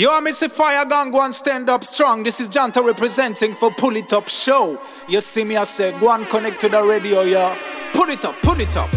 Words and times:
Yo, 0.00 0.10
I 0.10 0.20
miss 0.20 0.40
a 0.40 0.48
fire 0.48 0.86
gun, 0.86 1.10
go 1.10 1.22
and 1.22 1.34
stand 1.34 1.68
up 1.68 1.84
strong. 1.84 2.22
This 2.22 2.40
is 2.40 2.48
Janta 2.48 2.82
representing 2.82 3.54
for 3.54 3.70
Pull 3.70 3.96
It 3.96 4.14
Up 4.14 4.30
Show. 4.30 4.80
You 5.06 5.20
see 5.20 5.44
me, 5.44 5.58
I 5.58 5.64
say, 5.64 5.92
go 6.00 6.10
and 6.10 6.26
connect 6.26 6.58
to 6.62 6.70
the 6.70 6.82
radio, 6.82 7.20
yo. 7.20 7.54
Pull 7.92 8.08
it 8.08 8.24
up, 8.24 8.34
pull 8.36 8.58
it 8.58 8.74
up. 8.78 8.88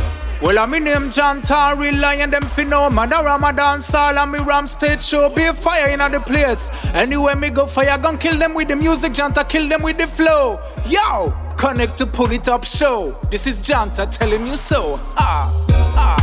Well, 0.41 0.57
I'm 0.57 0.73
in 0.75 0.85
Janta, 0.85 1.77
real 1.77 1.97
lion, 1.97 2.29
them 2.29 2.43
finno. 2.43 2.89
Man, 2.89 3.11
a 3.11 3.21
Ramadan, 3.21 3.81
Sal, 3.81 4.17
and 4.17 4.31
me 4.31 4.39
Ram 4.39 4.65
State 4.65 5.01
Show. 5.01 5.27
Be 5.27 5.43
a 5.43 5.53
fire 5.53 5.89
in 5.89 5.99
the 5.99 6.21
place. 6.21 6.71
Anywhere 6.93 7.35
me 7.35 7.49
go, 7.49 7.65
fire 7.65 7.97
gun, 7.97 8.17
kill 8.17 8.38
them 8.38 8.54
with 8.54 8.70
the 8.70 8.77
music, 8.77 9.11
Janta, 9.11 9.43
kill 9.49 9.67
them 9.67 9.81
with 9.81 9.97
the 9.97 10.07
flow. 10.07 10.57
Yo, 10.88 11.35
connect 11.57 11.97
to 11.97 12.05
Pull 12.05 12.31
It 12.31 12.47
Up 12.47 12.63
Show. 12.63 13.13
This 13.29 13.45
is 13.45 13.59
Janta 13.59 14.09
telling 14.09 14.47
you 14.47 14.55
so. 14.55 14.95
Ha, 14.95 15.65
ha. 15.95 16.22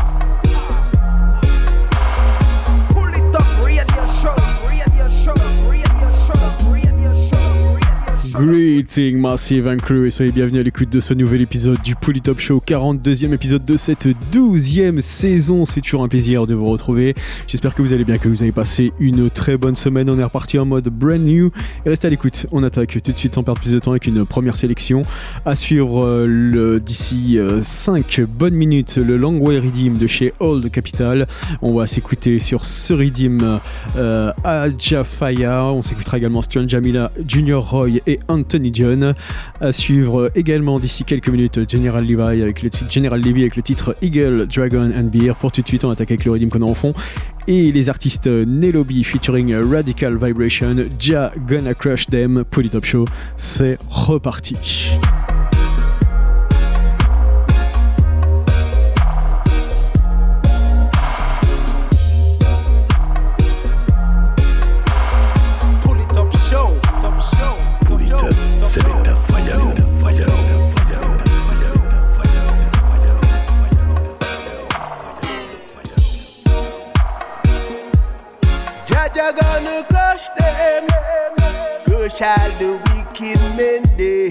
Greeting 8.43 9.19
Massive 9.19 9.69
and 9.69 9.77
Crew 9.77 10.07
et 10.07 10.11
soyez 10.11 10.33
bienvenus 10.33 10.61
à 10.61 10.63
l'écoute 10.63 10.89
de 10.89 10.99
ce 10.99 11.13
nouvel 11.13 11.43
épisode 11.43 11.79
du 11.83 11.95
Polytop 11.95 12.41
Show, 12.41 12.63
42e 12.67 13.35
épisode 13.35 13.67
de 13.67 13.77
cette 13.77 14.09
12e 14.33 15.01
saison. 15.01 15.67
C'est 15.67 15.83
toujours 15.83 16.03
un 16.05 16.09
plaisir 16.09 16.47
de 16.47 16.55
vous 16.55 16.67
retrouver. 16.67 17.15
J'espère 17.47 17.75
que 17.75 17.83
vous 17.83 17.93
allez 17.93 18.07
bien, 18.07 18.17
que 18.17 18.29
vous 18.29 18.43
avez 18.43 18.53
passé 18.53 18.95
une 18.99 19.29
très 19.29 19.59
bonne 19.59 19.77
semaine. 19.77 20.09
On 20.09 20.19
est 20.19 20.25
reparti 20.25 20.59
en 20.59 20.65
mode 20.65 20.89
brand 20.89 21.21
new. 21.21 21.51
Et 21.85 21.91
restez 21.91 22.07
à 22.07 22.11
l'écoute, 22.11 22.47
on 22.51 22.63
attaque 22.63 23.03
tout 23.03 23.13
de 23.13 23.19
suite 23.19 23.35
sans 23.35 23.43
perdre 23.43 23.61
plus 23.61 23.75
de 23.75 23.79
temps 23.79 23.91
avec 23.91 24.07
une 24.07 24.25
première 24.25 24.57
sélection. 24.57 25.03
À 25.45 25.55
suivre 25.55 26.07
euh, 26.07 26.79
d'ici 26.79 27.39
5 27.61 28.21
euh, 28.21 28.27
bonnes 28.27 28.55
minutes 28.55 28.97
le 28.97 29.19
Long 29.19 29.39
Way 29.39 29.59
Redeem 29.59 29.99
de 29.99 30.07
chez 30.07 30.33
Old 30.41 30.71
Capital. 30.71 31.29
On 31.61 31.75
va 31.75 31.87
s'écouter 31.87 32.39
sur 32.39 32.65
ce 32.65 32.95
Redeem 32.95 33.61
euh, 33.97 34.33
Ajafaya. 34.45 35.67
On 35.67 35.83
s'écoutera 35.83 36.17
également 36.17 36.41
Stuart 36.41 36.67
Jamila, 36.67 37.13
Junior 37.29 37.69
Roy 37.69 37.99
et 38.07 38.19
Anthony 38.31 38.71
John. 38.73 39.15
À 39.61 39.73
suivre 39.73 40.31
également 40.35 40.79
d'ici 40.79 41.05
quelques 41.05 41.29
minutes 41.29 41.71
General 41.71 42.05
Levi 42.05 42.43
avec 42.43 42.63
le 42.63 42.71
titre 42.71 42.91
General 42.91 43.21
Levy 43.21 43.43
avec 43.43 43.57
le 43.57 43.63
titre 43.63 43.97
Eagle, 44.03 44.47
Dragon 44.47 44.91
and 44.97 45.05
Beer. 45.05 45.35
Pour 45.39 45.53
tout 45.53 45.63
de 45.63 45.69
suite, 45.69 45.85
on 45.85 45.91
attaque 45.91 46.11
avec 46.11 46.25
le 46.25 46.33
rythme 46.33 46.49
qu'on 46.49 46.63
a 46.63 46.71
en 46.71 46.75
fond. 46.75 46.93
Et 47.47 47.73
les 47.73 47.89
artistes 47.89 48.27
Nelobi 48.27 49.03
featuring 49.05 49.55
Radical 49.55 50.17
Vibration, 50.17 50.77
Ja 50.99 51.33
Gonna 51.49 51.75
Crush 51.75 52.07
Them, 52.07 52.45
Polytop 52.51 52.85
Show, 52.85 53.05
c'est 53.37 53.79
reparti. 53.89 54.57
Child 82.21 82.59
the 82.59 82.73
wicked 82.93 83.41
men 83.57 83.83
day. 83.97 84.29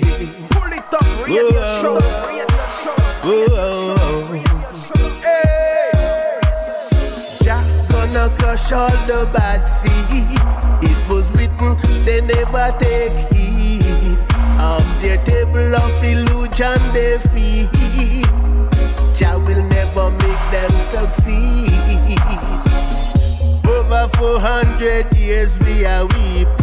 Pull 0.52 0.72
it 0.72 0.94
up, 0.94 1.26
radio 1.26 1.50
Whoa. 1.50 1.82
show, 1.82 1.96
radio 2.28 2.46
show. 2.84 2.94
Whoa. 3.26 3.96
Hey. 5.26 5.90
Jah 7.42 7.64
gonna 7.90 8.30
crush 8.38 8.72
all 8.72 8.92
the 9.08 9.28
bad 9.34 9.64
seeds. 9.64 10.38
It 10.86 11.02
was 11.10 11.32
written 11.32 11.78
they 12.06 12.22
never 12.22 12.72
take 12.78 13.18
heed 13.34 14.20
of 14.62 14.86
their 15.02 15.18
table 15.26 15.76
of 15.76 16.04
illusion 16.04 16.80
they 16.94 17.18
feed. 17.34 17.72
Jah 19.18 19.40
will 19.40 19.64
never 19.70 20.12
make 20.12 20.46
them 20.54 20.72
succeed. 20.94 21.74
Over 23.68 24.08
400 24.16 25.12
years 25.18 25.58
we 25.62 25.88
are 25.88 26.06
weep 26.06 26.59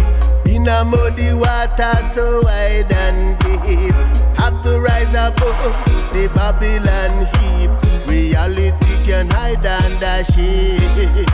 in 0.67 0.73
a 0.73 0.85
muddy 0.85 1.33
water 1.33 1.95
so 2.13 2.43
wide 2.43 2.91
and 2.91 3.39
deep. 3.39 3.95
Have 4.37 4.61
to 4.65 4.81
rise 4.81 5.15
above 5.15 5.75
the 6.13 6.29
Babylon 6.35 7.27
heap. 7.37 7.71
Reality 8.09 8.73
can 9.05 9.31
hide 9.31 9.65
under 9.65 10.25
shade. 10.33 11.27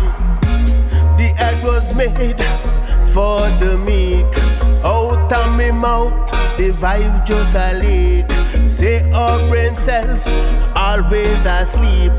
The 1.16 1.34
earth 1.40 1.64
was 1.64 1.94
made 1.96 2.42
for 3.14 3.48
the 3.60 3.78
meek. 3.86 4.26
Out 4.84 5.32
of 5.32 5.52
my 5.56 5.70
mouth, 5.70 6.30
the 6.58 6.72
vibe 6.72 7.24
just 7.24 7.54
a 7.54 7.72
leak. 7.80 8.28
Say 8.68 9.08
our 9.12 9.38
brain 9.48 9.76
cells 9.76 10.26
always 10.76 11.44
asleep. 11.46 12.12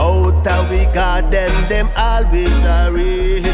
Out 0.00 0.46
of 0.46 0.70
we 0.70 0.86
garden, 0.94 1.52
them 1.68 1.90
always 1.94 2.48
a 2.48 2.90
rage. 2.90 3.44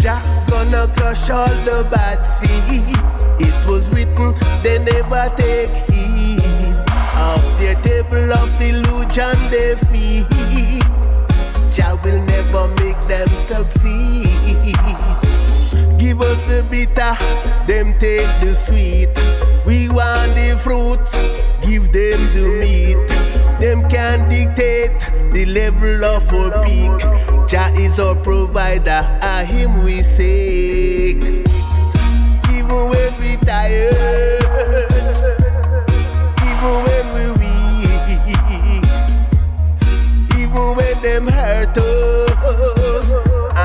Jah 0.00 0.22
gonna 0.48 0.86
crush 0.96 1.28
all 1.30 1.48
the 1.64 1.88
bad 1.90 2.20
seeds. 2.22 2.94
It 3.40 3.66
was 3.66 3.88
written, 3.88 4.32
they 4.62 4.78
never 4.78 5.28
take 5.36 5.74
heed 5.90 6.76
of 7.18 7.42
their 7.58 7.74
table 7.82 8.32
of 8.32 8.62
illusion 8.62 9.36
they 9.50 9.74
feed. 9.90 10.28
Jah 11.74 11.98
will 12.04 12.22
never 12.26 12.68
make 12.80 13.00
them 13.08 13.28
succeed. 13.50 14.76
Give 15.98 16.22
us 16.22 16.40
the 16.44 16.64
bitter, 16.70 17.16
them 17.66 17.98
take 17.98 18.30
the 18.40 18.54
sweet. 18.54 19.10
We 19.66 19.88
want 19.88 20.36
the 20.36 20.56
fruit, 20.62 21.04
give 21.62 21.90
them 21.90 22.32
the 22.32 22.46
meat. 22.60 23.15
Can 24.06 24.28
dictate 24.28 25.00
the 25.32 25.44
level 25.46 26.04
of 26.04 26.32
our 26.32 26.62
peak. 26.62 26.96
Jah 27.50 27.72
is 27.74 27.98
our 27.98 28.14
provider, 28.14 29.02
a 29.20 29.44
Him 29.44 29.82
we 29.82 30.00
seek. 30.00 31.16
Even 32.54 32.80
when 32.92 33.12
we 33.18 33.34
tired, 33.42 34.46
even 36.50 36.74
when 36.86 37.04
we 37.16 37.24
weak, 37.40 38.18
even 40.38 40.66
when 40.78 40.96
them 41.02 41.26
hurt 41.26 41.76
us, 41.76 43.10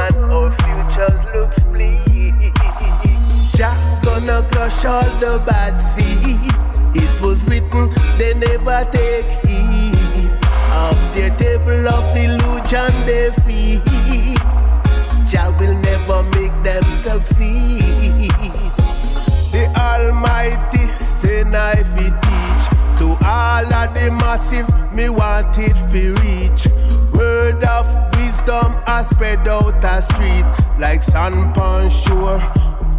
and 0.02 0.16
our 0.26 0.50
futures 0.62 1.24
look 1.36 1.54
bleak. 1.70 2.52
Jah 3.56 3.78
gonna 4.04 4.42
crush 4.52 4.86
all 4.86 5.12
the 5.20 5.38
bad 5.46 5.78
seeds. 5.78 6.50
It 6.96 7.22
was 7.22 7.44
written, 7.44 7.92
they 8.18 8.34
never 8.34 8.90
take 8.92 9.41
their 11.22 11.38
table 11.38 11.88
of 11.88 12.18
illusion 12.18 12.94
they 13.06 13.30
feed. 13.46 13.84
Jah 15.30 15.56
will 15.60 15.78
never 15.82 16.24
make 16.36 16.56
them 16.64 16.84
succeed. 17.06 18.32
The 19.52 19.64
Almighty 19.76 20.88
say 21.00 21.44
I 21.44 21.76
fi 21.94 22.08
teach 22.24 22.64
to 23.00 23.08
all 23.24 23.74
of 23.82 23.94
the 23.94 24.10
massive. 24.22 24.68
Me 24.96 25.10
want 25.10 25.56
it 25.60 25.78
fi 25.92 26.10
reach. 26.22 26.66
Word 27.14 27.64
of 27.66 27.86
wisdom 28.16 28.82
I 28.88 29.04
spread 29.04 29.48
out 29.48 29.80
the 29.80 30.02
street 30.02 30.48
like 30.80 31.04
sun 31.04 31.54
pan 31.54 31.92
shore 31.92 32.40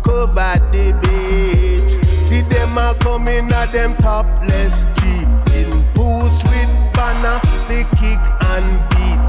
cover 0.05 0.55
the 0.71 0.87
beach. 1.03 2.07
See 2.29 2.43
them 2.43 2.79
a 2.79 2.95
coming 3.01 3.53
at 3.53 3.73
them 3.73 3.97
topless 3.97 4.87
jeep 4.99 5.29
in 5.59 5.71
boots 5.93 6.45
with 6.45 6.82
banner, 7.03 7.39
they 7.69 7.85
kick 7.99 8.23
and 8.53 8.69
beat. 8.91 9.23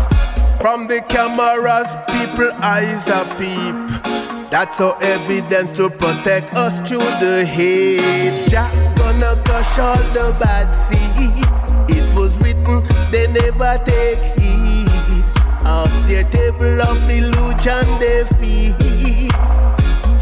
From 0.61 0.87
the 0.87 1.01
cameras, 1.13 1.89
people 2.13 2.51
eyes 2.61 3.07
are 3.17 3.27
peep. 3.39 3.77
That's 4.51 4.79
our 4.79 4.95
evidence 5.01 5.71
to 5.77 5.89
protect 5.89 6.53
us 6.55 6.77
through 6.87 7.09
the 7.23 7.43
hate. 7.45 8.49
Jah 8.51 8.69
gonna 8.95 9.33
crush 9.45 9.79
all 9.79 10.03
the 10.17 10.27
bad 10.39 10.67
seeds. 10.85 11.41
It 11.97 12.05
was 12.17 12.37
written, 12.43 12.83
they 13.11 13.25
never 13.41 13.73
take 13.83 14.23
heed 14.37 15.25
of 15.65 15.89
their 16.07 16.25
table 16.35 16.79
of 16.89 17.09
illusion 17.17 17.85
they 18.03 18.21
feed. 18.37 19.33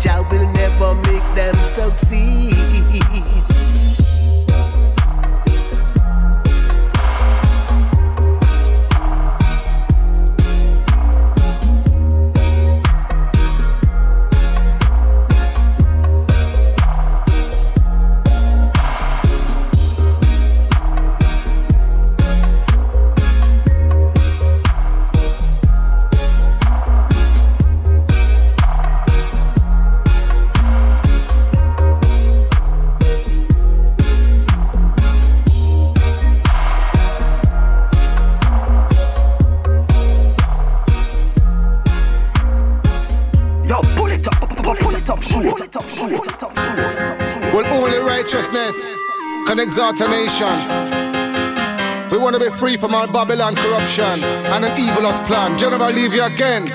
Jah 0.02 0.22
will 0.32 0.48
never 0.54 0.96
make 1.08 1.28
them 1.36 1.58
succeed. 1.78 3.01
Can 49.52 49.60
exalt 49.60 50.00
a 50.00 50.08
nation. 50.08 50.48
We 52.10 52.18
want 52.18 52.36
to 52.36 52.40
be 52.40 52.50
free 52.56 52.78
from 52.78 52.96
all 52.96 53.12
Babylon 53.12 53.54
corruption 53.54 54.24
and 54.24 54.64
an 54.64 54.72
evilous 54.80 55.20
plan. 55.28 55.60
General, 55.60 55.92
leave 55.92 56.14
you 56.14 56.24
again. 56.24 56.68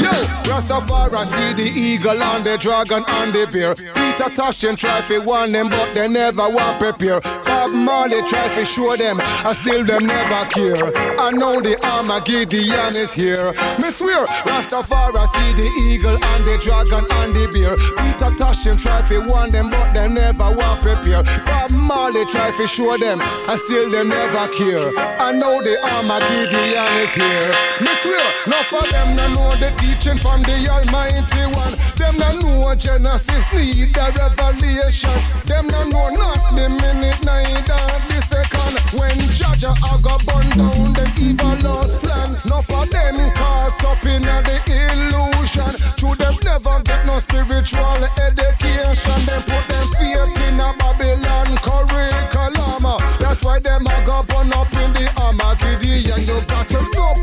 Yo, 0.00 0.14
Rastafari 0.48 1.26
see 1.26 1.52
the 1.52 1.70
eagle 1.70 2.22
and 2.22 2.42
the 2.42 2.56
dragon 2.56 3.04
and 3.06 3.30
the 3.30 3.46
bear. 3.52 4.03
Them 4.24 4.76
try 4.76 5.02
to 5.02 5.18
warn 5.18 5.52
them, 5.52 5.68
but 5.68 5.92
they 5.92 6.08
never 6.08 6.48
want 6.48 6.80
prepare. 6.80 7.20
Bob 7.20 7.74
Marley 7.74 8.22
try 8.26 8.48
to 8.54 8.64
show 8.64 8.96
them, 8.96 9.20
and 9.20 9.56
still 9.56 9.84
them 9.84 10.06
never 10.06 10.48
care. 10.48 10.88
I 11.20 11.30
know 11.30 11.60
the 11.60 11.76
Armageddon 11.84 12.96
is 12.96 13.12
here. 13.12 13.52
Me 13.78 13.90
swear, 13.90 14.24
Rastafari 14.48 15.26
see 15.36 15.52
the 15.52 15.68
eagle 15.92 16.16
and 16.16 16.44
the 16.44 16.56
dragon 16.56 17.04
and 17.04 17.34
the 17.34 17.44
bear. 17.52 17.76
Peter 17.76 18.34
Tosh 18.38 18.64
them 18.64 18.78
try 18.78 19.02
to 19.08 19.20
warn 19.28 19.50
them, 19.50 19.68
but 19.68 19.92
they 19.92 20.08
never 20.08 20.50
want 20.56 20.80
prepare. 20.80 21.22
Bob 21.44 21.70
Marley 21.72 22.24
try 22.24 22.50
to 22.56 22.66
show 22.66 22.96
them, 22.96 23.20
and 23.20 23.60
still 23.60 23.90
them 23.90 24.08
never 24.08 24.48
care. 24.48 24.88
I 25.20 25.32
know 25.32 25.60
the 25.62 25.76
Armageddon 25.92 27.04
is 27.04 27.14
here. 27.14 27.52
Me 27.84 27.92
swear, 28.00 28.24
not 28.46 28.64
for 28.66 28.88
them 28.90 29.14
no 29.14 29.28
know 29.28 29.56
the 29.56 29.70
teaching 29.76 30.18
from 30.18 30.42
the 30.42 30.56
Almighty 30.72 31.44
One. 31.52 31.74
Them 31.96 32.16
no 32.18 32.43
know 32.64 32.74
Genesis 32.74 33.44
need 33.52 33.96
a 33.96 34.12
revelation. 34.12 35.10
Them 35.44 35.66
no 35.68 35.80
know 35.90 36.08
not 36.16 36.40
the 36.56 36.68
minute, 36.68 37.20
neither 37.24 37.84
the 38.08 38.20
second. 38.24 38.74
When 38.98 39.18
Jaja 39.36 39.72
a 39.76 39.92
go 40.02 40.16
burn 40.24 40.48
down 40.56 40.92
the 40.92 41.04
evil 41.20 41.54
lost 41.62 42.00
plan. 42.00 42.28
Not 42.48 42.64
for 42.64 42.86
them 42.86 43.16
caught 43.34 43.84
up 43.84 44.04
in 44.04 44.22
the 44.22 44.56
illusion. 44.80 45.72
True 45.98 46.14
them 46.16 46.36
never 46.44 46.80
get 46.82 47.04
no 47.06 47.20
spiritual 47.20 48.00
education. 48.24 49.18
Them 49.26 49.42
put 49.44 49.64
them 49.68 49.86
faith 49.98 50.36
in 50.48 50.60
a 50.60 50.68
Babylon 50.78 51.50
curriculum. 51.60 52.84
That's 53.20 53.42
why 53.42 53.58
them 53.58 53.86
a 53.86 53.96
go 54.04 54.22
burn 54.24 54.52
up 54.52 54.72
in 54.74 54.92
the 54.92 55.06
Armageddon. 55.20 56.24
You 56.24 56.40
got 56.48 56.66
to 56.68 56.80
know 56.94 57.13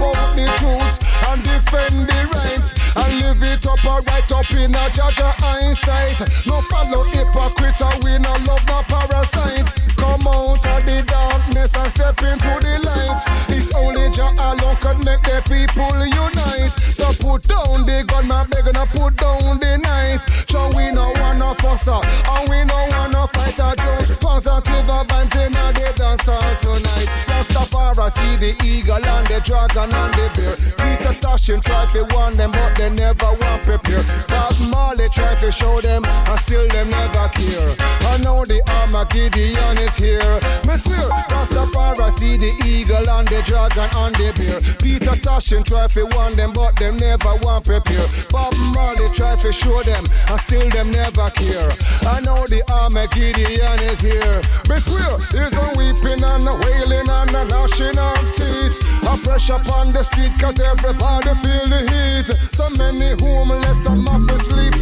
it 3.61 3.67
up 3.67 3.85
or 3.85 4.01
right 4.01 4.31
up 4.31 4.49
in 4.51 4.73
a 4.73 4.85
Jaja 4.89 5.29
eyesight. 5.43 6.19
No 6.45 6.59
follow 6.69 7.03
hypocrite, 7.11 7.81
we 8.03 8.17
no 8.17 8.33
love 8.47 8.65
no 8.67 8.81
parasite. 8.89 9.69
Come 9.97 10.27
out 10.27 10.65
of 10.65 10.85
the 10.85 11.03
darkness 11.05 11.73
and 11.75 11.91
step 11.91 12.17
into 12.21 12.53
the 12.61 12.75
light. 12.81 13.21
It's 13.49 13.73
only 13.75 14.09
Jah 14.09 14.33
alone 14.37 14.77
could 14.77 15.05
make 15.05 15.21
the 15.23 15.41
people 15.45 15.93
unite. 16.01 16.73
So 16.73 17.05
put 17.21 17.43
down 17.43 17.85
the 17.85 18.03
gun, 18.07 18.27
my 18.27 18.45
begging 18.49 18.73
to 18.73 18.85
put 18.97 19.15
down 19.17 19.59
the 19.59 19.77
knife. 19.77 20.25
So 20.49 20.59
we 20.75 20.91
no 20.91 21.11
wanna 21.21 21.53
fuss 21.55 21.85
her, 21.85 22.01
and 22.01 22.49
we 22.49 22.65
no 22.65 22.79
wanna 22.97 23.27
fight 23.27 23.57
her. 23.61 23.75
Just 23.75 24.19
positive 24.21 24.89
uh, 24.89 25.03
vibes 25.05 25.35
in 25.37 25.53
a 25.53 25.65
the 25.73 25.93
dance 25.95 26.25
hall 26.25 26.55
tonight. 26.57 27.09
Rastafari 27.29 28.09
see 28.11 28.35
the 28.37 28.51
eagle 28.65 29.05
and 29.05 29.27
the 29.27 29.39
dragon 29.45 29.93
and 29.93 30.13
the 30.13 30.25
bear. 30.33 31.00
Him 31.49 31.59
try 31.61 31.85
to 31.87 32.05
warn 32.13 32.37
them, 32.37 32.51
but 32.51 32.75
they 32.75 32.89
never 32.91 33.25
want 33.25 33.63
prepare. 33.63 34.03
Bob 34.27 34.53
Marley 34.69 35.09
try 35.09 35.33
to 35.39 35.51
show 35.51 35.81
them, 35.81 36.03
and 36.05 36.39
still 36.39 36.67
them 36.67 36.89
never 36.89 37.27
care. 37.29 38.00
Know 38.31 38.47
the 38.47 38.63
Armageddon 38.79 39.75
is 39.83 39.99
here. 39.99 40.39
Me 40.63 40.79
swear, 40.79 41.03
Rastafari 41.35 42.07
see 42.15 42.39
the 42.39 42.55
eagle 42.63 43.03
and 43.03 43.27
the 43.27 43.43
dragon 43.43 43.91
and 43.91 44.15
the 44.15 44.31
bear. 44.31 44.55
Peter 44.79 45.19
Tosh 45.19 45.51
him 45.51 45.67
try 45.67 45.83
to 45.91 46.07
warn 46.15 46.31
them, 46.39 46.55
but 46.55 46.71
them 46.79 46.95
never 46.95 47.35
want 47.43 47.67
prepare. 47.67 48.07
Bob 48.31 48.55
Marley 48.71 49.11
try 49.11 49.35
to 49.35 49.51
show 49.51 49.83
them, 49.83 50.07
and 50.31 50.39
still 50.47 50.63
them 50.71 50.95
never 50.95 51.27
care. 51.35 51.75
I 52.07 52.23
know 52.23 52.47
the 52.47 52.63
Armageddon 52.71 53.83
is 53.91 53.99
here. 53.99 54.39
Me 54.71 54.79
swear, 54.79 55.19
is 55.35 55.51
a 55.51 55.65
weeping 55.75 56.23
and 56.23 56.47
a 56.47 56.55
wailing 56.55 57.11
and 57.11 57.35
a 57.35 57.43
gnashing 57.51 57.99
of 57.99 58.15
teeth. 58.31 58.79
A 59.11 59.13
pressure 59.27 59.59
upon 59.59 59.91
the 59.91 60.07
street, 60.07 60.31
cause 60.39 60.55
everybody 60.55 61.35
feel 61.43 61.67
the 61.67 61.83
heat. 61.83 62.31
So 62.55 62.63
many 62.79 63.11
homeless, 63.19 63.83
have 63.83 64.23
to 64.23 64.37
sleep 64.39 64.79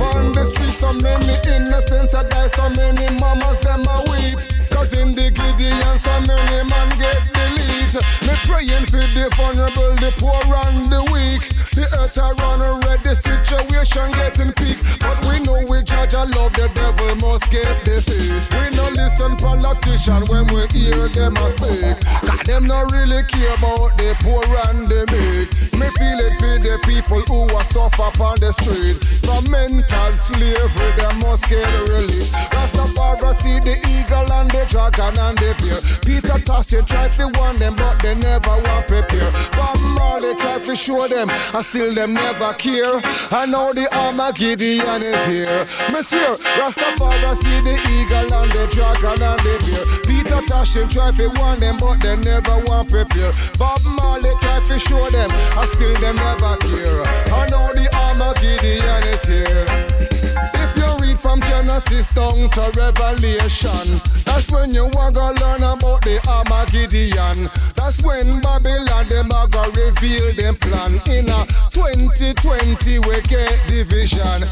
so 2.54 2.70
many 2.70 3.08
mamas 3.20 3.60
them 3.60 3.84
a 3.86 3.98
weep. 4.10 4.38
Cause 4.70 4.94
in 4.98 5.14
the 5.14 5.32
Gideon, 5.32 5.98
so 6.00 6.14
many 6.24 6.64
man 6.70 6.90
get 6.98 7.22
delete. 7.34 7.96
Me 8.26 8.34
praying 8.48 8.86
for 8.88 9.06
the 9.16 9.30
vulnerable, 9.36 9.94
the 9.98 10.12
poor 10.18 10.40
and 10.66 10.86
the 10.88 11.02
weak. 11.12 11.44
The 11.74 11.86
earth 12.00 12.18
a 12.18 12.34
run 12.42 12.62
red, 12.86 13.04
the 13.04 13.16
situation 13.16 14.12
getting 14.14 14.54
peak. 14.54 14.78
But 15.00 15.20
we 15.28 15.40
know 15.40 15.58
we 15.70 15.84
judge 15.84 16.14
a 16.14 16.24
love, 16.36 16.54
the 16.54 16.70
devil 16.74 17.16
must 17.18 17.50
get 17.52 17.84
defeat. 17.84 18.69
Listen 18.96 19.38
politician 19.38 20.26
when 20.28 20.46
we 20.50 20.66
hear 20.74 21.08
them 21.10 21.38
a 21.38 21.48
speak. 21.54 21.96
Cause 22.26 22.44
them 22.50 22.66
not 22.66 22.92
really 22.92 23.22
care 23.30 23.54
about 23.54 23.94
the 23.98 24.16
poor 24.26 24.44
and 24.68 24.88
the 24.88 25.06
meek. 25.14 25.48
Me 25.78 25.88
feel 25.96 26.20
it 26.20 26.34
for 26.42 26.58
the 26.60 26.76
people 26.90 27.22
who 27.30 27.56
are 27.56 27.64
suffer 27.64 28.10
on 28.24 28.40
the 28.40 28.52
street. 28.54 28.98
From 29.24 29.46
mental 29.52 30.12
slavery, 30.12 30.92
they 30.98 31.14
must 31.22 31.48
get 31.50 31.70
relief. 31.88 32.34
Rastafari 32.50 33.34
see 33.38 33.60
the 33.60 33.78
eagle 33.88 34.32
and 34.34 34.50
the 34.52 34.66
dragon 34.68 35.16
and 35.18 35.38
the 35.38 35.54
bear. 35.62 35.80
Peter 36.04 36.40
Tosh 36.44 36.74
try 36.90 37.08
to 37.08 37.32
warn 37.38 37.56
them, 37.56 37.76
but 37.76 38.02
they 38.02 38.16
never 38.16 38.56
want 38.66 38.88
prepare. 38.88 39.32
Bob 39.54 39.78
Marley 39.96 40.36
try 40.36 40.60
to 40.60 40.76
show 40.76 41.08
them, 41.08 41.30
and 41.30 41.66
still 41.66 41.94
them 41.94 42.14
never 42.14 42.54
care. 42.54 43.00
I 43.32 43.46
know 43.46 43.72
the 43.74 43.88
Armageddon 43.94 45.04
is 45.04 45.24
here. 45.26 45.64
Me 45.94 46.02
swear, 46.02 46.34
Rastafari 46.58 47.36
see 47.38 47.60
the 47.62 47.76
eagle 47.96 48.34
and 48.34 48.52
the 48.52 48.68
dragon 48.72 48.79
and 48.82 49.20
the 49.20 49.56
bear. 49.66 49.84
Peter 50.08 50.42
Tosh 50.48 50.76
him 50.76 50.88
try 50.90 51.12
to 51.12 51.28
warn 51.40 51.60
them, 51.60 51.78
but 51.78 52.00
they 52.02 52.16
never 52.18 52.58
want 52.66 52.90
prepare. 52.90 53.32
Bob 53.58 53.80
Marley 53.98 54.32
try 54.42 54.60
to 54.68 54.80
show 54.80 55.06
them, 55.10 55.30
I 55.58 55.66
still 55.66 55.94
them 56.00 56.16
never 56.16 56.56
care. 56.58 57.04
I 57.34 57.48
know 57.50 57.68
the 57.74 57.90
Armageddon 57.94 59.04
is 59.14 59.24
here. 59.24 59.66
If 60.54 60.76
you 60.78 60.99
from 61.20 61.42
Genesis 61.42 62.14
down 62.14 62.50
to 62.50 62.72
Revelation, 62.80 64.00
that's 64.24 64.50
when 64.52 64.72
you 64.72 64.88
want 64.96 65.16
to 65.16 65.28
learn 65.44 65.60
about 65.60 66.00
the 66.08 66.16
Armageddon. 66.32 67.36
That's 67.76 68.00
when 68.02 68.40
Babylon 68.40 69.06
them 69.08 69.28
a 69.28 69.44
go 69.52 69.68
reveal 69.76 70.32
them 70.40 70.56
plan. 70.56 70.96
In 71.12 71.28
a 71.28 71.44
2020 71.76 73.04
we 73.04 73.20
get 73.28 73.60
division, 73.68 74.48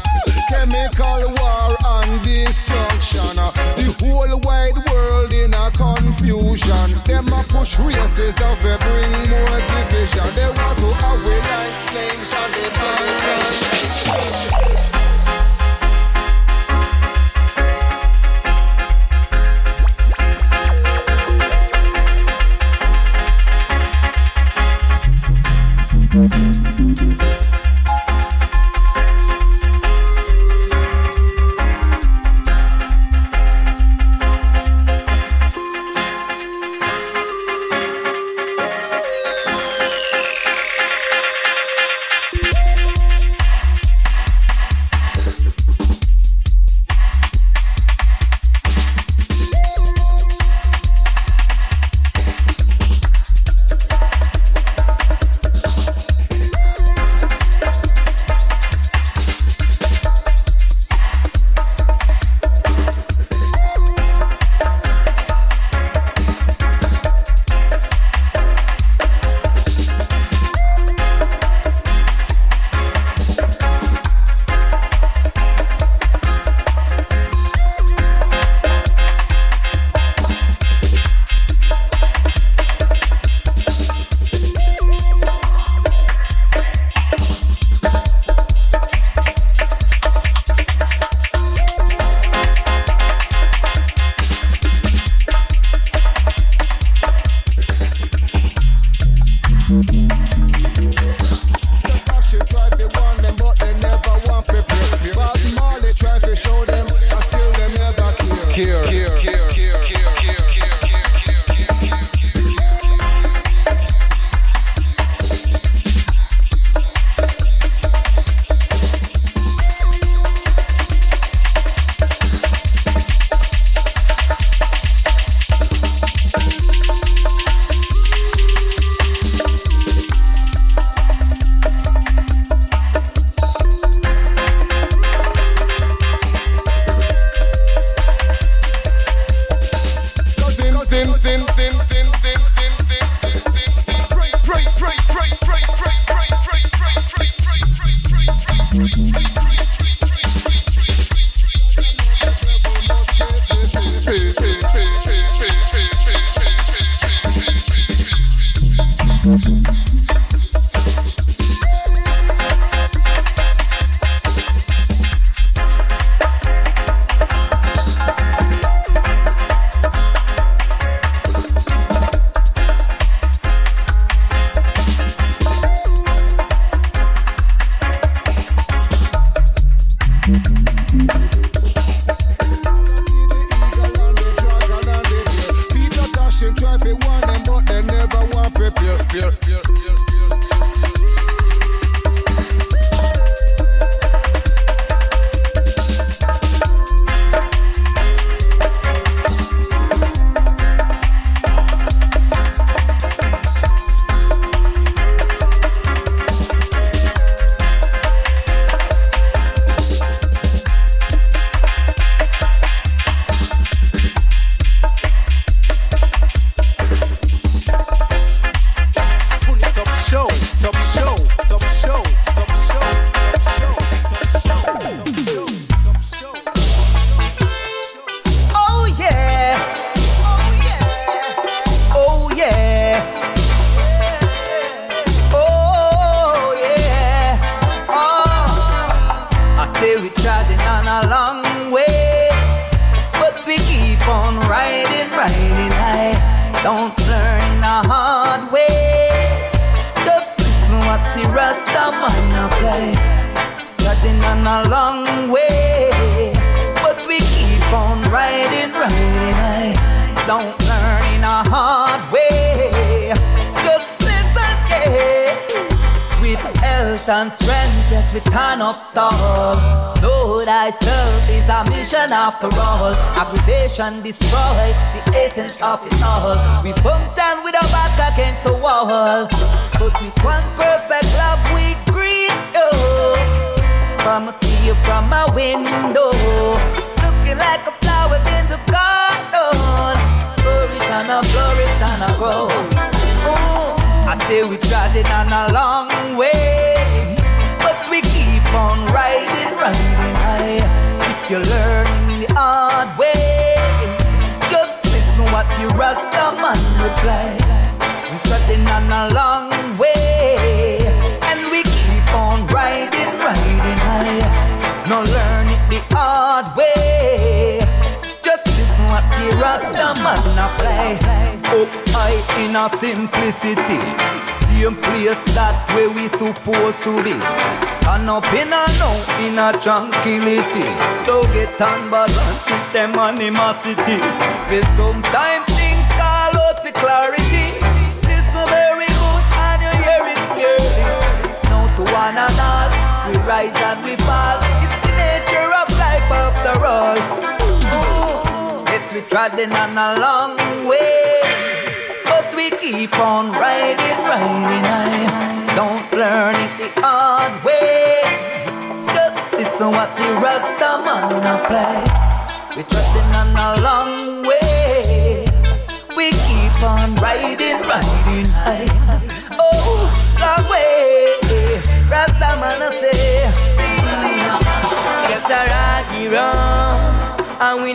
chemical 0.52 1.32
war 1.40 1.72
and 1.72 2.20
destruction. 2.20 3.40
The 3.80 3.88
whole 4.04 4.36
wide 4.44 4.76
world 4.92 5.32
in 5.32 5.56
a 5.56 5.72
confusion. 5.72 6.92
Them 7.08 7.32
a 7.32 7.40
push 7.48 7.80
racism 7.80 8.52
to 8.60 8.76
bring 8.84 9.16
more 9.32 9.56
division. 9.72 10.28
They 10.36 10.52
want 10.52 10.76
to 10.76 10.88
have 11.00 11.16
we 11.24 11.32
like 11.32 11.72
slaves 11.72 12.28
and 12.36 12.52
they 12.52 12.68
manipulation. 12.76 14.97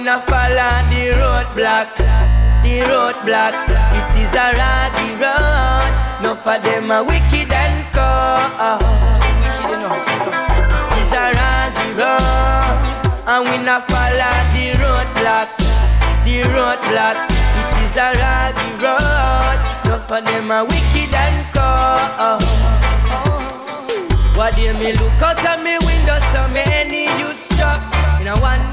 Not 0.03 0.25
follow 0.27 0.73
the 0.91 1.15
roadblock 1.17 2.13
the 2.63 2.79
roadblock. 2.87 3.55
It 3.91 4.23
is 4.23 4.33
a 4.33 4.55
rocky 4.55 5.11
road. 5.19 5.91
No 6.23 6.31
for 6.33 6.57
them 6.63 6.89
a 6.91 7.03
wicked 7.03 7.51
and 7.51 7.83
cold. 7.91 8.79
Wicked 9.43 9.69
enough. 9.75 9.99
It 10.87 11.03
is 11.03 11.11
a 11.11 11.25
rocky 11.35 11.89
road, 11.99 12.79
and 13.27 13.43
we 13.43 13.55
not 13.67 13.83
follow 13.91 14.35
the 14.55 14.65
roadblock. 14.79 15.49
The 16.23 16.35
roadblock. 16.55 17.17
It 17.59 17.75
is 17.83 17.95
a 17.99 18.09
rocky 18.15 18.71
road. 18.79 19.59
No 19.85 19.99
for 20.07 20.21
them 20.21 20.49
a 20.49 20.63
wicked 20.63 21.13
and 21.13 21.43
cold. 21.51 22.41
What 24.37 24.55
do 24.55 24.73
me 24.79 24.93
look 24.93 25.21
out 25.21 25.45
of 25.45 25.63
me 25.63 25.77
window? 25.85 26.17
So 26.31 26.47
many 26.47 27.03
youth 27.19 27.39
struck. 27.51 27.81
In 28.19 28.27
a 28.27 28.39
one 28.39 28.72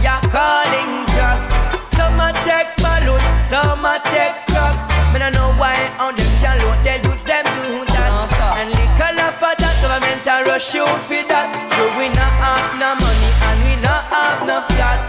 we 0.00 0.06
are 0.06 0.24
calling 0.32 1.04
just. 1.12 1.44
Some 1.92 2.16
a 2.16 2.32
take 2.48 2.72
balloon, 2.80 3.20
some 3.44 3.84
a 3.84 4.00
take 4.08 4.36
crack. 4.48 4.74
Me 5.12 5.20
no 5.20 5.28
know 5.28 5.52
why 5.60 5.76
on 6.00 6.16
them 6.16 6.32
can 6.40 6.56
load 6.64 6.80
the 6.80 6.96
youths 7.04 7.24
them 7.24 7.44
do 7.44 7.84
that. 7.92 8.08
And 8.56 8.72
liquor 8.72 9.12
love 9.20 9.36
for 9.36 9.52
that 9.60 9.76
government 9.84 10.24
a 10.24 10.44
rush 10.48 10.72
you 10.74 10.88
for 11.04 11.22
that. 11.28 11.48
So 11.76 11.84
we 12.00 12.08
not 12.08 12.32
have 12.40 12.80
no 12.80 12.96
money 12.96 13.30
and 13.44 13.58
we 13.60 13.74
not 13.84 14.08
have 14.08 14.40
no 14.48 14.64
flat. 14.72 15.00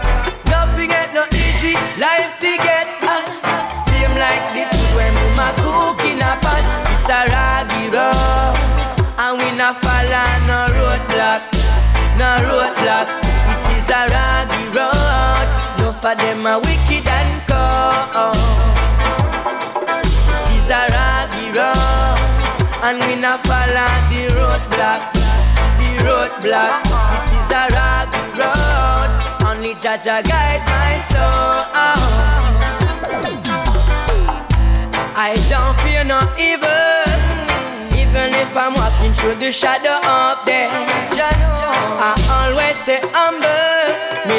Nothing 0.52 0.92
get 0.92 1.14
no 1.16 1.24
easy, 1.32 1.72
life 1.96 2.36
we 2.44 2.60
get 2.60 2.88
uh, 3.00 3.24
Same 3.88 4.12
like 4.20 4.44
the 4.52 4.68
food 4.68 4.92
when 4.96 5.12
mama 5.16 5.48
cook 5.64 6.04
in 6.04 6.20
a 6.20 6.36
pot. 6.44 6.64
It's 6.92 7.08
a 7.08 7.24
raggy 7.32 7.88
road, 7.88 8.56
and 9.16 9.40
we 9.40 9.48
not 9.56 9.80
follow 9.80 10.28
no 10.44 10.60
roadblock, 10.76 11.40
no 12.20 12.28
roadblock. 12.44 13.31
For 16.12 16.22
them 16.22 16.46
a 16.46 16.58
wicked 16.58 17.06
and 17.06 17.32
cold. 17.48 18.36
It's 20.54 20.68
a 20.68 20.82
raggy 20.90 21.48
road, 21.56 22.18
and 22.86 22.98
we 23.04 23.14
not 23.20 23.40
follow 23.46 23.92
the 24.10 24.22
roadblock. 24.36 25.00
The 25.80 25.90
roadblock. 26.06 26.72
It 27.16 27.32
is 27.38 27.50
a 27.50 27.64
raggy 27.76 28.24
road. 28.40 29.10
Only 29.48 29.74
Jaja 29.74 30.22
guide 30.22 30.64
my 30.74 30.94
soul. 31.10 31.54
I 35.14 35.32
don't 35.48 35.76
fear 35.82 36.04
no 36.04 36.20
evil, 36.50 37.04
even 38.00 38.34
if 38.34 38.56
I'm 38.56 38.74
walking 38.74 39.14
through 39.14 39.36
the 39.36 39.52
shadow 39.52 39.96
of 40.04 40.44
death. 40.46 40.72
I 42.04 42.14
always 42.36 42.76
stay 42.82 43.00
humble. 43.12 43.71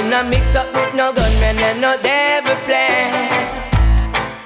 Me 0.04 0.10
no 0.10 0.24
mix 0.24 0.54
up 0.54 0.68
with 0.74 0.94
no 0.96 1.14
gunmen 1.14 1.58
and 1.58 1.80
no 1.80 1.96
devil 1.96 2.56
plan. 2.66 3.72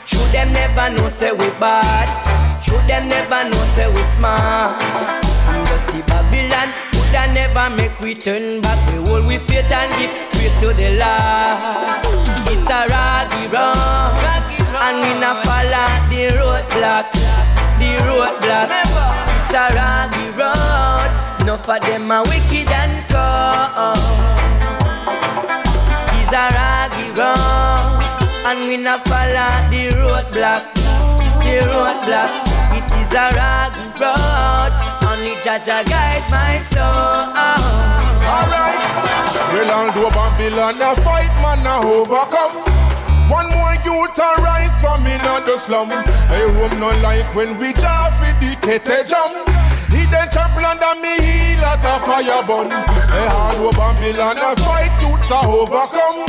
Should 0.06 0.32
them 0.32 0.54
never 0.54 0.96
know 0.96 1.10
say 1.10 1.32
we 1.32 1.50
bad. 1.58 2.62
Should 2.64 2.86
them 2.88 3.10
never 3.10 3.50
know 3.50 3.66
say 3.74 3.88
we 3.90 4.04
smart. 4.14 4.80
Dirty 5.66 6.02
Babylon 6.04 6.70
woulda 6.94 7.34
never 7.34 7.76
make 7.76 8.00
we 8.00 8.14
turn 8.14 8.62
back. 8.62 8.78
We 8.88 9.10
hold 9.10 9.26
we 9.26 9.40
faith 9.40 9.72
and 9.72 9.92
give 9.98 10.14
praise 10.32 10.54
to 10.62 10.74
the 10.78 10.94
Lord. 11.02 12.06
It's 12.54 12.70
a 12.70 12.86
raggy 12.94 13.48
road, 13.50 14.14
and 14.78 14.98
we 15.02 15.20
not 15.20 15.44
follow 15.44 15.90
the 16.12 16.38
roadblock. 16.38 17.12
The 17.82 17.98
roadblock. 18.06 18.70
It's 19.42 19.54
a 19.58 19.74
raggy 19.74 20.30
road. 20.38 21.46
No 21.48 21.58
for 21.58 21.80
them 21.80 22.12
a 22.12 22.22
wicked 22.22 22.70
and 22.70 23.10
cold 23.10 24.27
a 26.38 26.46
raggy 26.54 27.10
road, 27.18 28.06
and 28.46 28.60
we 28.70 28.78
not 28.78 29.02
follow 29.10 29.54
the 29.74 29.90
roadblock. 29.98 30.64
The 31.42 31.66
roadblock, 31.74 32.34
it 32.78 32.90
is 33.02 33.12
a 33.12 33.26
raggy 33.34 33.88
road. 33.98 34.74
Only 35.10 35.34
Jaja 35.46 35.82
guide 35.90 36.28
my 36.30 36.60
soul. 36.62 37.34
Alright, 38.36 38.84
well, 39.52 39.72
I'll 39.78 39.90
do 39.98 40.06
Babylon 40.14 40.82
a 40.82 41.02
fight, 41.02 41.34
man, 41.42 41.66
a 41.66 41.82
overcome. 41.82 42.56
One 43.30 43.50
more 43.50 43.76
youth 43.84 44.20
a 44.20 44.42
rise 44.42 44.80
from 44.80 45.08
in 45.08 45.22
the 45.22 45.58
slums. 45.58 46.06
A 46.30 46.48
room 46.54 46.80
no 46.80 46.90
like 47.02 47.34
when 47.36 47.58
we 47.58 47.74
jar 47.74 48.12
for 48.12 48.32
the 48.40 48.56
kete 48.62 49.10
jump. 49.10 49.34
He 50.08 50.14
then 50.14 50.30
trample 50.32 50.64
under 50.64 50.96
me 51.04 51.20
heel 51.20 51.68
at 51.68 51.84
a 51.84 52.00
fire 52.00 52.40
burn. 52.48 52.72
A 52.72 53.22
hard 53.28 53.60
over 53.60 53.76
Babylon 53.76 54.40
a 54.40 54.56
fight 54.64 54.96
youths 55.04 55.28
a 55.28 55.44
overcome. 55.44 56.24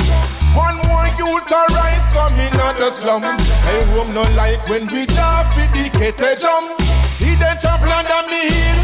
One 0.51 0.83
more 0.91 1.07
youth 1.15 1.47
rise 1.47 2.11
from 2.11 2.35
in 2.43 2.51
the 2.59 2.91
slums. 2.91 3.39
A 3.39 3.75
room 3.95 4.11
no 4.19 4.27
like 4.35 4.67
when 4.67 4.91
we 4.91 5.07
jump 5.07 5.55
for 5.55 5.71
the 5.71 5.87
kete 5.95 6.43
jump. 6.43 6.75
He 7.23 7.39
then 7.39 7.55
trample 7.63 7.95
under 7.95 8.27
me 8.27 8.51
heel. 8.51 8.83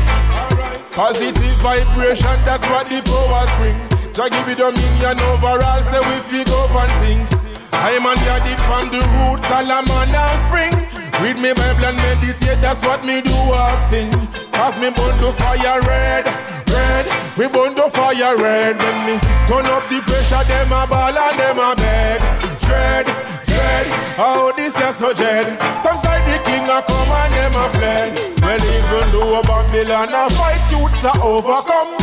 Positive 0.94 1.58
vibration, 1.58 2.38
that's 2.46 2.62
what 2.70 2.86
the 2.86 3.02
powers 3.02 3.50
bring. 3.58 3.74
Jah 4.14 4.30
give 4.30 4.46
it 4.46 4.62
dominion 4.62 5.18
overall, 5.34 5.82
say 5.82 5.98
we 6.06 6.22
figure 6.30 6.54
over 6.54 6.86
things. 7.02 7.34
I 7.72 7.98
man 7.98 8.14
did 8.46 8.62
from 8.62 8.94
the 8.94 9.02
roots, 9.18 9.42
Solomon 9.50 10.14
and 10.14 10.38
spring. 10.46 10.74
Read 11.18 11.42
me 11.42 11.50
Bible 11.50 11.90
and 11.90 11.96
meditate, 11.98 12.62
that's 12.62 12.82
what 12.86 13.04
me 13.04 13.22
do 13.22 13.34
often. 13.50 14.33
Cause 14.54 14.80
me 14.80 14.90
burn 14.90 15.16
the 15.20 15.32
fire 15.32 15.80
red, 15.82 16.24
red. 16.70 17.06
We 17.36 17.48
burn 17.48 17.74
the 17.74 17.90
fire 17.90 18.36
red. 18.38 18.78
When 18.78 18.98
me 19.06 19.14
turn 19.46 19.66
up 19.66 19.88
the 19.90 20.00
pressure, 20.06 20.44
them 20.46 20.72
a 20.72 20.86
ball 20.86 21.16
and 21.16 21.38
them 21.38 21.58
a 21.58 21.74
beg. 21.76 22.20
Dread, 22.62 23.06
dread, 23.44 23.86
how 24.16 24.52
this 24.52 24.78
is 24.78 24.96
so 24.96 25.12
dread. 25.12 25.46
Some 25.82 25.98
side 25.98 26.24
the 26.26 26.38
king 26.44 26.64
a 26.64 26.80
come 26.82 27.10
and 27.10 27.34
them 27.34 27.54
a 27.54 27.66
fled. 27.76 28.12
Well, 28.40 28.62
even 28.62 29.06
though 29.12 29.42
Babylon 29.42 30.14
a 30.14 30.30
fight, 30.30 30.64
youths 30.70 31.04
a 31.04 31.12
overcome. 31.20 31.98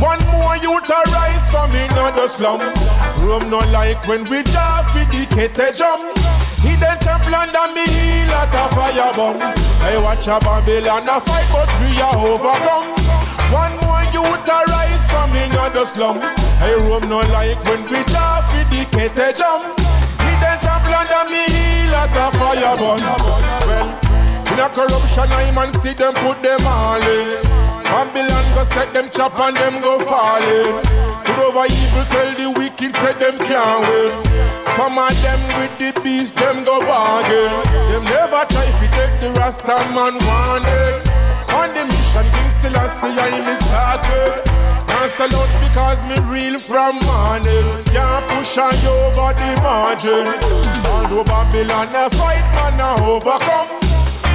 One 0.00 0.24
more 0.32 0.56
youth 0.56 0.88
a 0.88 1.10
rise 1.12 1.50
from 1.50 1.72
in 1.72 1.90
the 1.90 2.26
slums. 2.28 2.74
Room 3.22 3.50
no 3.50 3.58
like 3.70 4.00
when 4.08 4.24
we 4.24 4.42
draw 4.44 4.82
for 4.88 5.04
the 5.12 5.74
jump. 5.76 6.16
Hidden 6.60 7.00
champion 7.00 7.48
than 7.56 7.72
me 7.72 7.84
heal 7.88 8.32
at 8.36 8.52
a 8.52 8.68
fire 8.74 9.12
bomb. 9.16 9.40
I 9.80 9.96
watch 10.04 10.28
a 10.28 10.36
Babylon 10.40 11.08
a 11.08 11.16
fight, 11.20 11.48
but 11.48 11.72
we 11.80 11.96
are 12.00 12.20
overcome. 12.20 12.92
One 13.48 13.74
more 13.80 14.04
youth 14.12 14.44
a 14.44 14.60
rise 14.68 15.08
from 15.08 15.32
in 15.34 15.50
the 15.52 15.84
slum. 15.84 16.20
I 16.60 16.76
roam 16.84 17.08
no 17.08 17.24
like 17.32 17.56
when 17.64 17.82
we 17.88 18.04
draw 18.04 18.44
for 18.44 18.64
the 18.68 19.32
jump. 19.32 19.72
Hidden 20.20 20.56
champion 20.60 21.04
than 21.08 21.26
me 21.32 21.48
heal 21.48 21.96
at 21.96 22.12
a 22.12 22.28
fire 22.36 22.76
bomb. 22.76 23.00
Well, 23.64 23.88
in 24.52 24.60
a 24.60 24.68
corruption, 24.68 25.32
I 25.32 25.50
man 25.52 25.72
see 25.72 25.94
them 25.94 26.12
put 26.14 26.42
them 26.42 26.60
all 26.66 27.00
in. 27.00 27.42
Babylon 27.84 28.54
go 28.54 28.64
set 28.64 28.92
them 28.92 29.08
chop 29.10 29.38
and 29.40 29.56
them 29.56 29.80
go 29.80 29.98
falling. 30.00 31.09
Good 31.30 31.46
over 31.46 31.66
evil, 31.70 32.04
tell 32.10 32.34
the 32.34 32.50
wicked, 32.58 32.90
say 32.90 33.14
them 33.14 33.38
can't 33.46 33.86
win. 33.86 34.10
Some 34.74 34.98
of 34.98 35.14
them 35.22 35.38
with 35.54 35.78
the 35.78 35.94
beast, 36.02 36.34
them 36.34 36.64
go 36.64 36.80
bargain. 36.80 37.54
Them 37.86 38.02
never 38.02 38.42
try 38.50 38.66
to 38.66 38.86
take 38.90 39.14
the 39.22 39.30
Rasta 39.38 39.78
man 39.94 40.18
wanted. 40.26 41.06
On 41.54 41.70
the 41.70 41.86
mission, 41.86 42.26
King 42.34 42.50
still 42.50 42.74
I 42.74 42.90
I 42.90 43.46
me 43.46 43.54
started. 43.54 44.42
Dance 44.90 45.20
alone 45.22 45.54
because 45.62 46.02
me 46.02 46.18
real 46.26 46.58
from 46.58 46.98
morning. 47.06 47.68
Can't 47.94 48.26
push 48.34 48.58
on 48.58 48.74
you 48.82 48.90
over 48.90 49.30
the 49.38 49.54
margin. 49.62 50.34
Although 50.90 51.22
Babylon 51.30 51.94
a 51.94 52.10
fight, 52.10 52.42
man 52.58 52.82
a 52.82 52.98
overcome. 53.06 53.70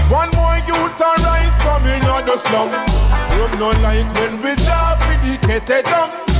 One 0.07 0.31
more 0.31 0.63
youth 0.63 1.01
a 1.03 1.11
rise 1.27 1.59
from 1.59 1.83
in 1.91 1.99
the 2.07 2.37
slums. 2.37 2.87
You 3.35 3.59
know 3.59 3.75
like 3.83 4.07
when 4.15 4.39
we 4.39 4.55
jump 4.63 5.03
with 5.11 5.19
the 5.27 5.35
kete 5.43 5.83
jump. 5.89 6.34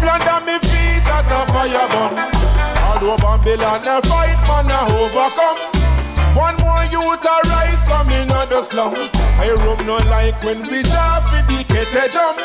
Champion 0.00 0.24
that 0.24 0.42
me 0.48 0.56
feet 0.64 1.04
at 1.12 1.28
a 1.28 1.44
fire 1.52 1.84
burn. 1.92 2.16
Although 2.88 3.20
Babylon 3.20 3.84
a 3.84 4.00
fight, 4.08 4.40
man 4.48 4.72
a 4.72 4.80
overcome. 4.96 5.60
One 6.32 6.56
more 6.64 6.88
youth 6.88 7.20
a 7.20 7.36
rise 7.52 7.84
from 7.84 8.08
in 8.08 8.32
the 8.32 8.62
slums. 8.64 9.12
I 9.36 9.52
room 9.60 9.84
no 9.84 10.00
like 10.08 10.40
when 10.40 10.64
we 10.64 10.80
jump 10.88 11.28
for 11.28 11.44
the 11.44 11.60
kete 11.68 12.08
jump. 12.08 12.40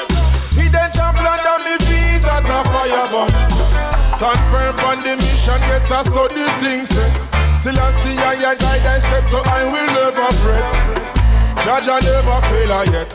Hidden 0.52 0.91
champion 0.91 1.32
under 1.32 1.63
me 1.63 1.80
feet 1.88 2.28
at 2.28 2.44
a 2.44 2.60
fire 2.68 3.08
burn. 3.08 3.32
Stand 4.04 4.44
firm 4.52 4.76
on 4.91 5.00
the 5.00 5.15
mission, 5.15 5.62
yes 5.72 5.88
I 5.89 6.04
saw 6.04 6.28
the 6.28 6.52
things. 6.60 6.91
Still 7.56 7.80
I 7.80 7.91
see 8.04 8.20
I 8.20 8.52
and 8.52 8.60
guide 8.60 8.84
I 8.84 9.00
step, 9.00 9.24
so 9.32 9.39
I 9.39 9.63
will 9.63 9.88
never 9.96 10.28
fret. 10.44 11.14
I 11.67 11.99
never 11.99 12.39
fail 12.45 12.73
yet. 12.93 13.10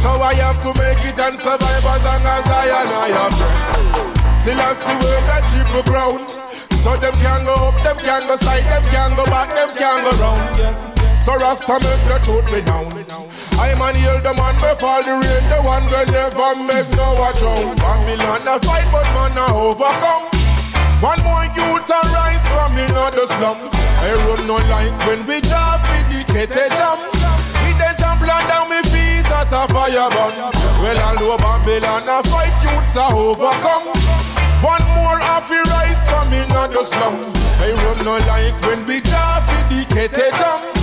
So 0.00 0.16
I 0.16 0.32
have 0.40 0.56
to 0.64 0.72
make 0.80 1.04
it 1.04 1.20
and 1.20 1.36
survive 1.36 1.84
as 1.84 2.00
long 2.00 2.24
as 2.24 2.48
I 2.48 2.72
and 2.80 2.92
I 2.96 3.08
have 3.12 3.34
breath. 3.36 4.40
Still 4.40 4.60
I 4.60 4.72
see 4.72 4.96
where 5.04 5.20
that 5.28 5.44
cheap 5.52 5.68
ground. 5.84 6.30
So 6.80 6.96
them 6.96 7.12
can 7.20 7.44
go 7.44 7.52
up, 7.52 7.76
them 7.84 7.96
can 8.00 8.24
go 8.24 8.36
side, 8.36 8.64
them 8.72 8.84
can 8.88 9.12
go 9.16 9.24
back, 9.28 9.52
them 9.52 9.68
can 9.68 10.00
go 10.00 10.12
round. 10.16 10.56
So 11.12 11.36
Rasta 11.36 11.76
make 11.80 12.04
the 12.08 12.16
truth 12.24 12.48
me 12.52 12.64
down. 12.64 12.88
I'm 13.60 13.80
an 13.84 13.96
the 14.00 14.32
man 14.32 14.56
before 14.64 15.04
the 15.04 15.20
rain, 15.20 15.44
the 15.52 15.60
one 15.60 15.84
will 15.84 16.08
never 16.08 16.50
make 16.64 16.88
no 16.96 17.20
a 17.20 17.36
drown. 17.36 17.76
Babylon 17.76 18.48
a 18.48 18.56
fight, 18.64 18.88
but 18.92 19.08
man 19.12 19.36
a 19.36 19.44
overcome. 19.52 20.32
One 21.04 21.20
more 21.20 21.44
youth 21.52 21.92
a 21.92 22.00
rise 22.16 22.44
from 22.48 22.80
in 22.80 22.88
the 22.88 23.26
slums. 23.28 23.72
I 24.00 24.16
run 24.24 24.46
no 24.48 24.56
like 24.72 24.96
when 25.04 25.20
we 25.28 25.44
jump 25.44 25.84
in 26.00 26.04
the 26.08 26.24
kete 26.32 26.72
jump. 26.80 27.43
The 28.34 28.48
down 28.48 28.68
me 28.68 28.82
feet 28.90 29.30
at 29.30 29.52
a 29.52 29.72
fire 29.72 30.10
burn. 30.10 30.34
Well, 30.82 30.98
although 31.06 31.36
Babylon 31.36 32.08
a 32.08 32.20
fight, 32.28 32.50
youths 32.64 32.96
a 32.96 33.06
overcome. 33.06 33.86
One 34.60 34.82
more 34.96 35.20
the 35.20 35.62
rise 35.70 36.02
from 36.08 36.32
in 36.32 36.48
the 36.48 36.82
slums. 36.82 37.32
I 37.60 37.70
run 37.84 38.04
no 38.04 38.18
like 38.26 38.60
when 38.62 38.86
we 38.86 39.00
draw 39.00 39.40
for 39.40 39.62
the 39.70 39.86
jump. 40.36 40.73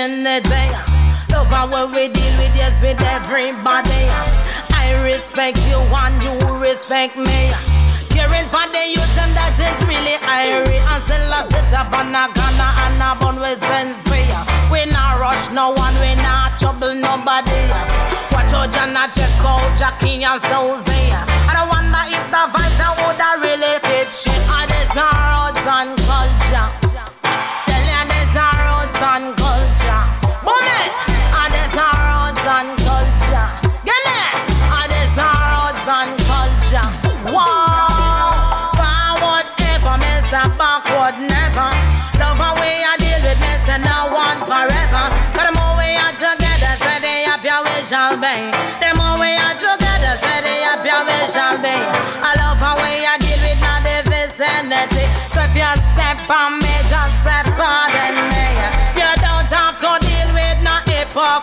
Vicinity. 0.00 0.64
Love 1.30 1.46
how 1.48 1.66
we 1.68 2.08
deal 2.08 2.36
with, 2.38 2.56
yes, 2.56 2.80
with 2.80 3.00
everybody. 3.02 4.08
I 4.72 4.96
respect 5.04 5.58
you 5.68 5.76
and 5.76 6.16
you 6.24 6.34
respect 6.56 7.16
me. 7.16 7.52
Caring 8.08 8.48
for 8.48 8.66
the 8.72 8.82
youth 8.90 9.16
and 9.20 9.36
that 9.36 9.54
is 9.60 9.78
really 9.86 10.16
irie. 10.24 10.80
And 10.88 11.02
still 11.04 11.32
I 11.32 11.46
sit 11.52 11.72
up 11.76 11.92
on 11.92 12.10
a 12.16 12.32
gunna 12.32 12.68
and 12.88 13.02
a 13.02 13.10
bun 13.20 13.38
with 13.40 13.60
sincere. 13.60 14.40
We 14.72 14.90
not 14.90 15.20
rush 15.20 15.50
no 15.52 15.70
one, 15.70 15.94
we 16.00 16.16
not 16.16 16.58
trouble 16.58 16.94
nobody. 16.94 17.62
Watch 18.32 18.52
out, 18.56 18.72
Jana, 18.72 19.06
check 19.12 19.30
out 19.44 19.78
Jackie 19.78 20.24
and 20.24 20.40
Susie. 20.48 21.12
I 21.12 21.62
wonder 21.68 22.04
if 22.08 22.24
the 22.32 22.42
vibes 22.50 22.80
I 22.80 22.90
would 23.04 23.20
have 23.20 23.40
really 23.44 23.78
fit 23.84 24.08
shit. 24.08 24.32
And 24.48 24.66
this 24.66 24.96
roots 24.96 25.66
and 25.68 25.92
culture. 26.08 26.79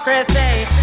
Hypocrisy. 0.07 0.76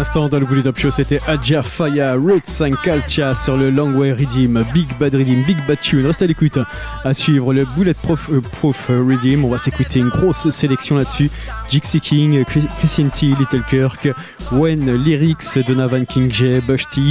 L'instant, 0.00 0.30
dans 0.30 0.38
le 0.38 0.46
Bully 0.46 0.62
Top 0.62 0.78
Show, 0.78 0.90
c'était 0.90 1.20
Adja 1.26 1.62
Faya, 1.62 2.14
Roots 2.14 2.40
5 2.44 2.74
Culture 2.80 3.36
sur 3.36 3.58
le 3.58 3.68
Long 3.68 3.92
Way 3.98 4.12
Redeem, 4.12 4.64
Big 4.72 4.88
Bad 4.98 5.14
Redeem, 5.14 5.44
Big 5.44 5.58
Bad 5.68 5.78
Tune. 5.78 6.06
Reste 6.06 6.22
à 6.22 6.26
l'écoute. 6.26 6.58
À 7.04 7.12
suivre 7.12 7.52
le 7.52 7.66
Bullet 7.76 7.92
Proof, 7.92 8.30
euh, 8.30 8.98
Redeem. 8.98 9.44
On 9.44 9.50
va 9.50 9.58
s'écouter 9.58 10.00
une 10.00 10.08
grosse 10.08 10.48
sélection 10.48 10.96
là-dessus. 10.96 11.30
Jixie 11.68 12.00
King, 12.00 12.42
Christine 12.46 13.10
T, 13.10 13.26
Little 13.26 13.62
Kirk, 13.68 14.08
Wen 14.52 14.90
Lyrics, 14.90 15.58
Donovan 15.66 16.06
King 16.06 16.32
J, 16.32 16.60
Bush 16.66 16.84
T, 16.90 17.02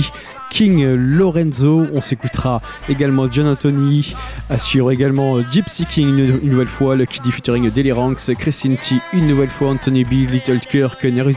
King 0.50 0.96
Lorenzo. 0.96 1.86
On 1.94 2.02
s'écoutera 2.02 2.60
également 2.90 3.30
John 3.30 3.46
Anthony. 3.46 4.16
Assure 4.50 4.92
également 4.92 5.40
Gypsy 5.48 5.86
King 5.86 6.40
une, 6.42 6.50
nouvelle 6.50 6.68
fois. 6.68 6.96
Le 6.96 7.06
Kiddy 7.06 7.32
featuring 7.32 7.70
Daily 7.70 7.92
Ranks. 7.92 8.34
Christine 8.38 8.78
T 8.78 8.96
une 9.14 9.28
nouvelle 9.28 9.50
fois. 9.50 9.70
Anthony 9.70 10.04
B, 10.04 10.32
Little 10.32 10.60
Kirk, 10.60 11.04
Nerus 11.04 11.36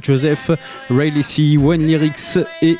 Joseph. 0.00 0.52
Ray 0.96 1.10
Lacey, 1.10 1.56
One 1.56 1.86
Lyrics 1.86 2.38
et 2.60 2.76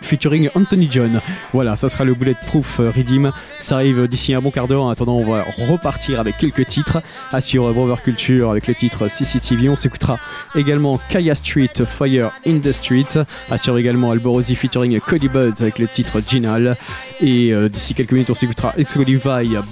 featuring 0.00 0.48
Anthony 0.54 0.88
John. 0.90 1.20
Voilà, 1.52 1.76
ça 1.76 1.88
sera 1.88 2.04
le 2.04 2.14
Bulletproof 2.14 2.78
Redeem. 2.78 3.32
Ça 3.58 3.76
arrive 3.76 4.06
d'ici 4.08 4.34
un 4.34 4.40
bon 4.40 4.50
quart 4.50 4.68
d'heure. 4.68 4.82
En 4.82 4.90
attendant, 4.90 5.16
on 5.16 5.30
va 5.30 5.44
repartir 5.68 6.20
avec 6.20 6.38
quelques 6.38 6.66
titres. 6.66 7.02
Assure 7.32 7.72
Brother 7.72 8.02
Culture 8.02 8.50
avec 8.50 8.66
le 8.66 8.74
titre 8.74 9.08
CCTV. 9.08 9.68
On 9.68 9.76
s'écoutera 9.76 10.18
également 10.54 11.00
Kaya 11.08 11.34
Street, 11.34 11.70
Fire 11.86 12.32
in 12.46 12.58
the 12.58 12.72
Street. 12.72 13.08
Assure 13.50 13.78
également 13.78 14.12
Alborosi 14.12 14.54
featuring 14.54 14.98
Cody 15.00 15.28
Buds 15.28 15.60
avec 15.60 15.78
le 15.78 15.88
titre 15.88 16.20
Ginal. 16.26 16.76
Et 17.20 17.52
euh, 17.52 17.68
d'ici 17.68 17.94
quelques 17.94 18.12
minutes, 18.12 18.30
on 18.30 18.34
s'écoutera 18.34 18.74
Excalibur 18.76 19.20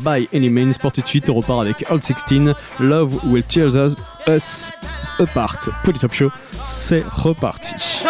by 0.05 0.29
Any 0.35 0.51
Means. 0.51 0.73
Pour 0.81 0.93
tout 0.93 1.01
de 1.01 1.07
suite, 1.07 1.31
on 1.31 1.35
repart 1.35 1.61
avec 1.61 1.85
Old 1.91 2.03
16. 2.03 2.55
Love 2.81 3.19
will 3.27 3.45
tear 3.45 3.69
us, 4.29 4.73
apart. 5.19 5.69
Polytop 5.85 6.13
Show, 6.13 6.31
c'est 6.65 7.05
reparti. 7.09 7.68
Yes, 7.71 8.01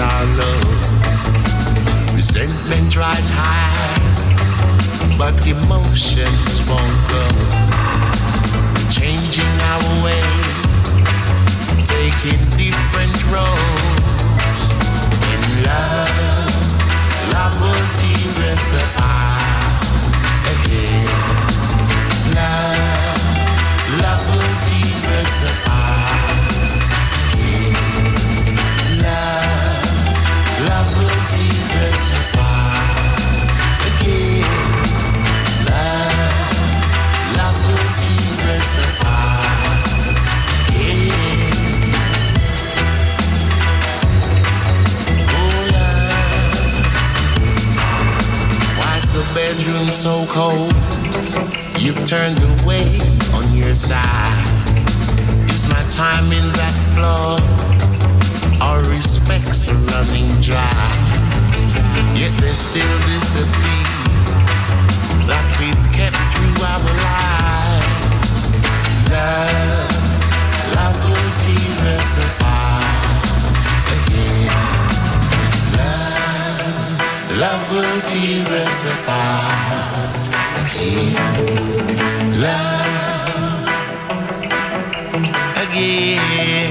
our 0.00 0.24
low. 0.36 0.60
Resentment 2.14 2.96
rides 2.96 3.30
high, 3.32 5.16
but 5.18 5.46
emotions 5.46 6.60
won't 6.68 7.00
go. 7.08 7.26
Changing 8.90 9.54
our 9.72 10.04
ways, 10.04 11.18
taking 11.84 12.42
different 12.56 13.16
roads. 13.32 14.62
In 15.32 15.42
love, 15.64 16.52
love 17.32 17.54
will 17.60 17.84
tear 17.92 18.20
bedroom 49.56 49.90
so 49.90 50.24
cold, 50.28 50.72
you've 51.80 52.04
turned 52.04 52.38
away 52.60 53.00
on 53.34 53.44
your 53.52 53.74
side. 53.74 54.46
Is 55.50 55.66
my 55.66 55.82
time 55.90 56.26
in 56.30 56.46
that 56.60 56.76
floor? 56.94 57.34
Our 58.62 58.78
respects 58.84 59.68
are 59.68 59.80
running 59.90 60.30
dry. 60.40 60.86
Yet 62.14 62.32
there's 62.40 62.62
still 62.70 62.96
this 63.10 63.28
appeal 63.42 63.90
that 65.26 65.46
we've 65.58 65.84
kept 65.98 66.20
through 66.30 66.58
our 66.70 66.82
lives. 67.10 68.42
Love, 69.10 69.98
love 70.76 70.96
will 71.10 71.30
tear 71.42 71.98
us 71.98 72.18
apart 72.22 72.59
Love 77.40 77.72
will 77.72 78.00
tear 78.02 78.44
us 78.66 78.84
apart 78.84 80.28
again. 80.60 81.14
Love 82.38 83.64
again. 85.64 86.70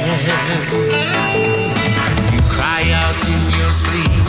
You 2.32 2.42
cry 2.54 2.84
out 3.02 3.18
in 3.34 3.42
your 3.58 3.74
sleep, 3.74 4.28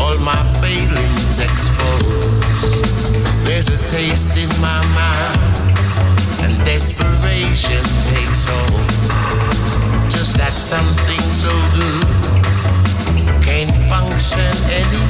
all 0.00 0.18
my 0.18 0.42
failings 0.58 1.38
exposed. 1.38 2.42
There's 3.46 3.68
a 3.68 3.78
taste 3.94 4.36
in 4.36 4.50
my 4.60 4.82
mouth, 4.98 6.42
and 6.42 6.58
desperation 6.64 7.84
takes 8.10 8.46
hold. 8.48 8.90
Just 10.10 10.36
that 10.38 10.54
something 10.54 11.22
so 11.32 11.52
good 11.78 12.20
can't 13.42 13.76
function 13.88 14.54
anymore. 14.70 15.09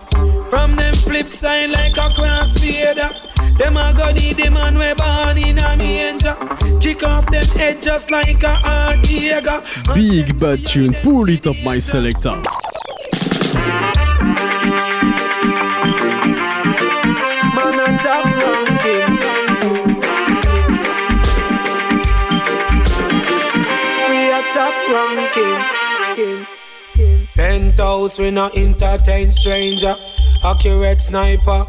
From 0.51 0.75
them 0.75 0.93
flip 0.95 1.29
side 1.29 1.69
like 1.69 1.95
a 1.95 2.09
crossfader. 2.11 3.57
Them 3.57 3.77
a 3.77 3.93
go 3.95 4.11
need 4.11 4.35
the 4.35 4.51
man 4.51 4.77
we 4.77 4.93
born 4.95 5.37
in 5.37 5.57
a 5.57 5.77
manger. 5.77 6.35
Kick 6.81 7.03
off 7.07 7.25
them 7.31 7.45
head 7.57 7.81
just 7.81 8.11
like 8.11 8.43
a 8.43 8.55
hard 8.55 9.01
Big 9.95 10.37
bad 10.37 10.65
tune, 10.67 10.93
pull 11.01 11.29
it 11.29 11.47
up 11.47 11.55
my 11.63 11.79
selector. 11.79 12.35
Penthouse, 27.35 28.19
we 28.19 28.31
not 28.31 28.57
entertain 28.57 29.31
stranger. 29.31 29.95
Accurate 30.43 30.99
sniper, 30.99 31.67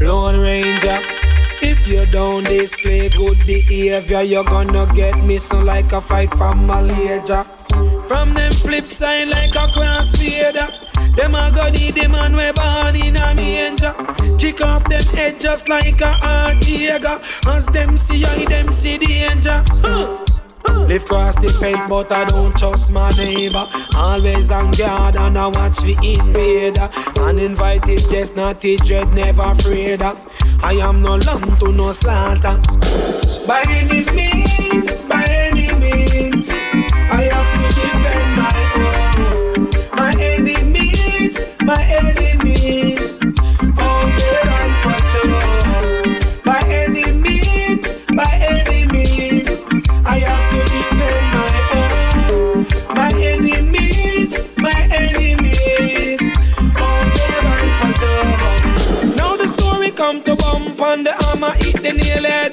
lone 0.00 0.38
ranger. 0.38 1.00
If 1.60 1.88
you 1.88 2.06
don't 2.06 2.44
display 2.44 3.08
good 3.08 3.44
behavior, 3.46 4.22
you're 4.22 4.44
gonna 4.44 4.92
get 4.94 5.18
missing 5.24 5.64
like 5.64 5.92
a 5.92 6.00
fight 6.00 6.30
from 6.34 6.66
Malaysia. 6.66 7.44
From 8.06 8.34
them 8.34 8.52
flip 8.52 8.86
side 8.86 9.28
like 9.28 9.54
a 9.56 9.66
crossfader. 9.74 10.70
Them 11.16 11.34
a 11.34 11.50
go 11.52 11.68
need 11.70 11.96
the 11.96 12.08
man 12.08 12.36
we 12.36 12.52
born 12.52 12.94
in 12.94 13.16
a 13.16 13.34
manger. 13.34 13.94
Kick 14.38 14.60
off 14.60 14.88
them 14.88 15.02
head 15.14 15.40
just 15.40 15.68
like 15.68 16.00
a 16.00 16.12
hard 16.12 16.64
As 17.46 17.66
them 17.66 17.96
see 17.96 18.18
you, 18.18 18.46
them 18.46 18.72
see 18.72 18.98
danger. 18.98 19.64
Huh. 19.82 20.31
Live 20.68 21.04
cross 21.06 21.36
the 21.36 21.48
fence, 21.60 21.86
but 21.88 22.10
I 22.12 22.24
don't 22.24 22.56
trust 22.56 22.90
my 22.90 23.10
neighbor. 23.10 23.66
Always 23.94 24.50
on 24.50 24.72
guard 24.72 25.16
and 25.16 25.38
I 25.38 25.46
watch 25.46 25.78
the 25.80 25.96
invader. 26.02 26.90
Uninvited 27.20 28.08
guest, 28.08 28.36
not 28.36 28.64
a 28.64 28.76
dread, 28.76 29.12
never 29.14 29.42
afraid. 29.42 30.02
I 30.02 30.74
am 30.74 31.00
no 31.00 31.16
lamb 31.16 31.56
to 31.58 31.72
no 31.72 31.92
slaughter. 31.92 32.60
By 33.46 33.64
any 33.68 34.04
means, 34.12 35.06
by 35.06 35.24
any 35.24 35.72
means, 35.74 36.50
I 36.50 37.28
have 37.32 37.50
to 37.58 37.68
defend 37.80 38.36
my 38.36 38.52
own. 38.76 39.70
My 39.96 40.12
enemies, 40.20 41.40
my 41.62 41.82
enemies, 41.84 43.20
all 43.78 44.06
there 44.18 44.48
on 44.60 44.61
the 61.00 61.31
armor, 61.42 61.56
eat 61.64 61.82
the 61.82 61.92
nail 61.92 62.24
head. 62.24 62.52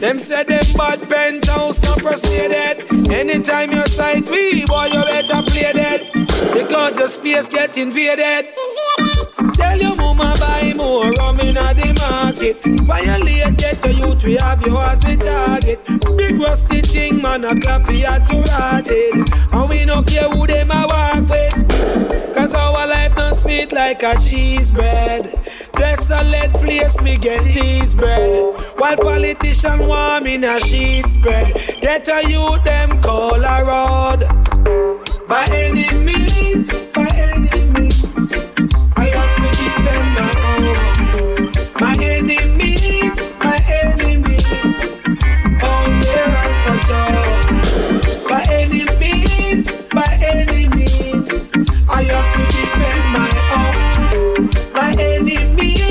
Them 0.00 0.18
said 0.18 0.46
them 0.46 0.64
bad 0.76 1.08
penthouse 1.08 1.82
not 1.82 1.98
persuaded. 1.98 3.10
Anytime 3.10 3.72
you 3.72 3.86
sight 3.86 4.28
we, 4.30 4.64
boy, 4.66 4.86
you 4.86 5.02
better 5.04 5.42
play 5.42 5.72
dead. 5.72 6.10
Because 6.52 6.98
your 6.98 7.08
space 7.08 7.48
get 7.48 7.76
invaded. 7.76 8.46
invaded. 8.48 9.54
Tell 9.54 9.78
your 9.78 9.96
mama 9.96 10.34
buy 10.38 10.72
more 10.74 11.10
rum 11.12 11.40
in 11.40 11.54
the 11.54 11.94
market. 12.00 12.60
Violate 12.84 13.56
get 13.56 13.84
a 13.84 13.92
youth, 13.92 14.24
we 14.24 14.36
have 14.36 14.66
you 14.66 14.76
as 14.78 15.04
we 15.04 15.16
target. 15.16 15.86
Big 16.16 16.38
rusty 16.40 16.80
thing, 16.80 17.20
man, 17.20 17.44
a 17.44 17.58
clap 17.60 17.86
we 17.88 18.00
had 18.00 18.26
to 18.28 18.40
rotted. 18.40 19.28
And 19.52 19.68
we 19.68 19.84
no 19.84 20.02
care 20.02 20.28
who 20.30 20.46
them 20.46 20.70
a 20.70 20.86
walk 20.88 21.28
with. 21.28 22.34
Cause 22.34 22.54
our 22.54 22.86
life 22.86 23.14
not 23.16 23.36
sweet 23.36 23.72
like 23.72 24.02
a 24.02 24.18
cheese 24.18 24.70
bread. 24.72 25.28
Desolate 25.74 26.52
place, 26.54 26.98
we 27.02 27.16
get 27.18 27.44
these 27.44 27.94
bread. 27.94 28.29
While 28.30 28.96
politician 28.96 29.86
warm 29.86 30.26
in 30.26 30.44
a 30.44 30.60
sheet 30.60 31.08
spread. 31.08 31.54
Get 31.80 32.08
a 32.08 32.22
youth, 32.28 32.62
them 32.64 33.00
call 33.02 33.42
a 33.44 33.64
road. 33.64 34.20
By 35.26 35.46
any 35.46 35.90
means, 35.96 36.72
by 36.94 37.08
any 37.14 37.64
means, 37.74 38.32
I 38.96 39.06
have 39.16 39.34
to 39.42 39.48
defend 39.60 40.08
my 40.18 40.30
own. 40.50 40.90
My 41.80 41.94
enemies, 42.02 43.16
my 43.38 43.58
enemies, 43.82 44.78
oh, 45.62 45.84
they're 46.02 46.36
out 46.70 46.90
By 48.28 48.42
any 48.50 48.84
means, 48.98 49.72
by 49.92 50.10
any 50.20 50.68
means, 50.68 51.30
I 51.88 52.02
have 52.04 52.28
to 52.36 52.42
defend 52.56 53.04
my 53.18 53.30
own. 53.58 54.50
My 54.72 54.90
enemies, 54.98 55.89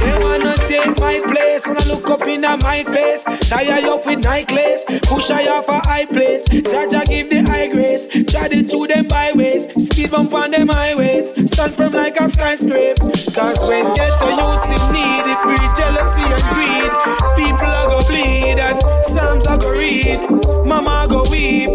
They 0.00 0.22
wanna 0.22 0.54
take 0.68 0.98
my 1.00 1.20
place 1.26 1.66
and 1.66 1.78
I 1.78 1.84
look 1.86 2.08
up 2.10 2.22
in 2.26 2.40
my 2.40 2.82
face. 2.82 3.24
Tie 3.48 3.62
you 3.62 3.92
up 3.92 4.06
with 4.06 4.22
necklace, 4.22 4.84
push 5.02 5.30
I 5.30 5.46
off 5.48 5.68
a 5.68 5.78
high 5.80 6.06
place. 6.06 6.44
Jah 6.48 6.86
Jah 6.90 7.04
give 7.06 7.30
the 7.30 7.42
high 7.42 7.68
grace, 7.68 8.06
chat 8.26 8.52
it 8.52 8.70
to 8.70 8.86
them 8.86 9.06
byways. 9.08 9.64
Speed 9.88 10.10
bump 10.10 10.32
on 10.34 10.50
them 10.50 10.68
highways, 10.68 11.28
stand 11.50 11.74
firm 11.74 11.92
like 11.92 12.16
a 12.20 12.28
skyscraper. 12.28 13.02
Cause 13.34 13.60
when 13.68 13.84
get 13.94 14.12
to 14.20 14.28
youths 14.40 14.70
in 14.70 14.92
need, 14.92 15.24
it 15.32 15.40
breed 15.42 15.70
jealousy 15.76 16.22
and 16.22 16.44
greed. 16.54 16.90
People 17.36 17.66
are 17.66 17.88
go 17.88 18.06
bleed 18.08 18.58
and 18.58 18.80
Psalms 19.04 19.46
are 19.46 19.58
go 19.58 19.70
read. 19.70 20.20
Mama 20.66 21.06
go 21.08 21.22
weep, 21.30 21.68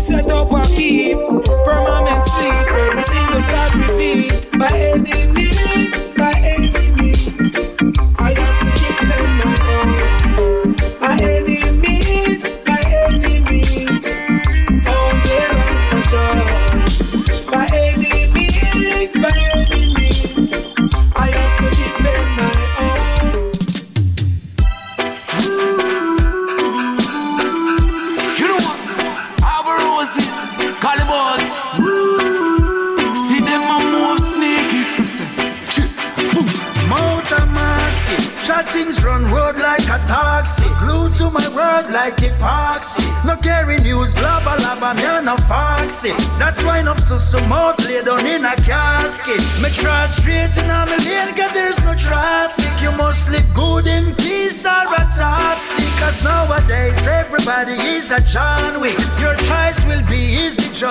set 0.00 0.30
up 0.30 0.52
a 0.52 0.62
keep. 0.74 1.18
Permanent 1.64 2.22
sleep 2.24 2.66
when 2.72 3.00
single 3.02 3.42
start 3.42 3.74
repeat. 3.74 4.58
By 4.58 4.68
any 4.68 5.26
means, 5.32 6.10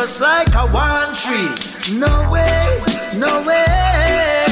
just 0.04 0.20
like 0.20 0.54
a 0.56 0.68
one 0.68 1.14
tree. 1.16 1.96
No 1.98 2.30
way, 2.30 2.82
no 3.16 3.42
way. 3.48 4.44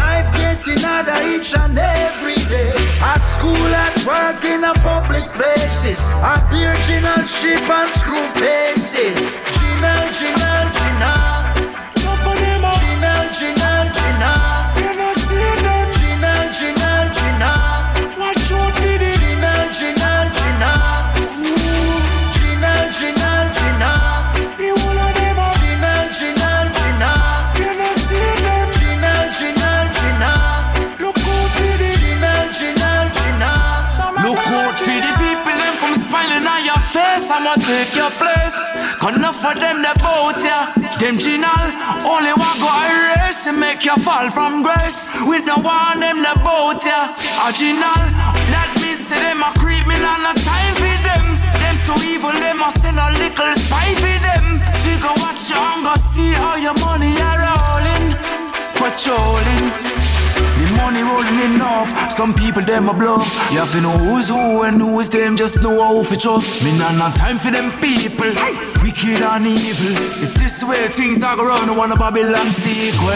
Life 0.00 0.32
getting 0.34 0.78
harder 0.78 1.20
each 1.28 1.54
and 1.54 1.78
every 1.78 2.36
day. 2.48 2.72
At 2.98 3.20
school, 3.20 3.68
at 3.84 3.94
work, 4.06 4.42
in 4.42 4.64
a 4.64 4.72
public 4.80 5.24
places. 5.34 6.00
At 6.24 6.48
the 6.50 6.70
original 6.70 7.26
ship 7.26 7.68
and 7.68 7.90
screw 7.90 8.26
faces. 8.40 9.31
For 39.42 39.58
them, 39.58 39.82
they 39.82 39.92
bout 39.98 40.38
ya. 40.38 40.70
Them 41.02 41.18
ginal, 41.18 41.66
only 42.06 42.30
one 42.30 42.58
go 42.62 42.70
erase 42.70 43.46
and 43.50 43.58
make 43.58 43.84
you 43.84 43.96
fall 43.98 44.30
from 44.30 44.62
grace. 44.62 45.04
With 45.26 45.44
no 45.44 45.58
one, 45.58 45.98
them 45.98 46.22
they 46.22 46.36
bout 46.46 46.78
ya. 46.86 47.10
A 47.42 47.50
ginal, 47.50 48.02
that 48.54 48.70
means 48.78 49.10
say 49.10 49.18
them 49.18 49.42
a 49.42 49.50
creep 49.58 49.82
me, 49.90 49.98
not 49.98 50.22
no 50.22 50.32
time 50.38 50.74
for 50.78 50.96
them. 51.02 51.24
Them 51.58 51.74
so 51.74 51.98
evil, 52.06 52.30
them 52.30 52.62
a 52.62 52.70
send 52.70 53.02
a 53.02 53.10
little 53.18 53.52
spy 53.58 53.90
for 53.98 54.16
them. 54.22 54.62
Figure 54.86 55.16
watch 55.18 55.50
your 55.50 55.58
hunger, 55.58 55.98
see 55.98 56.30
how 56.38 56.54
your 56.54 56.78
money 56.78 57.10
are 57.18 57.42
rolling. 57.42 58.14
Patrolling. 58.78 59.66
The 60.62 60.66
money 60.78 61.02
rolling 61.02 61.38
enough. 61.50 61.90
Some 62.10 62.32
people 62.32 62.62
them 62.62 62.88
a 62.88 62.94
bluff. 62.94 63.26
You 63.50 63.58
have 63.58 63.72
to 63.72 63.80
know 63.80 63.98
who's 63.98 64.28
who 64.28 64.62
and 64.62 64.80
who 64.80 65.00
is 65.00 65.08
them. 65.08 65.36
Just 65.36 65.60
know 65.62 65.82
how 65.82 66.02
to 66.02 66.16
trust. 66.16 66.62
Me 66.62 66.70
not 66.78 66.94
have 66.94 67.14
time 67.14 67.38
for 67.38 67.50
them 67.50 67.72
people. 67.80 68.30
Wicked 69.02 69.22
and 69.22 69.46
evil. 69.48 70.22
If 70.22 70.34
this 70.34 70.62
way 70.62 70.86
things 70.86 71.24
are 71.24 71.34
going, 71.34 71.68
I 71.68 71.72
want 71.72 71.92
a 71.92 71.96
Babylon 71.96 72.52
sequel. 72.52 73.08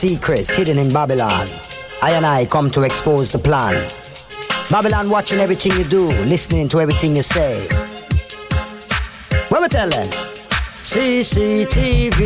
Secrets 0.00 0.54
hidden 0.54 0.78
in 0.78 0.90
Babylon. 0.90 1.46
I 2.00 2.12
and 2.12 2.24
I 2.24 2.46
come 2.46 2.70
to 2.70 2.84
expose 2.84 3.30
the 3.30 3.38
plan. 3.38 3.74
Babylon 4.70 5.10
watching 5.10 5.40
everything 5.40 5.72
you 5.72 5.84
do, 5.84 6.06
listening 6.24 6.70
to 6.70 6.80
everything 6.80 7.16
you 7.16 7.22
say. 7.22 7.68
What 9.50 9.60
we 9.60 9.68
tell 9.68 9.90
them? 9.90 10.08
CCTV 10.88 12.24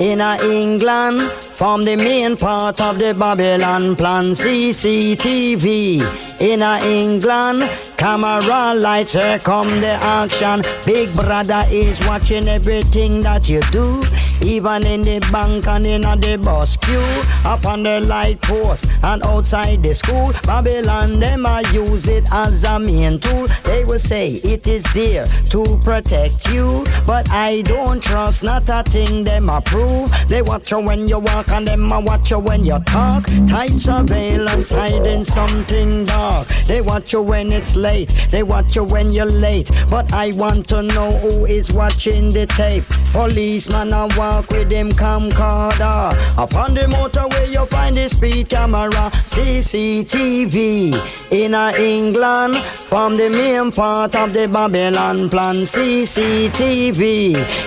in 0.00 0.20
England 0.20 1.30
from 1.30 1.84
the 1.84 1.94
main 1.94 2.36
part 2.36 2.80
of 2.80 2.98
the 2.98 3.14
Babylon 3.14 3.94
plan. 3.94 4.32
CCTV 4.32 6.02
in 6.40 6.60
England 6.60 7.70
camera 7.96 8.74
lights 8.74 9.12
here 9.12 9.38
come 9.38 9.80
the 9.80 9.96
action. 10.02 10.60
Big 10.84 11.14
brother 11.14 11.62
is 11.70 12.00
watching 12.08 12.48
everything 12.48 13.20
that 13.20 13.48
you 13.48 13.62
do. 13.70 14.02
Even 14.42 14.86
in 14.86 15.02
the 15.02 15.20
bank 15.32 15.66
and 15.66 15.86
in 15.86 16.02
the 16.02 16.38
bus 16.42 16.76
queue, 16.76 17.22
up 17.44 17.64
on 17.66 17.82
the 17.82 18.00
light 18.00 18.40
post 18.42 18.86
and 19.02 19.22
outside 19.24 19.82
the 19.82 19.94
school, 19.94 20.32
Babylon 20.44 21.18
them 21.20 21.46
I 21.46 21.60
use 21.72 22.08
it 22.08 22.24
as 22.32 22.64
a 22.64 22.78
main 22.78 23.18
tool. 23.18 23.46
They 23.64 23.84
will 23.84 23.98
say 23.98 24.32
it 24.32 24.66
is 24.66 24.84
there 24.94 25.26
to 25.50 25.80
protect 25.82 26.48
you, 26.48 26.84
but 27.06 27.30
I 27.30 27.62
don't 27.62 28.02
trust 28.02 28.42
not 28.42 28.68
a 28.68 28.82
thing 28.82 29.24
them 29.24 29.48
approve. 29.48 30.10
They 30.28 30.42
watch 30.42 30.70
you 30.70 30.80
when 30.80 31.08
you 31.08 31.18
walk 31.18 31.50
and 31.50 31.66
them 31.66 31.92
I 31.92 31.98
watch 31.98 32.30
you 32.30 32.38
when 32.38 32.64
you 32.64 32.78
talk. 32.86 33.24
Tight 33.48 33.72
surveillance 33.72 34.70
hiding 34.70 35.24
something 35.24 36.04
dark. 36.04 36.48
They 36.66 36.80
watch 36.80 37.12
you 37.12 37.22
when 37.22 37.52
it's 37.52 37.76
late, 37.76 38.08
they 38.30 38.42
watch 38.42 38.76
you 38.76 38.84
when 38.84 39.10
you're 39.10 39.26
late. 39.26 39.70
But 39.90 40.12
I 40.12 40.32
want 40.32 40.68
to 40.68 40.82
know 40.82 41.10
who 41.10 41.46
is 41.46 41.72
watching 41.72 42.30
the 42.30 42.46
tape. 42.46 42.84
Policeman 43.12 43.92
I 43.92 44.06
with 44.50 44.70
him 44.70 44.90
camcorder. 44.90 46.12
Upon 46.36 46.74
the 46.74 46.82
motorway 46.82 47.52
you 47.52 47.66
find 47.66 47.96
the 47.96 48.08
speed 48.08 48.48
camera, 48.48 49.10
CCTV. 49.32 50.58
In 51.30 51.54
a 51.54 51.72
England, 51.78 52.56
from 52.64 53.16
the 53.16 53.28
main 53.28 53.70
part 53.72 54.14
of 54.16 54.32
the 54.32 54.46
Babylon 54.48 55.28
plan, 55.28 55.56
CCTV. 55.56 57.02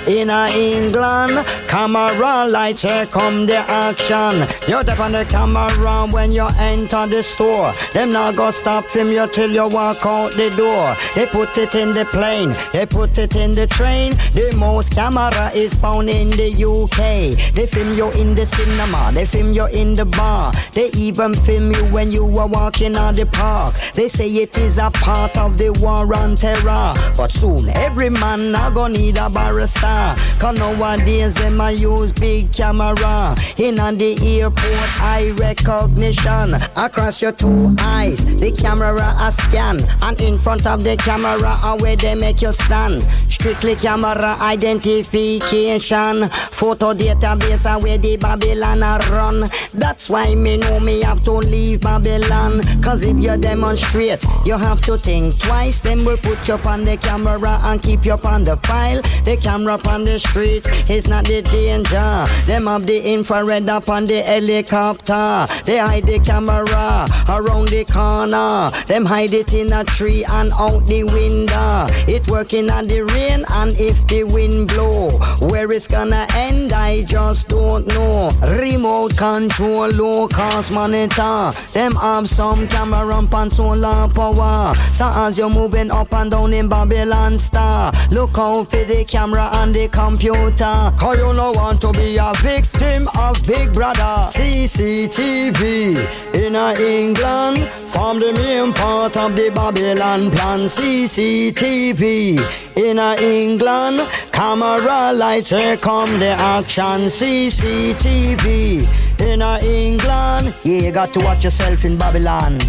In 0.08 0.30
a 0.30 0.50
England, 0.50 1.46
camera 1.68 2.48
lights 2.48 2.86
come 3.12 3.46
the 3.46 3.58
action. 3.58 4.48
You 4.68 4.84
tap 4.84 5.00
on 5.00 5.12
the 5.14 5.26
camera 5.26 6.08
when 6.12 6.32
you 6.32 6.48
enter 6.58 7.08
the 7.08 7.24
store. 7.24 7.74
Them 7.94 8.12
not 8.12 8.36
go 8.36 8.52
stop 8.52 8.86
film 8.86 9.12
you 9.12 9.28
till 9.28 9.52
you 9.52 9.68
walk 9.68 10.06
out 10.06 10.32
the 10.34 10.50
door. 10.56 10.96
They 11.16 11.26
put 11.26 11.58
it 11.58 11.76
in 11.76 11.92
the 11.92 12.06
plane, 12.06 12.54
they 12.74 12.86
put 12.86 13.18
it 13.18 13.36
in 13.36 13.54
the 13.54 13.68
train. 13.68 14.12
The 14.34 14.56
most 14.58 14.94
camera 14.94 15.52
is 15.54 15.76
found 15.76 16.10
in 16.10 16.30
the 16.30 16.49
UK. 16.54 17.54
They 17.54 17.68
film 17.68 17.96
you 17.96 18.12
in 18.12 18.36
the 18.36 18.46
cinema, 18.46 19.12
they 19.14 19.26
film 19.26 19.54
you 19.54 19.68
in 19.68 19.94
the 19.94 20.06
bar. 20.06 20.52
They 20.74 20.90
even 20.92 21.34
film 21.34 21.72
you 21.72 21.84
when 21.86 22.12
you 22.12 22.26
are 22.38 22.48
walking 22.48 22.96
on 22.96 23.16
the 23.16 23.26
park. 23.26 23.76
They 23.94 24.08
say 24.08 24.30
it 24.30 24.58
is 24.58 24.78
a 24.78 24.90
part 24.92 25.38
of 25.38 25.58
the 25.58 25.72
war 25.72 26.14
on 26.16 26.36
terror. 26.36 26.94
But 27.16 27.32
soon 27.32 27.70
every 27.70 28.10
man 28.10 28.52
now 28.52 28.70
gonna 28.70 28.94
need 28.94 29.18
a 29.18 29.30
barrister. 29.30 30.16
Cause 30.40 30.58
nowadays 30.58 31.36
them 31.36 31.62
a 31.62 31.72
use 31.72 32.12
big 32.12 32.52
camera. 32.54 33.36
In 33.58 33.80
on 33.80 33.98
the 33.98 34.18
airport 34.22 35.02
eye 35.02 35.34
recognition. 35.38 36.56
Across 36.76 37.22
your 37.22 37.32
two 37.32 37.76
eyes, 37.80 38.24
the 38.36 38.52
camera 38.52 39.16
a 39.20 39.32
scan. 39.32 39.80
And 40.02 40.20
in 40.22 40.38
front 40.38 40.66
of 40.66 40.84
the 40.84 40.96
camera, 40.98 41.58
where 41.80 41.96
they 41.96 42.16
make 42.16 42.42
you 42.42 42.52
stand. 42.52 43.04
Strictly 43.30 43.76
camera 43.76 44.38
identification. 44.42 46.30
Photo 46.52 46.94
database 46.94 47.82
where 47.82 47.98
the 47.98 48.18
Babylon 48.18 48.84
a 48.84 48.98
run. 49.12 49.44
That's 49.74 50.10
why 50.10 50.36
me 50.36 50.58
know 50.58 50.80
me 50.80 51.02
have 51.02 51.24
to 51.24 51.32
leave 51.32 51.82
Babylon. 51.82 52.62
Cause 52.82 53.04
if 53.04 53.18
you 53.18 53.38
demonstrate, 53.38 54.24
you 54.46 54.58
have 54.58 54.82
to 54.82 54.98
think 54.98 55.40
twice. 55.40 55.80
Then 55.80 56.04
we'll 56.06 56.18
put 56.18 56.48
you 56.48 56.56
on 56.66 56.86
the 56.86 56.98
camera 56.98 57.60
and 57.64 57.82
keep 57.82 58.06
you 58.06 58.14
up 58.14 58.26
on 58.26 58.44
the 58.44 58.58
file. 58.58 59.02
The 59.24 59.38
camera 59.42 59.80
on 59.88 60.06
the 60.06 60.20
street 60.20 60.66
is 60.90 61.08
not 61.08 61.26
the 61.26 61.42
danger. 61.42 62.26
Them 62.46 62.68
have 62.68 62.86
the 62.86 63.00
infrared 63.14 63.70
up 63.70 63.90
on 63.90 64.06
the 64.06 64.22
helicopter. 64.22 65.48
They 65.66 65.78
hide 65.78 66.06
the 66.06 66.20
camera 66.20 67.08
around 67.28 67.70
the 67.70 67.86
corner. 67.86 68.72
Them 68.88 69.06
hide 69.06 69.34
it 69.34 69.54
in 69.54 69.72
a 69.74 69.84
tree 69.84 70.24
and 70.26 70.52
out 70.54 70.86
the 70.88 71.04
window. 71.04 71.88
It 72.08 72.28
working 72.28 72.70
on 72.70 72.88
the 72.88 73.02
rain 73.02 73.46
and 73.50 73.72
if 73.80 74.06
the 74.08 74.24
wind 74.24 74.70
blow, 74.70 75.10
where 75.40 75.72
it's 75.72 75.88
gonna 75.88 76.28
end, 76.36 76.74
I 76.74 77.04
just 77.04 77.48
don't 77.48 77.88
know. 77.88 78.30
Remote 78.42 79.16
control, 79.18 79.90
low 79.90 80.28
cost 80.28 80.72
monitor. 80.72 81.52
Them 81.74 81.94
have 81.96 82.30
some 82.30 82.68
camera 82.68 83.28
and 83.32 83.52
solar 83.52 84.08
power. 84.10 84.76
So 84.94 85.12
as 85.14 85.38
you're 85.38 85.50
moving 85.50 85.92
up 85.92 86.14
and 86.14 86.32
down 86.32 86.54
in 86.54 86.68
Babylon 86.68 87.38
Star, 87.38 87.92
look 88.12 88.38
out 88.38 88.70
for 88.70 88.84
the 88.84 89.06
camera 89.06 89.50
and 89.54 89.76
the 89.76 89.88
computer. 89.88 90.94
Cause 90.98 91.18
you 91.18 91.34
don't 91.34 91.56
want 91.56 91.82
to 91.82 91.92
be 91.94 92.18
a 92.18 92.34
victim 92.38 93.08
of 93.18 93.42
Big 93.46 93.74
Brother. 93.74 94.30
CCTV 94.32 95.96
in 96.34 96.56
England 96.56 97.70
from 97.92 98.20
the 98.20 98.34
main 98.34 98.74
part 98.74 99.18
of 99.18 99.36
the 99.36 99.50
Babylon 99.50 100.32
plan. 100.32 100.60
CCTV 100.68 102.40
in 102.76 103.00
England 103.00 104.08
camera 104.32 105.12
lights 105.14 105.50
here 105.50 105.76
come 105.78 106.19
the 106.20 106.28
action 106.28 107.08
CCTV 107.08 108.86
in 109.22 109.42
England. 109.42 110.54
Yeah, 110.64 110.82
you 110.82 110.92
got 110.92 111.14
to 111.14 111.22
watch 111.22 111.46
yourself 111.46 111.86
in 111.86 111.98
Babylon. 111.98 112.60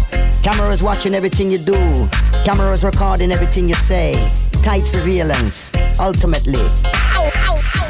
Cameras 0.41 0.81
watching 0.81 1.13
everything 1.13 1.51
you 1.51 1.57
do. 1.57 2.09
Cameras 2.45 2.83
recording 2.85 3.31
everything 3.31 3.67
you 3.67 3.75
say. 3.75 4.13
Tight 4.63 4.85
surveillance, 4.85 5.71
ultimately. 5.99 6.65
Ow, 6.85 7.31
ow, 7.35 7.61
ow. 7.75 7.80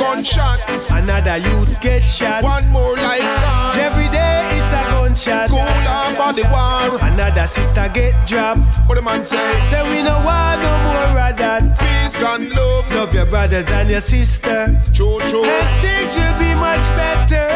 gunshot. 0.00 0.58
Another 0.90 1.36
youth 1.36 1.80
get 1.80 2.02
shot. 2.02 2.42
One 2.42 2.66
more 2.68 2.96
life 2.96 3.20
gone. 3.44 3.78
Every 3.78 4.08
day 4.08 4.48
it's 4.58 4.72
a 4.72 4.82
gunshot. 4.90 5.48
Cool 5.50 5.60
off 5.60 6.18
on 6.18 6.34
the 6.34 6.44
war. 6.44 6.98
Another 7.02 7.46
sister 7.46 7.88
get 7.92 8.14
dropped. 8.26 8.88
What 8.88 8.94
the 8.96 9.02
man 9.02 9.22
say? 9.22 9.36
Say 9.70 9.82
we 9.88 10.02
no 10.02 10.16
want 10.24 10.62
no 10.62 10.72
more 10.86 11.20
of 11.28 11.36
that. 11.36 11.62
Peace 11.78 12.22
and 12.22 12.48
love. 12.50 12.90
Love 12.92 13.14
your 13.14 13.26
brothers 13.26 13.70
and 13.70 13.90
your 13.90 14.00
sister. 14.00 14.80
True, 14.94 15.20
true. 15.28 15.44
And 15.44 15.70
things 15.84 16.12
will 16.16 16.38
be 16.38 16.54
much 16.54 16.86
better. 16.96 17.48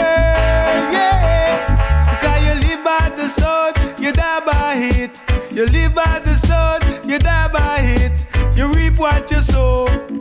Yeah. 0.92 2.18
Cause 2.20 2.40
you 2.46 2.54
live 2.68 2.84
by 2.84 3.10
the 3.16 3.26
sword, 3.28 3.74
you 3.98 4.12
die 4.12 4.40
by 4.44 4.74
it. 4.76 5.12
You 5.52 5.66
live 5.66 5.94
by 5.94 6.20
the 6.24 6.34
sword, 6.34 6.82
you 7.08 7.18
die 7.18 7.48
by 7.48 7.78
it. 7.80 8.12
You 8.56 8.72
reap 8.74 8.98
what 8.98 9.30
you 9.30 9.40
sow. 9.40 10.13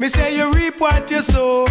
Me 0.00 0.08
say 0.08 0.36
you 0.36 0.52
reap 0.52 0.78
what 0.78 1.10
you 1.10 1.20
sow. 1.20 1.66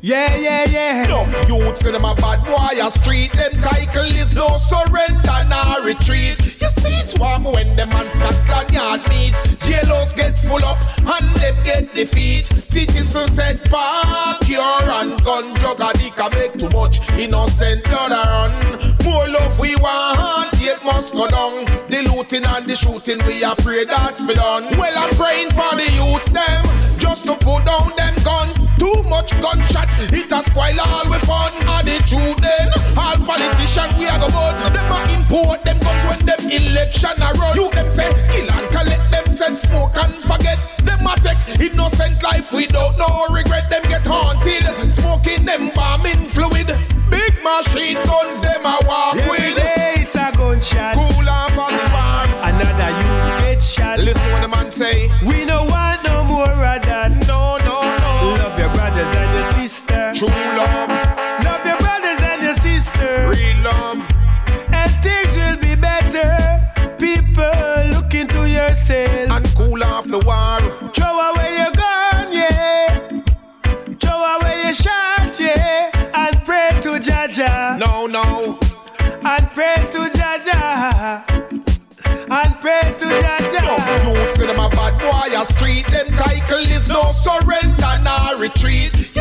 Yeah, 0.00 0.36
yeah, 0.36 0.64
yeah. 0.66 1.04
No 1.08 1.24
youths 1.48 1.84
in 1.84 1.94
them 1.94 2.04
a 2.04 2.14
bad 2.14 2.44
boy 2.46 2.78
a 2.80 2.88
street. 2.92 3.32
Them 3.32 3.60
title 3.60 4.04
is 4.04 4.36
no 4.36 4.56
surrender 4.58 5.44
nor 5.48 5.84
retreat. 5.84 6.38
You 6.60 6.68
see 6.78 6.94
it 6.94 7.18
warm 7.18 7.42
when 7.42 7.74
the 7.74 7.86
man 7.86 8.08
Scotland 8.12 8.70
Yard 8.70 9.00
meet. 9.08 9.34
Jailers 9.62 10.14
get 10.14 10.30
full 10.30 10.64
up 10.64 10.78
and 11.00 11.34
them 11.38 11.56
get 11.64 11.92
defeat. 11.92 12.46
Citizens 12.46 13.32
said 13.32 13.58
park 13.68 14.48
your 14.48 14.62
and 14.62 15.20
gun. 15.24 15.52
Drug 15.54 15.80
addict 15.80 16.18
make 16.36 16.52
too 16.52 16.70
much 16.78 17.00
innocent 17.18 17.82
blood 17.86 18.12
run. 18.12 18.94
More 19.04 19.28
love 19.28 19.58
we 19.58 19.74
want 19.76 20.51
hate 20.62 20.84
must 20.84 21.14
go 21.14 21.26
down. 21.26 21.66
The 21.90 22.06
looting 22.06 22.46
and 22.46 22.64
the 22.64 22.76
shooting, 22.78 23.18
we 23.26 23.42
are 23.42 23.56
pray 23.58 23.84
that 23.84 24.18
for 24.18 24.34
done. 24.34 24.70
Well, 24.78 24.94
I'm 24.94 25.10
praying 25.18 25.50
for 25.50 25.74
the 25.74 25.88
youth, 25.98 26.30
them, 26.30 26.62
just 26.98 27.26
to 27.26 27.34
put 27.34 27.66
down 27.66 27.90
them 27.98 28.14
guns. 28.22 28.62
Too 28.78 29.02
much 29.10 29.34
gunshot, 29.42 29.90
it 29.98 30.30
a 30.30 30.40
spoil 30.42 30.78
all 30.78 31.06
we 31.10 31.18
fun. 31.26 31.52
Attitude 31.66 32.38
then, 32.38 32.70
all 32.94 33.18
politicians, 33.26 33.94
we 33.98 34.06
are 34.06 34.22
go 34.22 34.30
burn. 34.30 34.54
Them 34.70 34.86
a 34.86 34.98
import 35.10 35.62
them 35.66 35.78
guns 35.82 36.02
when 36.06 36.20
them 36.22 36.42
election 36.46 37.18
are 37.18 37.34
run. 37.34 37.54
You 37.58 37.70
them 37.70 37.90
say 37.90 38.10
kill 38.30 38.50
and 38.50 38.66
collect, 38.70 39.10
them 39.10 39.26
said 39.26 39.58
smoke 39.58 39.98
and 39.98 40.14
forget. 40.22 40.58
Them 40.86 41.02
a 41.06 41.14
take 41.18 41.42
innocent 41.58 42.22
life 42.22 42.52
without 42.54 42.98
no 42.98 43.10
regret. 43.34 43.70
Them 43.70 43.82
get 43.90 44.06
haunted, 44.06 44.66
smoking 44.90 45.44
them 45.44 45.70
bombing 45.74 46.22
fluid. 46.30 46.70
Big 47.10 47.34
machine 47.42 47.98
guns 48.06 48.40
them 48.40 48.62
a 48.64 48.78
walk 48.86 49.18
yeah, 49.18 49.28
with 49.28 49.71
get 50.62 50.76
shot. 50.76 50.94
Cool 50.94 51.28
off 51.28 51.58
on 51.58 51.72
the 51.72 51.90
bar. 51.90 52.26
Another 52.42 52.90
you 52.98 53.44
get 53.44 53.60
shot. 53.62 53.98
Listen 53.98 54.32
what 54.32 54.42
the 54.42 54.48
man 54.48 54.70
say. 54.70 55.08
We 55.26 55.44
know 55.44 55.64
what. 55.64 56.01
with 84.42 84.56
them 84.56 84.64
a 84.64 84.68
bad 84.70 84.98
boy 84.98 85.40
a 85.40 85.46
street. 85.46 85.86
Them 85.88 86.08
title 86.14 86.58
is 86.58 86.86
no 86.88 87.12
surrender 87.12 87.98
nor 88.02 88.38
retreat 88.38 89.11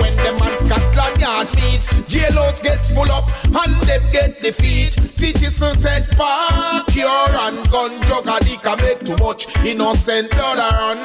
when 0.00 0.16
them 0.16 0.40
and 0.42 0.58
Scotland 0.58 1.20
Yard 1.20 1.48
meet. 1.56 1.82
Jailhouse 2.08 2.62
get 2.62 2.84
full 2.86 3.10
up 3.10 3.28
and 3.46 3.74
them 3.82 4.02
get 4.12 4.42
defeat. 4.42 4.92
Citizens 4.92 5.78
said, 5.82 6.08
park 6.16 6.94
your 6.94 7.08
and 7.08 7.68
gun. 7.70 8.00
Drug 8.02 8.26
addict 8.28 8.64
make 8.82 9.00
too 9.04 9.16
much 9.24 9.46
innocent 9.64 10.30
blood 10.32 10.58
run. 10.58 10.98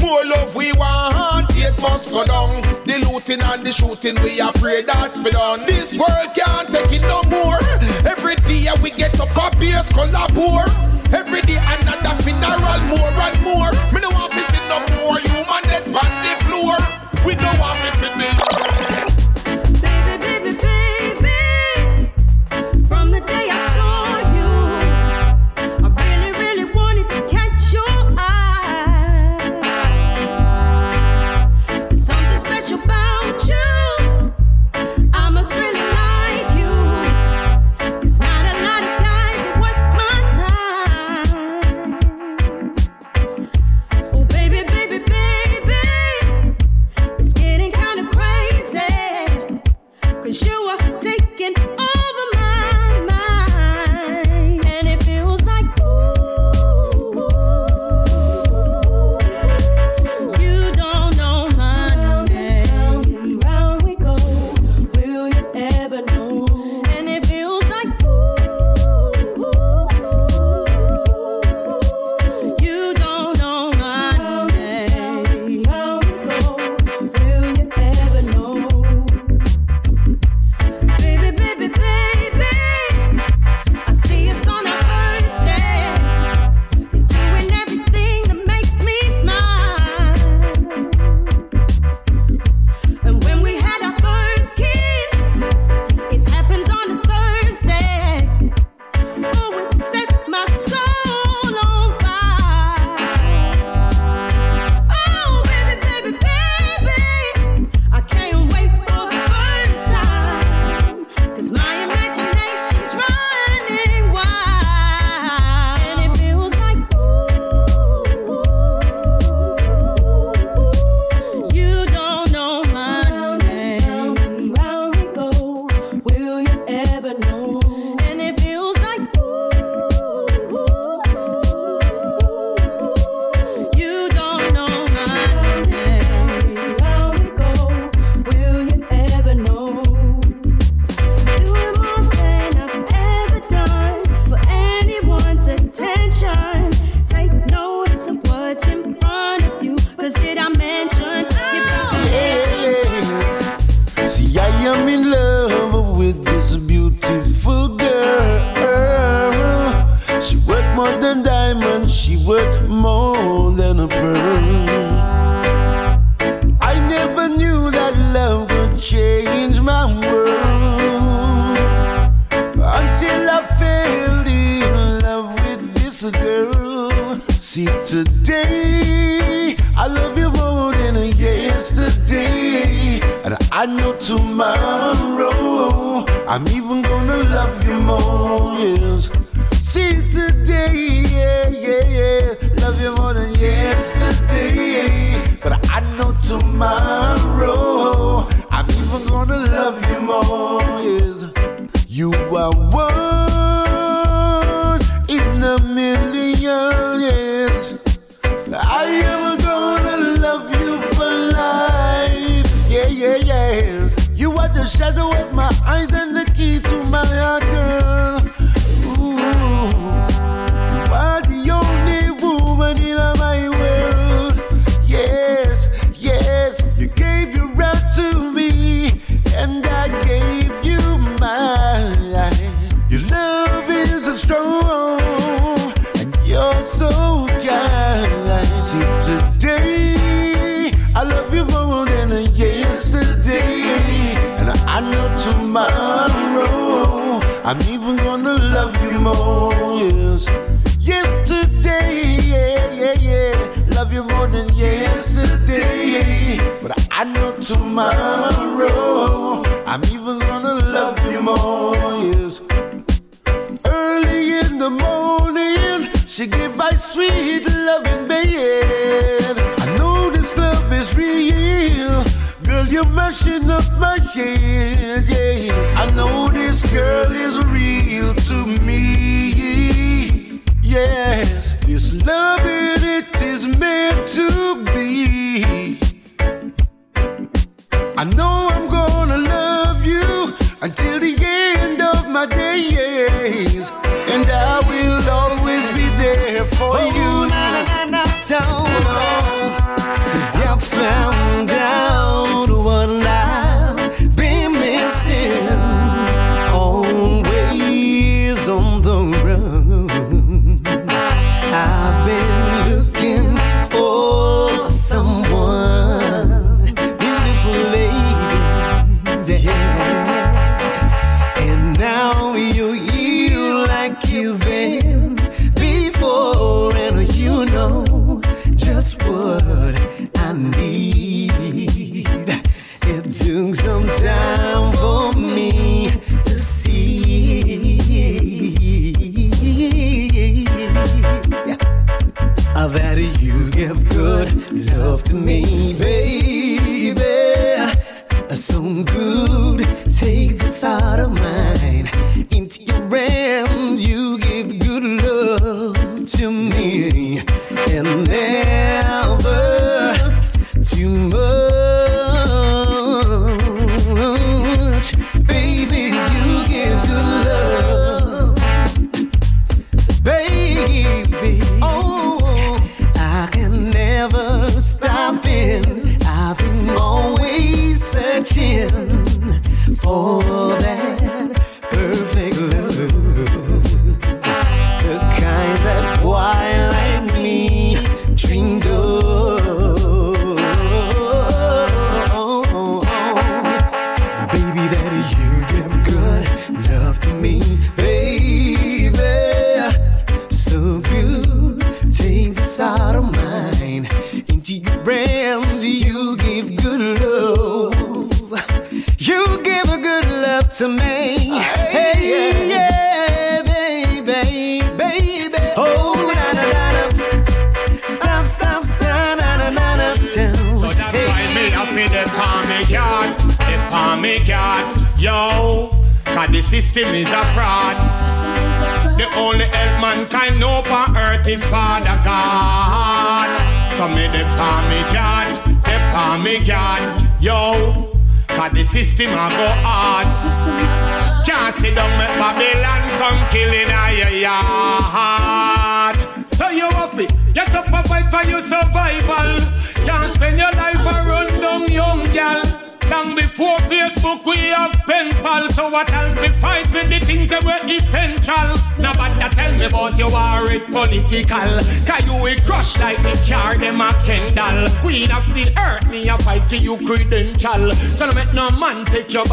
More 0.00 0.24
love 0.24 0.54
we 0.54 0.72
want, 0.74 1.50
it 1.56 1.74
must 1.80 2.10
go 2.10 2.24
down. 2.24 2.62
The 2.86 2.98
looting 3.10 3.42
and 3.42 3.64
the 3.66 3.72
shooting, 3.72 4.16
we 4.22 4.40
are 4.40 4.52
pray 4.52 4.82
that 4.82 5.16
for 5.16 5.30
done. 5.30 5.66
This 5.66 5.96
world 5.98 6.30
can't 6.34 6.68
take 6.70 6.92
it 6.92 7.02
no 7.02 7.22
more. 7.30 7.58
Every 8.06 8.36
day 8.46 8.68
we 8.82 8.90
get 8.90 9.18
up 9.20 9.34
a 9.34 9.50
beer, 9.58 9.82
collabore. 9.92 10.68
Every 11.12 11.42
day 11.42 11.58
another 11.58 12.14
funeral, 12.22 12.80
more 12.90 13.12
and 13.22 13.38
more. 13.42 13.72
Me 13.92 14.00
no 14.00 14.10
want 14.10 14.32
to 14.32 14.42
see 14.50 14.62
no 14.68 14.78
more 14.98 15.18
human 15.18 15.62
dead 15.68 15.86
on 15.88 16.10
the 16.24 16.34
floor. 16.46 16.76
We 17.24 17.34
no 17.36 17.50
want 17.58 17.83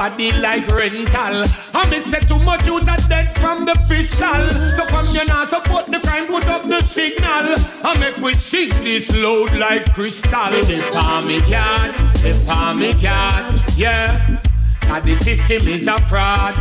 body 0.01 0.31
like 0.41 0.65
rental. 0.69 1.45
I 1.77 1.87
me 1.91 1.99
say 1.99 2.21
too 2.21 2.39
much 2.39 2.65
you 2.65 2.79
that 2.89 3.05
dead 3.07 3.37
from 3.37 3.65
the 3.65 3.77
pistol. 3.87 4.41
So 4.73 4.81
come 4.89 5.05
you 5.13 5.23
now 5.27 5.45
support 5.45 5.85
the 5.93 5.99
crime, 5.99 6.25
put 6.25 6.47
up 6.49 6.65
the 6.65 6.81
signal. 6.81 7.53
I 7.85 7.93
make 7.99 8.17
we 8.17 8.33
sing 8.33 8.71
this 8.83 9.15
load 9.15 9.53
like 9.59 9.93
crystal. 9.93 10.49
The 10.49 10.89
palm 10.91 11.27
me 11.27 11.39
cat, 11.41 11.93
the 12.25 12.33
palm 12.47 12.79
me 12.79 12.93
cat, 12.93 13.77
yeah. 13.77 14.41
Cause 14.81 15.03
the 15.03 15.13
system 15.13 15.67
is 15.67 15.87
a 15.87 15.99
fraud. 16.09 16.55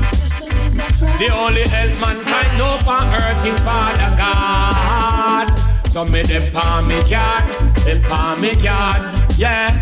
The 1.16 1.28
only 1.32 1.64
help 1.64 1.92
mankind 1.96 2.52
know 2.60 2.76
on 2.92 3.08
earth 3.08 3.46
is 3.46 3.58
Father 3.64 4.10
God. 4.20 5.48
So 5.88 6.04
me 6.04 6.20
them 6.24 6.52
palm 6.52 6.88
me 6.88 7.00
God, 7.08 7.48
them 7.88 8.02
palm 8.02 8.42
me 8.42 8.52
God, 8.62 9.00
yeah. 9.38 9.72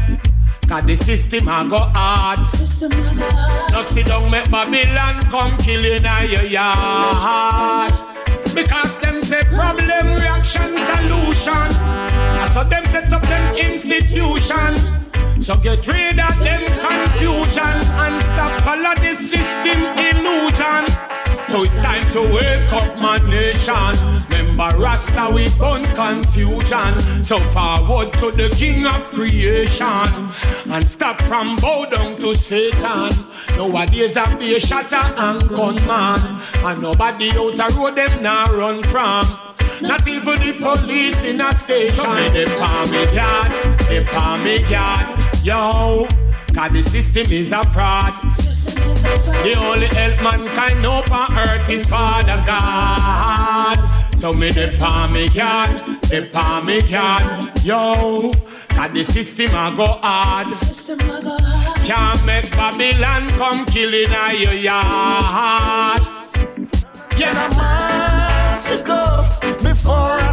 Cause 0.69 0.85
the 0.85 0.97
system 0.97 1.49
a 1.49 1.67
go 1.67 1.79
hard. 1.79 2.39
No 3.79 3.83
sit 3.83 4.07
down 4.07 4.29
make 4.29 4.51
Babylon 4.51 5.20
come 5.31 5.57
kill 5.59 5.85
in 5.85 6.03
your 6.03 6.43
yard. 6.43 7.93
Because 8.53 8.99
them 8.99 9.22
say 9.22 9.45
problem, 9.55 10.18
reaction, 10.18 10.74
solution. 10.74 11.70
So 12.53 12.64
them 12.64 12.85
set 12.87 13.12
up 13.12 13.22
them 13.22 13.55
institution. 13.55 14.74
So 15.41 15.55
get 15.62 15.87
rid 15.87 16.18
of 16.18 16.37
them 16.41 16.66
confusion 16.66 17.76
and 18.03 18.20
stop 18.20 18.66
all 18.66 18.85
of 18.85 18.99
the 18.99 19.14
system 19.14 19.81
illusion. 19.95 21.09
So 21.47 21.62
it's 21.62 21.79
time 21.79 22.03
to 22.12 22.20
wake 22.35 22.72
up 22.72 22.99
my 22.99 23.16
nation. 23.31 24.18
Remember 24.29 24.76
Rasta 24.76 25.31
we 25.33 25.49
burn 25.57 25.85
confusion. 25.95 26.93
So 27.22 27.39
forward 27.55 28.12
to 28.14 28.33
the 28.33 28.49
King 28.59 28.87
of 28.87 29.09
creation 29.12 30.11
and 30.68 30.85
stop 30.85 31.22
from 31.22 31.57
bow 31.57 31.87
down 31.91 32.18
to 32.18 32.35
Satan. 32.35 33.12
Nowadays 33.59 34.17
I 34.17 34.39
be 34.39 34.55
a 34.55 34.61
shatter 34.61 35.03
and 35.19 35.49
gunman, 35.49 36.21
and 36.65 36.81
nobody 36.81 37.29
out 37.31 37.57
the 37.57 37.75
road 37.77 37.97
them 37.97 38.23
now 38.23 38.47
run 38.55 38.85
from. 38.85 39.27
Not 39.83 40.07
even 40.07 40.39
the 40.39 40.53
police 40.63 41.25
in 41.25 41.41
a 41.41 41.53
station. 41.53 42.05
They 42.33 42.47
palm 42.47 42.89
me 42.93 43.03
yard, 43.13 43.81
they 43.89 44.05
palm 44.05 44.45
me 44.45 44.63
yard. 44.71 45.19
Yo, 45.43 46.07
cause 46.55 46.71
the 46.71 46.83
system 46.83 47.27
is 47.33 47.51
a 47.51 47.65
fraud. 47.75 48.15
The 49.43 49.55
only 49.59 49.89
help 49.89 50.23
mankind 50.23 50.81
know 50.81 51.03
on 51.11 51.37
earth 51.37 51.69
is 51.69 51.85
Father 51.91 52.41
God. 52.47 54.15
So 54.15 54.33
me 54.33 54.53
the 54.53 54.77
palm 54.79 55.15
me 55.15 55.27
yard, 55.35 55.97
the 56.09 56.29
palm 56.33 56.67
me 56.67 56.81
yard. 56.89 57.51
Yo, 57.65 58.33
cause 58.71 58.93
the 58.93 59.05
system 59.05 59.51
a 59.55 59.75
go 59.77 59.87
hard. 60.03 60.55
Can't 61.85 62.25
make 62.25 62.51
Babylon 62.53 63.29
come 63.31 63.65
killing 63.67 64.09
a 64.11 64.33
your 64.35 64.55
yard. 64.55 66.01
Yeah, 67.17 67.33
I'm 67.35 67.57
miles 67.57 68.65
to 68.71 68.83
go 68.85 69.57
before 69.63 69.95
I 69.95 70.33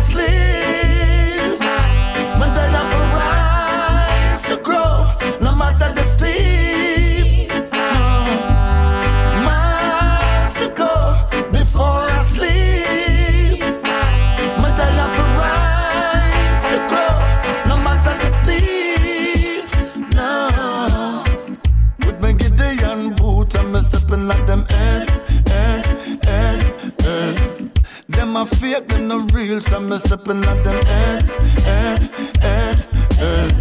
them 29.60 29.90
no 29.90 29.98
real, 29.98 29.98
so 29.98 29.98
me 29.98 29.98
stepping 29.98 30.44
at 30.44 30.64
them 30.64 30.86
head, 30.86 31.22
head, 31.62 32.00
head, 32.42 32.76
head. 33.14 33.54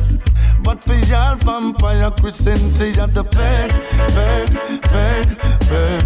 But 0.63 0.83
for 0.83 0.95
y'all 0.95 1.37
vampire 1.37 2.11
Christianity 2.11 2.99
at 3.01 3.11
the 3.11 3.23
bed, 3.35 3.71
bed, 4.15 4.49
bed, 4.91 5.39
bed. 5.69 6.05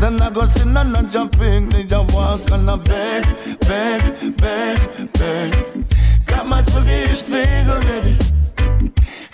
Then 0.00 0.20
I 0.22 0.30
go 0.30 0.46
sin 0.46 0.76
and 0.76 0.96
I 0.96 1.02
jump 1.02 1.40
in, 1.40 1.68
they 1.68 1.84
just 1.84 2.14
walk 2.14 2.50
on 2.52 2.68
a 2.68 2.76
bed, 2.84 3.24
bed, 3.60 4.36
bed, 4.36 5.12
bed. 5.12 5.54
Got 6.26 6.46
my 6.46 6.62
Turkish 6.62 7.22
figure 7.22 7.80
ready, 7.80 8.16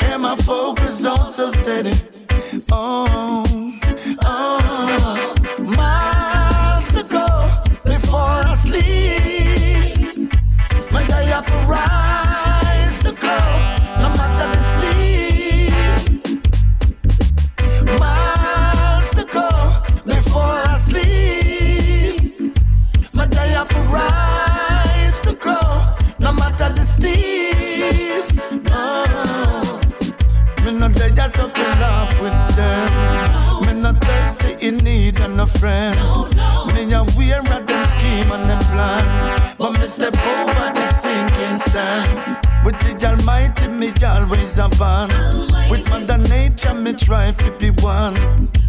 and 0.00 0.22
my 0.22 0.36
focus 0.36 1.04
on 1.04 1.24
so 1.24 1.48
steady. 1.48 1.92
Oh, 2.70 3.44
oh, 4.24 5.01
in 34.62 34.76
need 34.78 35.20
and 35.20 35.40
a 35.40 35.46
friend. 35.46 35.96
Me 36.72 36.92
a 36.92 37.02
wear 37.16 37.40
of 37.40 37.66
them 37.66 37.84
scheme 37.84 38.30
and 38.30 38.48
them 38.48 38.62
plan. 38.70 39.54
But 39.58 39.72
me 39.78 39.86
step 39.86 40.14
over 40.14 40.72
the 40.72 40.86
sinking 41.02 41.58
sand. 41.58 42.38
With 42.64 42.78
the 42.80 43.08
Almighty, 43.08 43.66
me 43.68 43.92
always 44.06 44.58
a 44.58 44.68
band. 44.78 45.12
With 45.68 45.88
Mother 45.90 46.18
Nature, 46.28 46.74
me 46.74 46.92
try 46.92 47.32
to 47.32 47.50
be 47.58 47.70
one. 47.82 48.14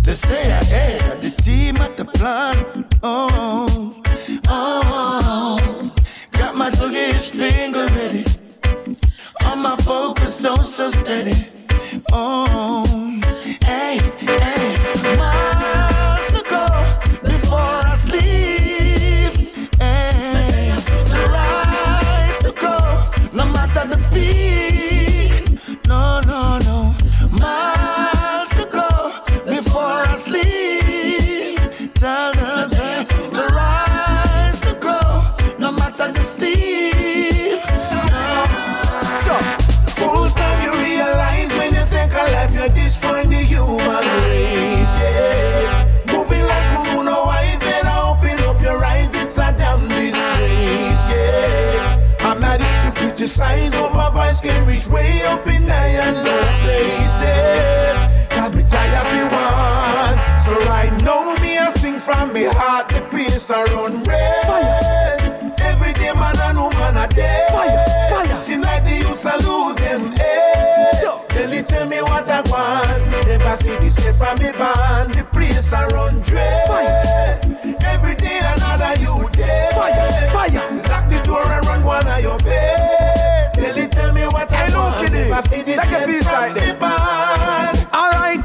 To 0.03 0.15
stay 0.15 0.49
ahead 0.49 1.13
of 1.13 1.21
the 1.21 1.29
team 1.29 1.77
at 1.77 1.95
the 1.95 2.05
plan. 2.05 2.85
Oh, 3.03 4.01
oh. 4.47 5.93
Got 6.31 6.55
my 6.55 6.71
doggish 6.71 7.29
finger 7.29 7.85
ready. 7.93 8.25
On 9.45 9.59
my 9.59 9.75
focus, 9.75 10.35
so 10.39 10.55
so 10.55 10.89
steady. 10.89 11.47
Oh, 12.11 12.83
hey, 13.63 13.99
hey, 14.19 14.72
to 53.23 53.39
criticize, 53.39 53.71
but 53.71 53.93
my 53.93 54.09
voice 54.11 54.41
can 54.41 54.67
reach 54.67 54.87
way 54.87 55.21
up 55.23 55.45
in 55.47 55.63
high 55.63 55.95
and 56.07 56.17
low 56.17 56.43
places. 56.63 58.27
Cause 58.29 58.53
me 58.53 58.63
tired 58.63 58.99
of 58.99 59.15
you 59.15 59.27
one. 59.31 60.39
So 60.39 60.53
right 60.65 60.91
now, 61.03 61.33
me 61.41 61.57
I 61.57 61.71
sing 61.75 61.99
from 61.99 62.33
me 62.33 62.45
heart, 62.45 62.89
the 62.89 63.01
place 63.09 63.49
I 63.49 63.63
run 63.63 63.93
red. 64.07 64.45
Fire, 64.45 65.55
every 65.61 65.93
day, 65.93 66.11
man 66.13 66.35
and 66.49 66.57
woman 66.57 66.97
a 66.97 67.07
dead. 67.07 67.51
Fire, 67.51 67.85
fire. 68.11 68.41
See 68.41 68.57
like 68.57 68.83
the 68.83 68.95
youths 69.07 69.25
a 69.25 69.37
lose 69.37 69.75
them 69.75 70.11
head. 70.17 70.91
So, 70.99 71.21
tell 71.29 71.51
it, 71.51 71.67
tell 71.67 71.87
me 71.87 72.01
what 72.01 72.27
I 72.27 72.41
want. 72.51 73.27
Never 73.27 73.57
see 73.63 73.75
this 73.77 73.95
shit 74.03 74.15
from 74.15 74.35
me 74.39 74.51
band. 74.51 75.13
The 75.13 75.23
place 75.31 75.71
I 75.71 75.87
run 75.87 76.13
dread. 76.27 76.67
Fire. 76.67 77.32
Bed. 85.41 85.49
Tell 85.49 85.49
it, 85.49 85.49
tell 85.49 85.49
me 85.49 85.49
what 85.49 85.49
I 85.49 85.49
want. 85.49 85.49
Never 85.49 85.49
see 85.49 85.61
this 85.63 85.81
Take 85.81 85.91
a 85.91 85.99
shit 85.99 86.07
piece 86.09 86.23
from 86.23 86.33
right 86.33 86.53
me 86.53 86.59
there. 86.59 86.79
band. 86.79 87.87
Alright, 87.93 88.43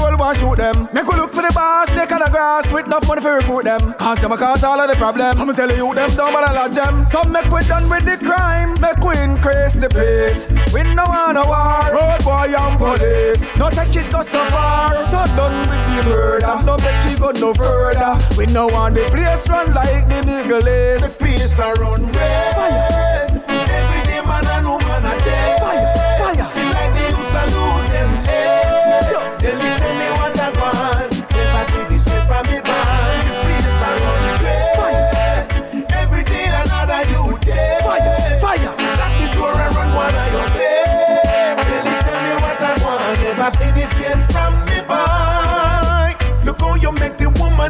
well 0.00 0.16
want 0.18 0.38
shoot 0.38 0.56
them. 0.56 0.88
Make 0.92 1.06
we 1.06 1.16
look 1.16 1.32
for 1.32 1.42
the 1.42 1.52
boss, 1.54 1.90
they 1.92 2.06
kind 2.06 2.22
of 2.22 2.30
grass 2.30 2.70
with 2.72 2.86
enough 2.86 3.06
money 3.08 3.20
for 3.20 3.34
recruit 3.36 3.64
them. 3.64 3.80
Cause 3.94 4.20
them 4.20 4.32
a 4.32 4.36
cause 4.36 4.62
all 4.64 4.78
of 4.80 4.88
the 4.88 4.96
problems. 4.96 5.40
I'ma 5.40 5.52
tell 5.52 5.70
you 5.70 5.94
them 5.94 6.10
don't 6.16 6.32
bother 6.32 6.52
lodge 6.54 6.72
them. 6.74 7.06
Some 7.06 7.32
make 7.32 7.50
we 7.50 7.62
done 7.66 7.88
with 7.88 8.04
the 8.04 8.16
crime, 8.18 8.74
make 8.80 9.00
we 9.02 9.14
increase 9.22 9.74
the 9.74 9.88
pace. 9.88 10.52
We 10.72 10.82
no 10.94 11.04
want 11.08 11.38
a 11.38 11.44
war, 11.44 11.82
road 11.92 12.20
boy 12.24 12.52
and 12.52 12.76
police. 12.78 13.42
No 13.56 13.70
take 13.70 13.96
it 13.96 14.10
go 14.12 14.22
so 14.22 14.42
far, 14.52 15.02
so 15.04 15.20
done 15.36 15.58
with 15.66 15.82
the 15.90 16.10
murder. 16.10 16.56
No 16.64 16.76
make 16.78 17.06
it 17.10 17.18
go 17.18 17.30
no 17.32 17.54
further. 17.54 18.18
We 18.36 18.46
no 18.46 18.66
want 18.68 18.94
the 18.94 19.04
place 19.10 19.48
run 19.48 19.72
like 19.74 20.06
the 20.08 20.20
nigga 20.28 20.58
is. 20.64 21.02
The 21.02 21.10
place 21.24 21.58
a 21.58 21.72
run 21.80 22.02
red. 22.12 22.54
Fire. 22.54 23.09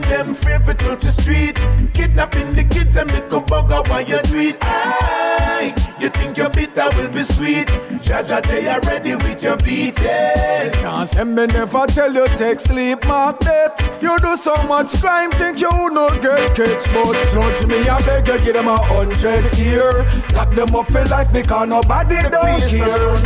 The 0.03 0.09
woman 0.09 0.35
them 0.35 0.67
to 0.67 0.75
touch 0.75 1.03
the 1.03 1.11
street. 1.11 1.57
Kidnapping 1.95 2.55
the 2.55 2.65
kids 2.65 2.97
and 2.97 3.07
make 3.13 3.33
a 3.33 3.41
bugger 3.41 3.87
while 3.89 4.03
you 4.03 4.21
do 4.23 4.39
it. 4.39 4.57
Aye, 4.61 5.75
you 6.01 6.09
think 6.09 6.37
your 6.37 6.51
bitter 6.51 6.89
will 6.97 7.09
be 7.11 7.25
sweet. 7.25 7.69
Jaja, 8.01 8.43
they 8.47 8.69
are 8.69 8.81
ready 8.87 9.15
with 9.17 9.43
your 9.43 9.57
beating. 9.59 10.73
Can't 10.81 11.11
tell 11.11 11.25
me 11.25 11.47
never 11.47 11.87
tell 11.87 12.13
you 12.13 12.27
take 12.37 12.61
sleep, 12.61 13.07
mark 13.07 13.39
that. 13.41 13.79
You 14.03 14.19
do 14.21 14.37
so 14.37 14.55
much 14.69 14.99
crime, 15.01 15.31
think 15.33 15.61
you 15.61 15.71
no 15.91 16.09
get 16.21 16.55
catch. 16.57 16.87
But 16.93 17.29
judge 17.33 17.67
me, 17.67 17.89
I 17.89 18.01
beg 18.07 18.27
you, 18.27 18.39
give 18.45 18.55
them 18.55 18.69
a 18.69 18.77
hundred 18.77 19.47
year. 19.59 20.05
Lock 20.35 20.55
them 20.55 20.75
up 20.75 20.87
for 20.89 21.05
life 21.07 21.33
because 21.33 21.69
nobody 21.69 22.17
don't 22.31 22.61
care. 22.69 23.17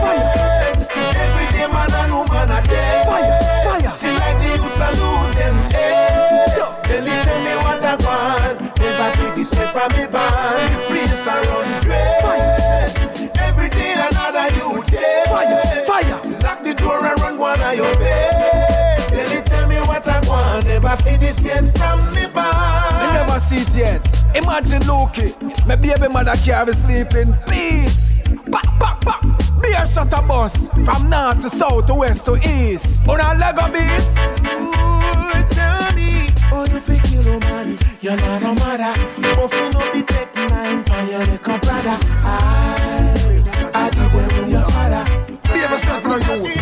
Fire. 0.00 0.44
Every 0.94 1.46
day 1.52 1.66
man 1.68 1.92
and 1.92 2.12
woman 2.12 2.50
are 2.50 2.62
dead. 2.62 3.06
Fire, 3.06 3.40
fire. 3.64 3.96
She 3.96 4.08
like 4.10 4.38
the 4.38 4.48
youths 4.48 4.80
a 4.80 4.88
lose 4.98 5.36
them 5.36 5.73
Never 9.44 9.56
see 9.56 9.58
this 9.58 9.58
way 9.58 9.66
from 9.72 9.90
me 9.98 10.06
band. 10.06 10.68
The 10.70 10.78
place 10.88 11.26
a 11.26 11.34
run 11.44 11.82
dread. 11.82 12.22
Fire. 12.22 12.50
Every 13.44 13.68
day 13.68 13.94
another 13.94 14.48
you 14.56 14.82
dead. 14.84 15.28
Fire, 15.28 15.84
fire. 15.84 16.40
Lock 16.40 16.64
the 16.64 16.74
door 16.74 17.04
and 17.04 17.20
run 17.20 17.38
one 17.38 17.60
of 17.60 17.74
your 17.74 17.92
bed. 17.94 18.98
Tell 19.08 19.28
me, 19.28 19.40
tell 19.42 19.68
me 19.68 19.76
what 19.86 20.06
I 20.08 20.20
want. 20.26 20.66
Never 20.66 20.96
see 21.02 21.16
this 21.16 21.44
yet 21.44 21.64
from 21.76 22.00
me 22.12 22.26
band. 22.32 22.56
I 22.56 23.26
never 23.26 23.38
see 23.40 23.62
it 23.62 23.76
yet. 23.76 24.36
Imagine 24.36 24.86
Loki, 24.86 25.34
my 25.66 25.76
baby 25.76 26.08
mother 26.10 26.36
carry 26.44 26.72
sleep 26.72 27.14
in 27.14 27.34
peace. 27.46 28.22
Back, 28.48 28.66
back, 28.78 29.04
back. 29.04 29.22
Beer 29.60 29.86
shot 29.86 30.12
a 30.12 30.26
bus 30.26 30.68
from 30.68 31.10
north 31.10 31.40
to 31.42 31.48
south 31.48 31.86
to 31.86 31.94
west 31.94 32.24
to 32.26 32.36
east. 32.36 33.06
On 33.08 33.20
a 33.20 33.34
Lego 33.38 33.70
beast. 33.72 34.18
Ooh, 34.18 35.44
tell 35.52 35.92
me, 35.94 36.28
oh 36.52 36.66
you 36.70 36.80
fake 36.80 37.12
you 37.12 37.22
man, 37.22 37.78
you're 38.04 38.16
not 38.16 38.42
a 38.42 38.52
mother. 38.60 38.92
Busting 39.32 39.72
up 39.80 39.88
the 39.96 40.04
tech 40.04 40.34
nine, 40.36 40.84
you're 41.08 41.24
like 41.24 41.48
a 41.48 41.56
brother. 41.56 41.96
I, 42.28 43.00
I 43.72 43.88
did 43.88 44.04
it 44.04 44.12
with 44.12 44.50
your 44.52 44.60
father. 44.68 45.04
Be 45.48 45.58
ever 45.64 45.80
step 45.80 46.04
from 46.04 46.20
the 46.20 46.36
youth. 46.36 46.52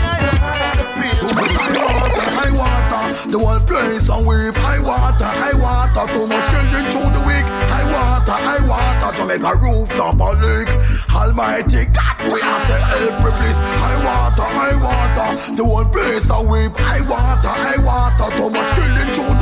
Too 1.19 1.35
much 1.35 1.55
high 1.59 2.55
water. 2.55 3.03
The 3.27 3.39
whole 3.43 3.59
place 3.67 4.07
on 4.07 4.23
weep. 4.23 4.55
High 4.55 4.79
water, 4.87 5.27
high 5.27 5.59
water. 5.59 6.07
Too 6.15 6.27
much 6.31 6.47
killing 6.47 6.87
through 6.87 7.11
the 7.11 7.23
week. 7.27 7.47
High 7.67 7.91
water, 7.91 8.39
high 8.39 8.63
water. 8.63 9.11
To 9.19 9.23
make 9.27 9.43
a 9.43 9.55
rooftop 9.59 10.23
a 10.23 10.39
leak. 10.39 10.71
Almighty 11.11 11.91
God, 11.91 12.23
we 12.31 12.39
ask 12.39 12.71
you 12.71 12.79
help 12.79 13.19
please. 13.19 13.59
High 13.59 13.99
water, 14.07 14.47
high 14.47 14.79
water. 14.79 15.29
The 15.59 15.65
whole 15.67 15.91
place 15.91 16.31
on 16.31 16.47
weep. 16.47 16.71
High 16.79 17.03
water, 17.03 17.51
high 17.51 17.83
water. 17.83 18.31
Too 18.39 18.51
much 18.51 18.71
killing 18.79 19.11
through 19.11 19.35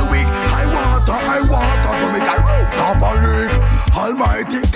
rooftop 2.91 3.01
a 3.01 3.15
leak. 3.21 3.95
Almighty 3.95 4.45
God, 4.51 4.51
we 4.51 4.61
ask 4.61 4.70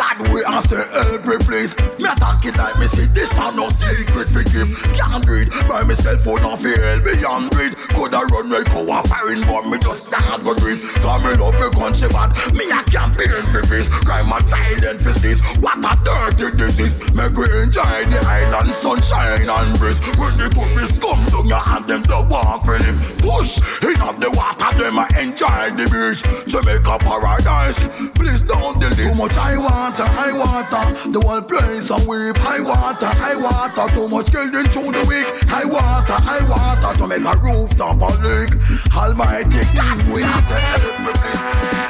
you 0.56 0.78
help 0.78 1.20
every 1.20 1.40
place. 1.44 1.76
Me 2.00 2.08
attack 2.08 2.40
it 2.48 2.56
like 2.56 2.80
me 2.80 2.88
see 2.88 3.08
this 3.12 3.36
are 3.36 3.52
no 3.56 3.68
secret 3.68 4.30
for 4.32 4.44
keep. 4.48 4.68
Can't 4.96 5.26
it 5.28 5.52
by 5.68 5.84
myself 5.84 6.24
phone 6.24 6.44
off 6.48 6.64
here 6.64 6.80
help 6.80 7.04
me 7.04 7.16
and 7.20 7.52
breathe. 7.52 7.76
Coulda 7.92 8.24
run 8.32 8.48
like 8.48 8.68
how 8.72 8.88
a 8.88 9.04
foreign 9.04 9.44
but 9.44 9.68
me 9.68 9.76
just 9.84 10.12
not 10.12 10.40
go 10.48 10.56
breathe. 10.56 10.80
Cause 11.04 11.20
me 11.28 11.36
love 11.36 11.60
me 11.60 11.68
country 11.76 12.08
bad. 12.08 12.32
Me 12.56 12.64
a 12.72 12.80
campaign 12.88 13.44
for 13.52 13.64
peace. 13.68 13.92
Crime 14.08 14.32
and 14.32 14.46
violence 14.48 15.04
for 15.04 15.16
cease. 15.16 15.42
What 15.60 15.84
a 15.84 15.94
dirty 16.04 16.56
disease. 16.56 16.96
Make 17.12 17.36
we 17.36 17.52
enjoy 17.60 18.08
the 18.08 18.20
island 18.24 18.72
sunshine 18.72 19.44
and 19.44 19.72
breeze. 19.76 20.00
When 20.16 20.32
the 20.40 20.48
tourists 20.54 21.00
come 21.02 21.20
down 21.36 21.52
your 21.52 21.64
hand 21.64 21.90
them 21.92 22.04
to 22.08 22.24
walk 22.32 22.64
for 22.64 22.80
live. 22.80 22.96
Push 23.20 23.60
in 23.84 24.00
up 24.00 24.16
the 24.24 24.32
water 24.32 24.72
them 24.80 25.00
a 25.02 25.06
enjoy 25.20 25.76
the 25.76 25.86
beach. 25.92 26.24
Jamaica 26.48 26.96
paradise. 27.04 27.84
Please 28.16 28.42
don't 28.46 28.80
delete. 28.80 29.12
Too 29.12 29.16
much 29.16 29.36
I 29.36 29.58
want, 29.58 29.96
water, 29.96 30.12
high 30.16 30.45
water. 30.46 30.84
The 31.10 31.20
whole 31.26 31.42
place 31.42 31.90
a 31.90 32.00
weep. 32.06 32.38
High 32.38 32.62
water, 32.62 33.12
high 33.24 33.40
water. 33.40 33.86
Too 33.94 34.08
much 34.08 34.32
killing 34.32 34.70
through 34.70 34.92
the 34.94 35.04
week. 35.10 35.28
High 35.50 35.66
water, 35.66 36.18
high 36.30 36.46
water 36.46 36.92
to 37.00 37.06
make 37.08 37.26
a 37.26 37.36
rooftop 37.42 38.02
a 38.02 38.12
leak. 38.22 38.52
Almighty 38.94 39.64
God, 39.74 39.98
we 40.14 40.22
help. 40.22 40.46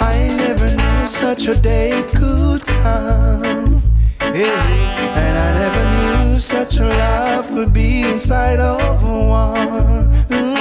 I 0.02 0.34
never 0.38 0.70
knew 0.76 1.06
such 1.06 1.48
a 1.48 1.56
day 1.56 2.04
could 2.16 2.62
come. 2.66 3.82
Yeah. 4.20 4.96
And 5.24 5.38
I 5.38 5.50
never 5.62 5.84
knew 5.96 6.38
such 6.38 6.78
a 6.78 6.86
love 6.86 7.48
could 7.50 7.74
be 7.74 8.02
inside 8.02 8.60
of 8.60 9.02
one. 9.04 10.12
Mm. 10.30 10.56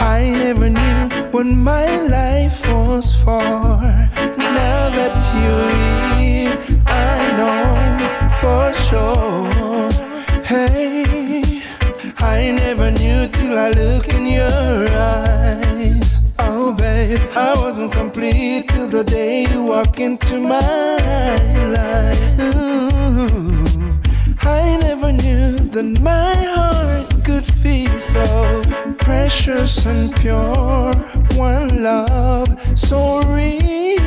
I 0.00 0.34
never 0.44 0.68
knew 0.70 1.28
what 1.32 1.46
my 1.46 2.00
life 2.00 2.66
was 2.66 3.14
for. 3.14 3.42
Now 4.58 4.90
that 4.98 5.20
you're 5.34 5.70
here, 5.80 6.17
know 7.38 7.70
for 8.40 8.64
sure. 8.86 9.90
Hey, 10.50 11.62
I 12.34 12.38
never 12.62 12.90
knew 12.90 13.20
till 13.36 13.56
I 13.66 13.70
look 13.82 14.08
in 14.16 14.24
your 14.38 14.86
eyes. 15.14 16.08
Oh, 16.40 16.72
babe, 16.72 17.20
I 17.48 17.52
wasn't 17.62 17.92
complete 17.92 18.68
till 18.70 18.88
the 18.88 19.04
day 19.04 19.46
you 19.50 19.60
walk 19.74 20.00
into 20.00 20.34
my 20.40 20.96
life. 21.78 22.22
Ooh, 22.40 23.68
I 24.60 24.62
never 24.86 25.10
knew 25.12 25.46
that 25.74 25.88
my 26.12 26.34
heart 26.54 27.08
could 27.26 27.46
feel 27.62 27.96
so 28.14 28.26
precious 29.06 29.86
and 29.86 30.14
pure. 30.16 30.92
One 31.48 31.68
love 31.88 32.48
so 32.76 33.20
real. 33.36 33.97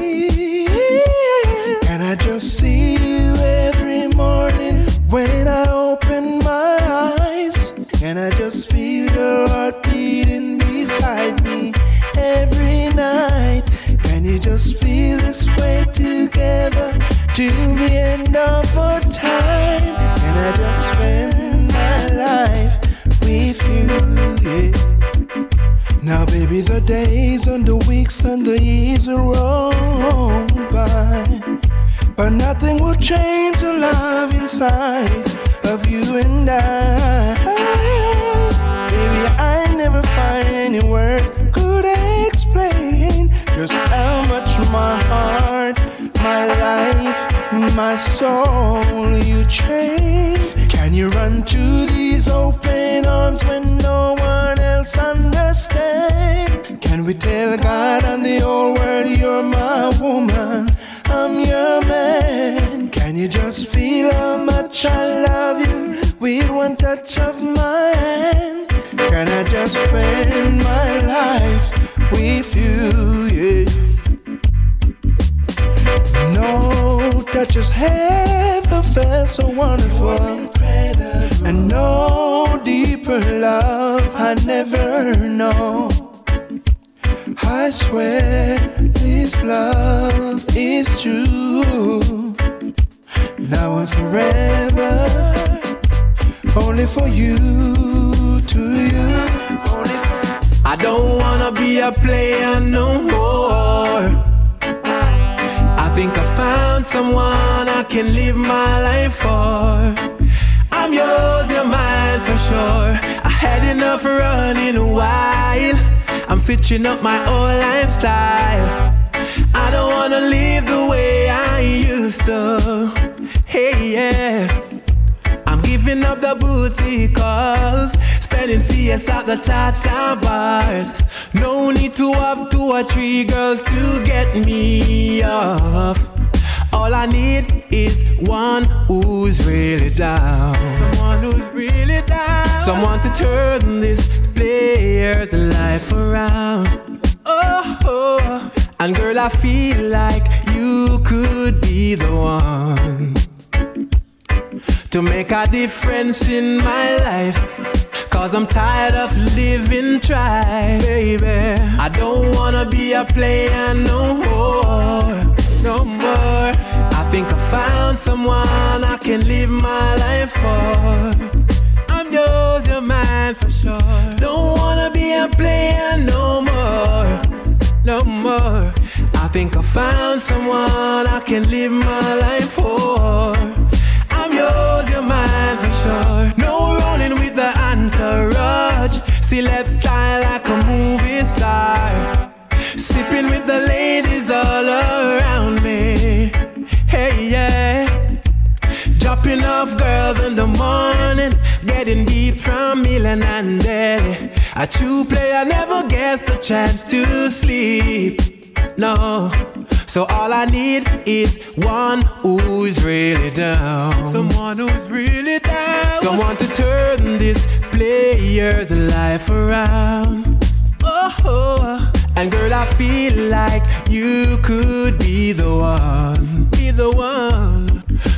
Be 226.71 226.77
the 226.77 226.95
one 226.95 227.67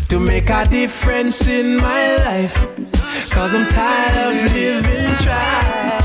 to 0.10 0.20
make 0.20 0.50
a 0.52 0.68
difference 0.70 1.48
in 1.48 1.78
my 1.78 2.18
life. 2.18 2.56
Cause 3.32 3.56
I'm 3.56 3.68
tired 3.68 4.18
of 4.28 4.54
living 4.54 5.16
dry. 5.24 5.98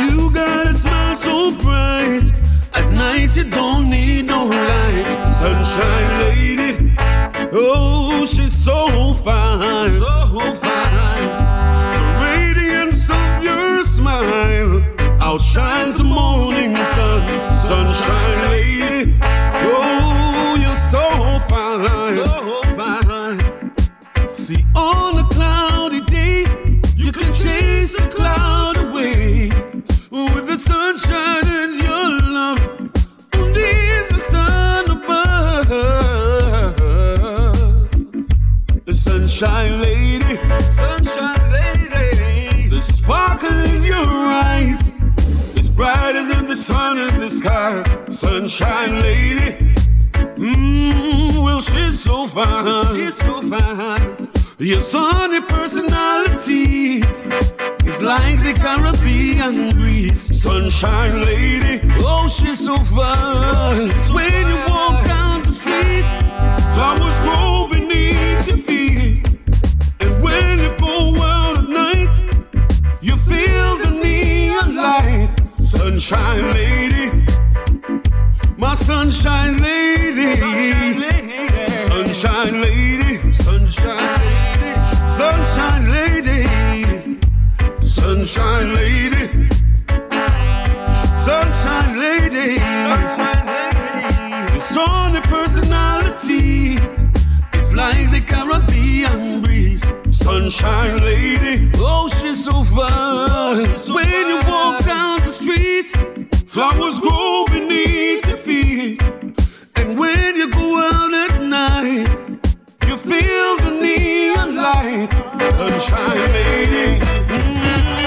You 0.00 0.32
got 0.32 0.66
a 0.66 0.74
smile 0.74 1.14
so 1.14 1.52
bright. 1.52 2.32
At 2.74 2.92
night 2.92 3.36
you 3.36 3.44
don't 3.44 3.88
need 3.88 4.24
no 4.24 4.46
light. 4.46 5.30
Sunshine 5.30 6.10
lady. 6.24 6.94
Oh, 7.52 8.26
she's 8.26 8.52
so 8.52 9.14
fine. 9.22 9.92
So 9.92 10.54
fine. 10.56 11.28
The 11.98 12.08
radiance 12.26 13.08
of 13.10 13.44
your 13.44 13.84
smile 13.84 14.82
outshines 15.20 15.98
the 15.98 16.04
morning 16.04 16.74
sun. 16.74 17.20
Sunshine 17.60 18.50
lady. 18.50 19.35
So 20.96 21.38
fine. 21.50 22.24
So 22.24 22.62
fine. 22.74 23.38
See, 24.22 24.64
on 24.74 25.18
a 25.18 25.28
cloudy 25.28 26.00
day, 26.00 26.46
you 26.96 27.12
can 27.12 27.34
chase 27.34 27.94
the 28.00 28.10
cloud 28.16 28.78
away 28.78 29.50
with 30.10 30.46
the 30.46 30.58
sunshine 30.58 31.46
and 31.60 31.76
your 31.84 32.08
love. 32.32 32.60
There's 33.52 34.08
the 34.08 34.20
sun 34.32 34.84
above. 34.96 35.68
The 38.86 38.94
sunshine 38.94 39.82
lady, 39.82 40.36
sunshine 40.72 41.50
lady. 41.50 42.68
The 42.70 42.80
sparkle 42.80 43.60
in 43.72 43.82
your 43.82 44.06
eyes 44.48 44.98
is 45.58 45.76
brighter 45.76 46.26
than 46.26 46.46
the 46.46 46.56
sun 46.56 46.96
in 46.98 47.18
the 47.20 47.28
sky. 47.28 47.84
Sunshine 48.08 49.02
lady. 49.02 49.75
She's 51.76 52.00
so 52.00 52.26
fine. 52.26 52.96
She's 52.96 53.14
so 53.16 53.42
fine. 53.42 54.28
Your 54.58 54.80
sunny 54.80 55.40
personality 55.42 57.02
is 57.02 58.02
like 58.02 58.38
the 58.42 58.54
Caribbean 58.54 59.70
breeze. 59.76 60.40
Sunshine 60.42 61.22
lady, 61.22 61.80
oh, 62.00 62.26
she's 62.28 62.64
so 62.64 62.76
fine. 62.76 63.90
When 64.14 64.48
you 64.48 64.56
walk 64.68 65.04
down 65.04 65.42
the 65.42 65.52
street, 65.52 66.08
flowers 66.74 67.18
grow 67.20 67.68
beneath 67.70 68.48
your 68.48 68.58
feet. 68.58 69.26
And 70.00 70.22
when 70.22 70.58
you 70.60 70.72
go 70.78 71.14
out 71.22 71.58
at 71.58 71.68
night, 71.68 72.14
you 73.02 73.14
feel 73.16 73.76
the 73.76 73.90
neon 74.02 74.76
light. 74.76 75.38
Sunshine 75.38 76.42
lady, 76.54 77.10
my 78.56 78.74
sunshine 78.74 79.58
lady, 79.58 80.34
sunshine 80.36 81.00
lady, 81.00 81.25
sunshine 82.16 82.62
lady, 82.62 83.32
sunshine 83.32 84.18
lady, 84.24 85.06
sunshine 85.06 85.84
lady, 85.90 87.18
sunshine 87.82 88.72
lady, 88.74 89.36
sunshine 91.14 91.94
lady. 91.96 92.56
The 94.48 94.60
sunny 94.60 95.20
personality 95.20 96.78
is 97.58 97.74
like 97.74 98.10
the 98.10 98.22
Caribbean 98.26 99.42
breeze. 99.42 99.84
Sunshine 100.10 100.96
lady, 100.98 101.70
oh 101.74 102.08
she's 102.08 102.44
so 102.46 102.64
fine. 102.64 103.94
When 103.94 104.28
you 104.28 104.40
walk 104.48 104.82
down 104.86 105.20
the 105.20 105.32
street, 105.32 105.88
flowers 106.46 106.98
grow 106.98 107.45
sunshine 114.86 116.32
lady. 116.32 117.00
Mm-hmm. 117.26 118.06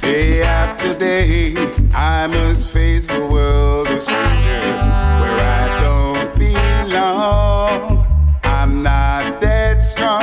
Day 0.00 0.42
after 0.42 0.94
day, 0.98 1.54
I 1.94 2.26
must 2.26 2.68
face 2.68 3.10
a 3.10 3.26
world 3.26 3.88
of 3.88 4.00
strangers 4.00 4.80
where 5.20 5.40
I 5.60 5.80
don't 5.82 6.38
belong. 6.38 8.06
I'm 8.44 8.82
not 8.82 9.40
that 9.42 9.84
strong. 9.84 10.18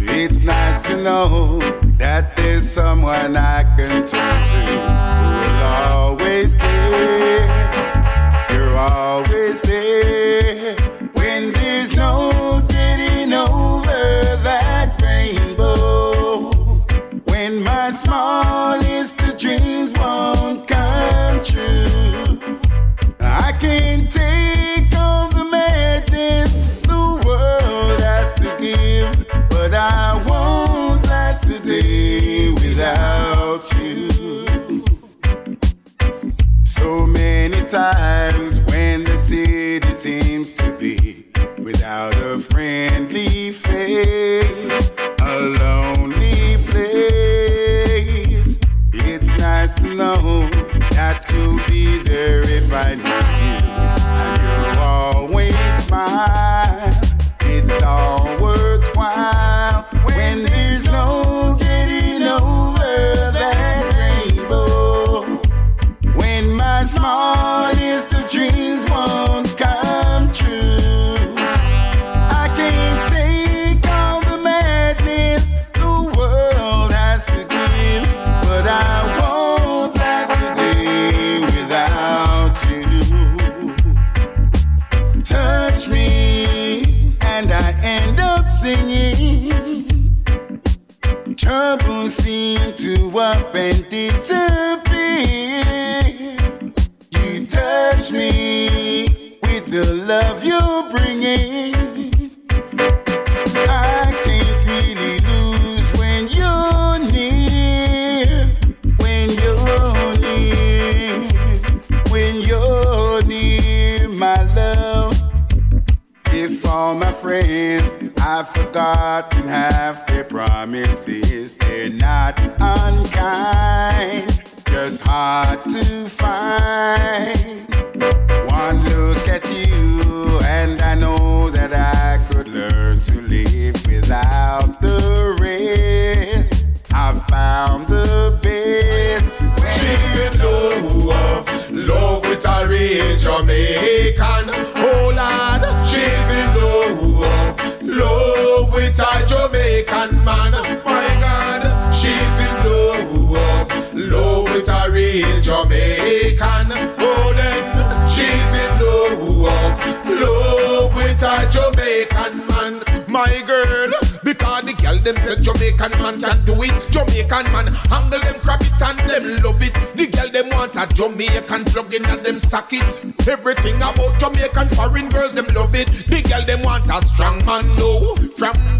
It's 0.00 0.42
nice 0.44 0.80
to 0.82 0.96
know 1.02 1.58
that 1.98 2.36
there's 2.36 2.68
someone 2.68 3.36
I 3.36 3.64
can 3.76 4.06
turn 4.06 4.46
to. 4.50 4.81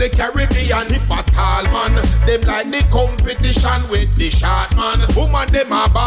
the 0.03 0.17
Caribbean, 0.17 0.87
if 0.91 1.11
a 1.11 1.23
tall 1.31 1.63
man. 1.71 1.95
Them 2.27 2.41
like 2.43 2.71
the 2.73 2.83
competition 2.91 3.89
with 3.89 4.17
the 4.17 4.31
short 4.31 4.75
man. 4.77 4.99
Woman, 5.15 5.47
them 5.49 5.71
a? 5.71 6.02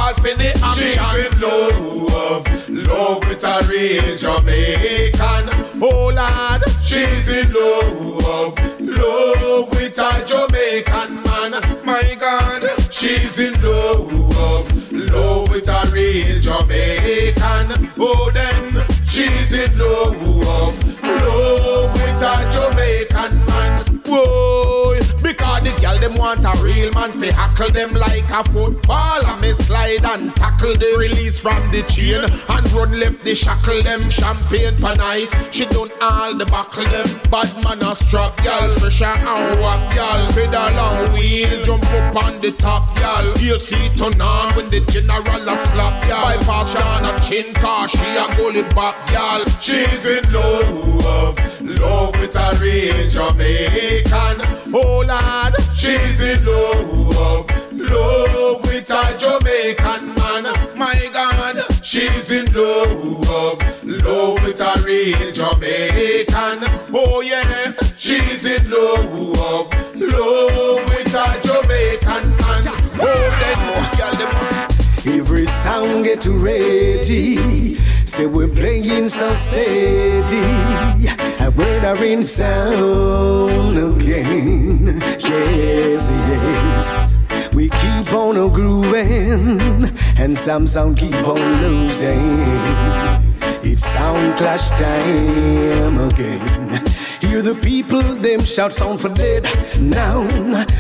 me 27.26 27.32
hackle 27.32 27.70
them 27.70 27.94
like 27.94 28.30
a 28.30 28.44
football. 28.44 29.26
I 29.26 29.40
me 29.42 29.54
slide 29.54 30.04
and 30.04 30.36
tackle 30.36 30.74
the 30.74 30.98
release 31.00 31.40
from 31.40 31.58
the 31.72 31.82
chain. 31.90 32.22
And 32.24 32.74
run 32.74 33.00
left 33.00 33.24
the 33.24 33.34
shackle 33.34 33.82
them 33.82 34.10
champagne 34.10 34.78
pan 34.78 35.00
ice. 35.02 35.34
She 35.52 35.66
done 35.66 35.92
all 36.02 36.36
the 36.36 36.46
buckle 36.46 36.86
them. 36.86 37.08
Bad 37.32 37.54
man 37.64 37.82
a 37.82 37.96
strap, 37.96 38.38
y'all. 38.44 38.76
Pressure 38.78 39.06
and 39.06 39.60
walk, 39.60 39.96
y'all. 39.96 40.30
Pedal 40.32 40.56
and 40.56 41.14
wheel, 41.14 41.64
jump 41.64 41.86
up 41.86 42.16
on 42.24 42.42
the 42.42 42.52
top, 42.52 42.98
y'all. 43.00 43.26
You 43.40 43.58
see 43.58 43.90
turn 43.96 44.20
on 44.22 44.54
when 44.56 44.70
the 44.70 44.82
general 44.92 45.50
a 45.50 45.58
slap, 45.58 46.08
y'all. 46.08 46.38
Bypass 46.38 46.74
down 46.74 47.06
a 47.06 47.20
chin 47.26 47.54
car, 47.56 47.88
she 47.88 47.98
a 47.98 48.26
goalie 48.38 48.68
back 48.76 49.12
y'all. 49.12 49.46
She's 49.60 50.06
in 50.06 50.24
love, 50.32 51.40
love 51.62 52.20
with 52.20 52.36
a 52.36 52.58
real 52.62 53.10
Jamaican. 53.10 54.38
Oh 54.74 55.04
lad, 55.08 55.56
she's 55.74 56.22
in 56.22 56.46
love. 56.46 56.95
to 76.26 76.32
ready. 76.32 77.76
Say 78.06 78.26
we're 78.26 78.48
playing 78.48 79.06
so 79.06 79.32
steady. 79.34 80.42
And 81.40 81.56
we're 81.56 82.04
in 82.04 82.24
sound 82.24 83.78
again. 83.78 84.88
Yes, 85.20 86.08
yes. 86.10 87.54
We 87.54 87.70
keep 87.70 88.12
on 88.12 88.36
grooving, 88.54 89.86
and 90.18 90.36
some 90.36 90.66
sound 90.66 90.98
keep 90.98 91.14
on 91.14 91.62
losing. 91.62 92.20
It's 93.62 93.86
sound 93.86 94.36
clash 94.38 94.70
time 94.72 96.00
again. 96.10 96.65
Hear 97.36 97.44
the 97.44 97.56
people, 97.56 98.00
them 98.00 98.40
shout 98.46 98.72
sound 98.72 98.98
for 99.02 99.10
dead. 99.10 99.44
Now, 99.78 100.22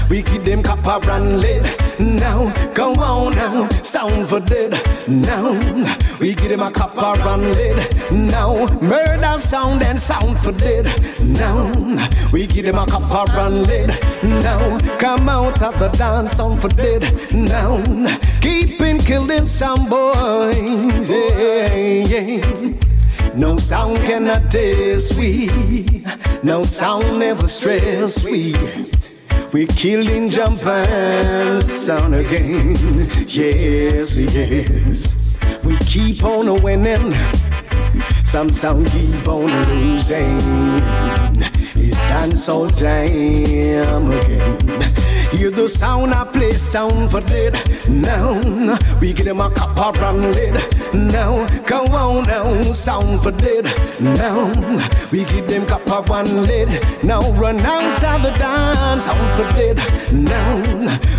we 0.09 0.21
give 0.21 0.45
them 0.45 0.63
copper 0.63 1.01
and 1.11 1.41
lead. 1.41 1.63
Now, 1.99 2.49
go 2.73 2.93
on 2.93 3.35
now, 3.35 3.67
sound 3.67 4.29
for 4.29 4.39
dead. 4.39 4.71
Now, 5.05 5.51
we 6.21 6.33
give 6.33 6.47
them 6.47 6.61
a 6.61 6.71
copper 6.71 7.19
and 7.19 7.43
lead. 7.57 8.31
Now, 8.31 8.67
murder 8.79 9.37
sound 9.37 9.83
and 9.83 9.99
sound 9.99 10.37
for 10.37 10.53
dead. 10.53 10.85
Now, 11.19 11.73
we 12.31 12.47
give 12.47 12.63
them 12.63 12.77
a 12.77 12.85
copper 12.85 13.29
and 13.37 13.67
lead. 13.67 13.89
Now, 14.23 14.79
come 14.97 15.27
out 15.27 15.61
of 15.61 15.77
the 15.77 15.89
dance, 15.89 16.37
sound 16.37 16.61
for 16.61 16.69
dead. 16.69 17.03
Now, 17.33 17.83
keeping 18.39 18.99
killing 18.99 19.45
some 19.45 19.89
boys. 19.89 21.11
Yeah, 21.11 21.75
yeah. 21.75 23.35
No 23.35 23.57
sound 23.57 23.97
cannot 23.97 24.49
taste 24.49 25.15
sweet. 25.15 25.94
No 26.45 26.61
sound 26.61 27.17
never 27.17 27.47
stress 27.47 28.21
sweet. 28.21 28.55
We 29.51 29.65
killing 29.65 30.29
jump 30.29 30.63
and 30.63 31.63
sound 31.63 32.13
again. 32.13 32.75
Yes, 33.25 34.15
yes. 34.15 35.39
We 35.65 35.75
keep 35.77 36.23
on 36.23 36.61
winning. 36.61 37.13
Some 38.23 38.49
sound 38.49 38.85
keep 38.91 39.27
on 39.27 39.47
losing. 39.69 41.24
Dance 42.09 42.49
all 42.49 42.67
time 42.67 44.11
again. 44.11 44.95
Hear 45.31 45.51
the 45.51 45.67
sound 45.67 46.13
I 46.13 46.23
play, 46.31 46.51
sound 46.51 47.11
for 47.11 47.21
dead. 47.21 47.53
Now 47.89 48.39
we 48.99 49.11
give 49.13 49.25
them 49.25 49.39
a 49.41 49.49
copper 49.49 49.99
and 49.99 50.33
lead. 50.35 50.55
Now 50.93 51.45
come 51.65 51.93
on 51.93 52.23
now, 52.23 52.61
sound 52.71 53.21
for 53.21 53.31
dead. 53.31 53.65
Now 53.99 54.47
we 55.11 55.25
give 55.25 55.47
them 55.47 55.65
copper 55.65 56.13
and 56.13 56.43
lead. 56.47 56.69
Now 57.03 57.21
run 57.33 57.59
out 57.59 58.03
of 58.03 58.23
the 58.23 58.31
dance, 58.31 59.05
sound 59.05 59.29
for 59.35 59.47
dead. 59.57 59.77
Now 60.11 60.61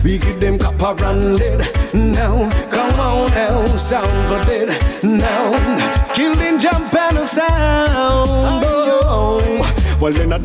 we 0.02 0.18
give 0.18 0.40
them 0.40 0.58
copper 0.58 1.04
and 1.04 1.36
lead. 1.36 1.60
Now 1.92 2.50
come 2.70 2.98
on 2.98 3.30
now, 3.32 3.66
sound 3.76 4.16
for 4.28 4.44
dead. 4.48 4.68
Now 5.02 6.14
killing 6.14 6.58
jump 6.58 6.94
and 6.94 7.26
sound. 7.26 8.65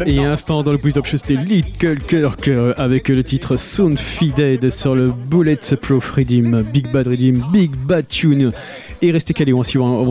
Et 0.07 0.19
instant 0.19 0.63
dans 0.63 0.71
le 0.71 0.79
top 0.79 1.05
show, 1.05 1.17
c'était 1.17 1.35
Little 1.35 1.99
Kirk 1.99 2.47
euh, 2.47 2.73
avec 2.77 3.09
le 3.09 3.23
titre 3.23 3.57
Sound 3.57 3.99
Feeded 3.99 4.69
sur 4.71 4.95
le 4.95 5.11
Bulletproof 5.29 6.11
Redeem, 6.11 6.63
Big 6.73 6.91
Bad 6.91 7.07
Redeem, 7.07 7.43
Big 7.51 7.71
Bad 7.75 8.07
Tune. 8.07 8.51
Et 9.03 9.11
restez 9.11 9.33
calés, 9.33 9.53
on, 9.53 9.61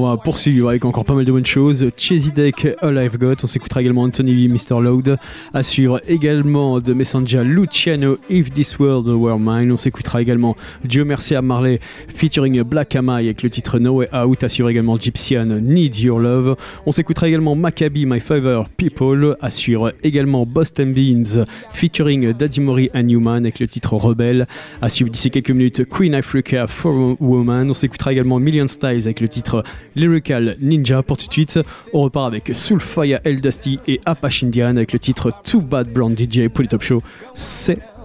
va 0.03 0.17
poursuivre 0.17 0.69
avec 0.69 0.85
encore 0.85 1.05
pas 1.05 1.15
mal 1.15 1.25
de 1.25 1.31
bonnes 1.31 1.47
choses. 1.47 1.91
Chesy 1.97 2.33
Deck, 2.33 2.67
All 2.81 2.97
I've 2.99 3.19
Got. 3.19 3.37
On 3.45 3.47
s'écoutera 3.47 3.81
également 3.81 4.03
Anthony 4.03 4.35
V, 4.35 4.53
Mr. 4.53 4.81
Loud. 4.81 5.17
À 5.55 5.63
suivre 5.63 6.01
également 6.09 6.81
de 6.81 6.93
Messenger 6.93 7.45
Luciano, 7.45 8.19
If 8.29 8.53
This 8.53 8.79
World 8.81 9.07
Were 9.07 9.39
Mine. 9.39 9.71
On 9.71 9.77
s'écoutera 9.77 10.21
également 10.21 10.57
Joe 10.85 11.07
Mercia 11.07 11.41
Marley 11.41 11.79
featuring 12.15 12.63
Black 12.63 12.97
Amai 12.97 13.25
avec 13.27 13.45
le 13.45 13.51
titre 13.51 13.79
No 13.79 13.93
Way 13.99 14.09
Out. 14.13 14.43
À 14.43 14.49
suivre 14.49 14.69
également 14.69 14.97
Gypsian, 14.97 15.47
Need 15.47 15.97
Your 15.97 16.19
Love. 16.19 16.57
On 16.85 16.91
s'écoutera 16.91 17.29
également 17.29 17.55
Maccabi, 17.55 18.07
My 18.07 18.19
Favor 18.19 18.69
People. 18.77 19.37
À 19.43 19.51
suivre 19.51 19.93
également 20.03 20.45
Boston 20.45 20.93
Beans 20.93 21.45
featuring 21.73 22.33
Daddy 22.33 22.61
Mori 22.61 22.91
and 22.95 23.05
Newman 23.05 23.45
avec 23.45 23.59
le 23.59 23.67
titre 23.67 23.95
Rebelle. 23.95 24.47
À 24.83 24.89
suivre 24.89 25.11
d'ici 25.11 25.31
quelques 25.31 25.51
minutes 25.51 25.89
Queen 25.89 26.15
Africa 26.15 26.67
for 26.67 27.17
Woman. 27.21 27.71
On 27.71 27.75
s'écoutera 27.75 28.13
également 28.13 28.39
Millions 28.39 28.67
avec 28.83 29.21
le 29.21 29.29
titre 29.29 29.65
Lyrical 29.97 30.57
Ninja. 30.61 31.03
Pour 31.03 31.17
tout 31.17 31.27
de 31.27 31.33
suite, 31.33 31.59
on 31.93 32.01
repart 32.01 32.27
avec 32.27 32.51
Soulfire 32.55 33.21
El 33.25 33.41
Dusty 33.41 33.79
et 33.89 34.01
Apache 34.07 34.45
Indian 34.45 34.77
avec 34.77 34.93
le 34.93 34.99
titre 34.99 35.31
Too 35.45 35.61
Bad 35.61 35.93
Brown 35.93 36.15
DJ 36.17 36.49
pour 36.49 36.63
les 36.63 36.69
Top 36.69 36.83
Show. 36.83 37.03
C'est 37.35 37.79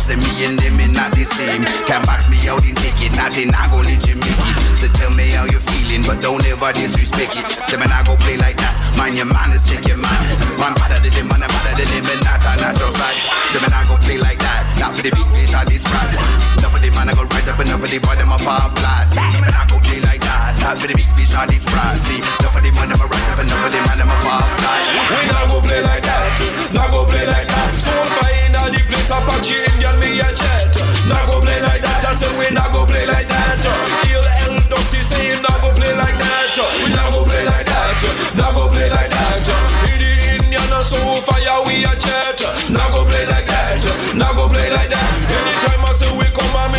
say 0.00 0.16
me 0.16 0.30
and 0.46 0.58
them 0.58 0.78
is 0.80 0.92
not 0.92 1.10
the 1.12 1.24
same. 1.24 1.64
Can't 1.86 2.04
box 2.06 2.30
me 2.30 2.38
out 2.48 2.64
in 2.64 2.74
ticket, 2.78 3.12
nothing 3.16 3.50
I 3.54 3.66
go 3.68 3.82
let 3.82 3.98
make 3.98 4.30
it. 4.30 4.76
So 4.78 4.86
tell 4.94 5.10
me 5.18 5.30
how 5.34 5.44
you 5.44 5.58
feeling, 5.58 6.02
but 6.06 6.22
don't 6.22 6.44
ever 6.46 6.72
disrespect 6.72 7.36
it. 7.36 7.46
Say 7.66 7.76
man 7.76 7.90
I 7.90 8.02
go 8.06 8.14
play 8.16 8.36
like 8.38 8.56
that, 8.58 8.74
mind 8.96 9.16
your 9.18 9.26
manners, 9.26 9.66
check 9.66 9.82
your 9.86 9.98
mind. 9.98 10.22
Man 10.58 10.74
better 10.78 11.02
than 11.02 11.12
them, 11.12 11.28
man 11.28 11.42
better 11.42 11.74
than 11.82 11.88
them, 11.90 12.06
and 12.06 12.22
not 12.22 12.40
a 12.46 12.52
natural 12.62 12.92
side. 12.94 13.18
Say 13.50 13.60
man 13.60 13.74
I 13.74 13.82
go 13.90 13.96
play 14.06 14.18
like 14.18 14.37
not 14.80 14.94
for 14.94 15.02
the 15.02 15.10
big 15.10 15.28
fish 15.34 15.54
or 15.54 15.64
this 15.66 15.82
pride. 15.84 16.14
Enough 16.58 16.74
of 16.74 16.80
the 16.82 16.90
man 16.94 17.10
I 17.10 17.14
go 17.14 17.24
rise 17.26 17.48
up, 17.48 17.60
enough 17.60 17.82
of 17.82 17.90
the 17.90 17.98
boy 17.98 18.14
them 18.14 18.32
a 18.32 18.38
fall 18.38 18.70
flat. 18.78 19.10
Say 19.10 19.22
man 19.42 19.54
I 19.54 19.66
go 19.66 19.78
play 19.82 20.00
like 20.00 20.22
that, 20.22 20.58
not 20.62 20.78
for 20.78 20.86
the 20.86 20.94
big 20.94 21.10
fish 21.14 21.34
or 21.34 21.46
this 21.46 21.66
pride. 21.66 21.98
See, 22.02 22.22
enough 22.22 22.56
of 22.56 22.62
the 22.62 22.70
man 22.72 22.88
them 22.88 23.02
a 23.02 23.06
rise 23.06 23.28
up, 23.28 23.38
enough 23.42 23.66
of 23.66 23.70
the 23.74 23.80
man 23.82 23.98
them 23.98 24.10
a 24.10 24.16
fall 24.22 24.46
flat. 24.58 24.82
We 25.10 25.20
not 25.30 25.44
go 25.50 25.58
play 25.62 25.82
like 25.82 26.04
that, 26.06 26.38
not 26.72 26.88
go 26.90 27.04
play 27.06 27.26
like 27.26 27.48
that. 27.50 27.70
So 27.78 27.92
fine 28.18 28.54
at 28.54 28.70
the 28.70 28.80
place 28.86 29.10
Apache 29.10 29.58
Indian 29.74 29.96
me 29.98 30.20
a 30.22 30.28
jet. 30.34 30.74
Not 31.10 31.26
go 31.26 31.40
play 31.40 31.60
like 31.62 31.82
that, 31.82 32.04
I 32.04 32.12
say 32.14 32.30
we 32.38 32.46
not 32.54 32.70
go 32.72 32.86
play 32.86 33.06
like 33.06 33.28
that. 33.28 33.58
Heal 34.06 34.24
El 34.46 34.54
Dusty 34.68 35.02
say 35.02 35.34
not 35.40 35.58
go 35.64 35.72
play 35.74 35.94
like 35.96 36.16
that. 36.16 36.54
We 36.84 36.92
not 36.94 37.12
go 37.12 37.24
play 37.24 37.44
like 37.46 37.66
that, 37.66 37.98
not 38.36 38.54
go 38.54 38.68
play 38.68 38.90
like 38.90 39.10
that. 39.10 39.42
In 39.88 39.98
the 40.02 40.12
Indian 40.36 40.70
so 40.84 40.98
fire 41.24 41.64
we 41.66 41.84
a 41.84 41.92
jet. 41.96 42.57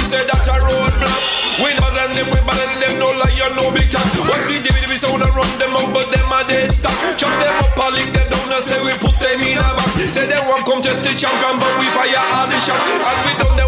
Say 0.09 0.25
that 0.25 0.41
a 0.41 0.55
roadblock. 0.65 1.21
We 1.61 1.69
better 1.77 1.93
than 1.93 2.09
them, 2.17 2.27
we 2.33 2.41
better 2.41 2.65
them, 2.81 2.93
no 2.97 3.13
lion, 3.13 3.53
no 3.53 3.69
big 3.69 3.93
cat. 3.93 4.01
Once 4.25 4.49
we 4.49 4.57
give 4.57 4.73
it, 4.73 4.89
we 4.89 4.97
sound 4.97 5.21
and 5.21 5.33
run 5.37 5.45
them 5.61 5.77
out, 5.77 5.93
but 5.93 6.09
them 6.09 6.33
a 6.33 6.41
dead 6.49 6.73
stop. 6.73 6.97
Chop 7.13 7.29
them 7.37 7.53
up, 7.61 7.77
I 7.77 7.93
lick 7.93 8.09
them 8.09 8.25
down, 8.25 8.49
and 8.49 8.63
say 8.65 8.81
we 8.81 8.97
put 8.97 9.13
them 9.21 9.37
in 9.37 9.61
a 9.61 9.69
box. 9.77 9.93
Say 10.09 10.25
they 10.25 10.41
won't 10.49 10.65
come 10.65 10.81
just 10.81 11.05
to 11.05 11.13
champion, 11.13 11.61
but 11.61 11.73
we 11.77 11.85
fire 11.93 12.25
all 12.33 12.49
the 12.49 12.57
shots. 12.57 12.81
And 13.05 13.19
we 13.21 13.31
down 13.37 13.58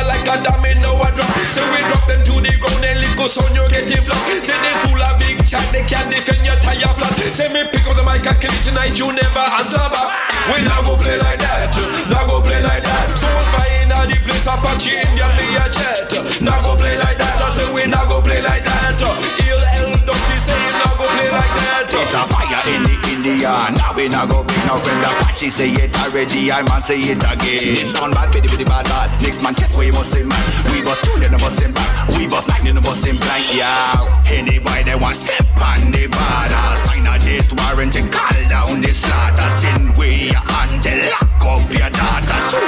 not 0.00 0.06
like 0.08 0.28
a 0.28 0.42
domino 0.42 0.96
a 0.96 1.08
drop. 1.12 1.30
Say 1.52 1.64
we 1.72 1.80
drop 1.88 2.04
them 2.06 2.24
to 2.24 2.34
the 2.40 2.52
ground, 2.56 2.80
then 2.82 3.00
lick 3.00 3.18
us 3.20 3.36
on 3.36 3.52
you 3.54 3.66
getting 3.68 4.02
flat. 4.02 4.42
Say 4.42 4.56
they 4.56 4.74
full 4.84 5.00
of 5.00 5.18
big 5.18 5.36
chat, 5.46 5.64
they 5.72 5.84
can't 5.84 6.08
defend 6.08 6.44
your 6.44 6.56
tire 6.60 6.92
flat. 6.96 7.12
Say 7.32 7.52
me 7.52 7.64
pick 7.68 7.84
up 7.86 7.96
the 7.96 8.04
mic 8.04 8.24
and 8.24 8.38
kill 8.40 8.52
it 8.52 8.62
tonight, 8.64 8.96
you 8.96 9.12
never 9.12 9.44
answer 9.60 9.84
back. 9.92 10.32
We 10.48 10.64
not 10.64 10.84
go 10.84 10.96
play 10.96 11.18
like 11.20 11.40
that, 11.40 11.74
not 12.08 12.26
go 12.28 12.40
play 12.40 12.62
like 12.62 12.84
that. 12.84 13.08
So 13.18 13.28
fine 13.52 13.92
at 13.92 14.08
the 14.08 14.16
place, 14.24 14.46
Apache 14.48 14.96
Indian 14.96 15.32
me 15.36 15.56
a 15.56 15.66
jet. 15.68 16.08
Not 16.40 16.64
go 16.64 16.76
play 16.76 16.96
like 16.96 17.18
that, 17.18 17.36
I 17.36 17.48
say 17.52 17.68
we 17.72 17.84
not 17.86 18.08
go 18.08 18.22
play 18.22 18.40
like 18.40 18.64
that. 18.64 18.96
Heal 19.36 19.60
El 19.76 19.92
Dusty 20.08 20.36
say 20.40 20.56
not 20.80 20.96
go 20.96 21.04
play 21.04 21.30
like 21.30 21.54
that. 21.60 21.92
It's 21.92 22.14
a 22.16 22.22
fire 22.24 22.64
in 22.72 22.82
the 22.88 22.99
India. 23.20 23.52
Now 23.76 23.92
we 23.94 24.08
not 24.08 24.28
go 24.28 24.44
bring 24.44 24.64
no 24.66 24.78
friend. 24.80 25.04
Apache 25.04 25.50
say 25.50 25.70
it 25.70 25.94
already. 26.00 26.50
I 26.50 26.62
man 26.62 26.80
say 26.80 26.98
it 26.98 27.20
again. 27.20 27.76
This 27.76 27.92
sound 27.92 28.14
bad, 28.14 28.32
bitty 28.32 28.48
bitty 28.48 28.64
bad 28.64 28.84
bad. 28.86 29.10
Next 29.22 29.42
man, 29.42 29.52
guess 29.54 29.76
we 29.76 29.90
must 29.90 30.12
say 30.12 30.22
man. 30.22 30.40
We 30.72 30.82
bust 30.82 31.04
tune 31.04 31.22
in 31.22 31.32
the 31.32 31.38
bus 31.38 31.60
in 31.60 31.72
back. 31.72 32.08
We 32.16 32.26
bust 32.26 32.48
nine 32.48 32.66
in 32.66 32.74
the 32.76 32.80
bus 32.80 33.04
in 33.06 33.16
blank. 33.16 33.44
Yeah. 33.52 34.08
Anybody 34.26 34.84
that 34.84 34.98
want 35.00 35.14
step 35.14 35.44
on 35.60 35.92
the 35.92 36.08
border, 36.08 36.64
sign 36.80 37.04
a 37.04 37.18
date 37.20 37.52
warrant 37.60 37.96
and 37.96 38.10
call 38.10 38.40
down 38.48 38.80
the 38.80 38.92
slaughter. 38.92 39.50
Send 39.52 39.96
way 39.96 40.32
until 40.32 41.00
lock 41.12 41.44
up 41.44 41.68
your 41.72 41.90
daughter. 41.90 42.59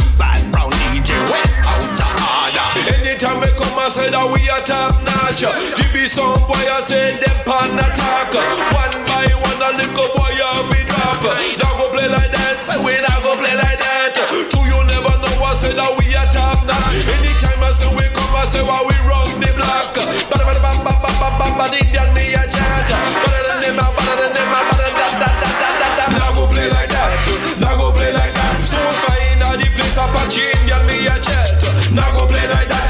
Mama 3.82 3.98
say 3.98 4.14
that 4.14 4.30
we 4.30 4.46
are 4.46 4.62
top 4.62 4.94
notch. 5.02 5.42
Give 5.42 6.06
some 6.06 6.38
boy 6.46 6.54
I 6.54 6.78
say 6.86 7.18
them 7.18 7.34
pan 7.42 7.74
attack. 7.74 8.30
One 8.70 8.94
by 9.10 9.26
one 9.34 9.58
a 9.58 9.74
little 9.74 10.06
boy 10.14 10.38
have 10.38 10.70
it 10.70 10.86
drop. 10.86 11.18
Now 11.58 11.74
go 11.74 11.90
play 11.90 12.06
like 12.06 12.30
that, 12.30 12.62
say 12.62 12.78
we 12.78 12.94
not 13.02 13.18
go 13.26 13.34
play 13.34 13.58
like 13.58 13.82
that. 13.82 14.14
To 14.14 14.58
you 14.70 14.78
never 14.86 15.18
know 15.18 15.34
I 15.42 15.58
say 15.58 15.74
that 15.74 15.90
we 15.98 16.14
are 16.14 16.30
top 16.30 16.62
notch. 16.62 17.10
Anytime 17.10 17.58
I 17.58 17.74
say 17.74 17.90
we 17.90 18.06
come, 18.14 18.30
I 18.38 18.46
say 18.46 18.62
why 18.62 18.86
we 18.86 18.94
run 19.02 19.26
the 19.42 19.50
block. 19.50 19.98
Bada 20.30 20.46
bada 20.46 20.62
bam 20.62 20.78
bam 20.86 21.02
bam 21.02 21.14
bam 21.18 21.34
bam 21.42 21.52
bam, 21.58 21.74
Indian 21.74 22.06
me 22.14 22.38
a 22.38 22.42
chat. 22.46 22.86
Bada 22.86 23.50
da 23.50 23.66
da 23.66 23.82
da 23.82 23.82
da 23.82 24.78
da 24.78 25.26
da 25.26 25.30
da 25.58 25.70
da 25.82 25.88
da. 25.98 26.04
Now 26.22 26.30
go 26.38 26.46
play 26.46 26.70
like 26.70 26.86
that. 26.86 27.18
Now 27.58 27.74
go 27.74 27.90
play 27.90 28.14
like 28.14 28.30
that. 28.30 28.62
So 28.62 28.78
fine, 28.78 29.42
now 29.42 29.58
the 29.58 29.66
place 29.74 29.98
Apache 29.98 30.54
Indian 30.62 30.86
me 30.86 31.10
a 31.10 31.18
chat. 31.18 31.58
Now 31.90 32.06
go 32.14 32.30
play 32.30 32.46
like 32.46 32.70
that. 32.70 32.81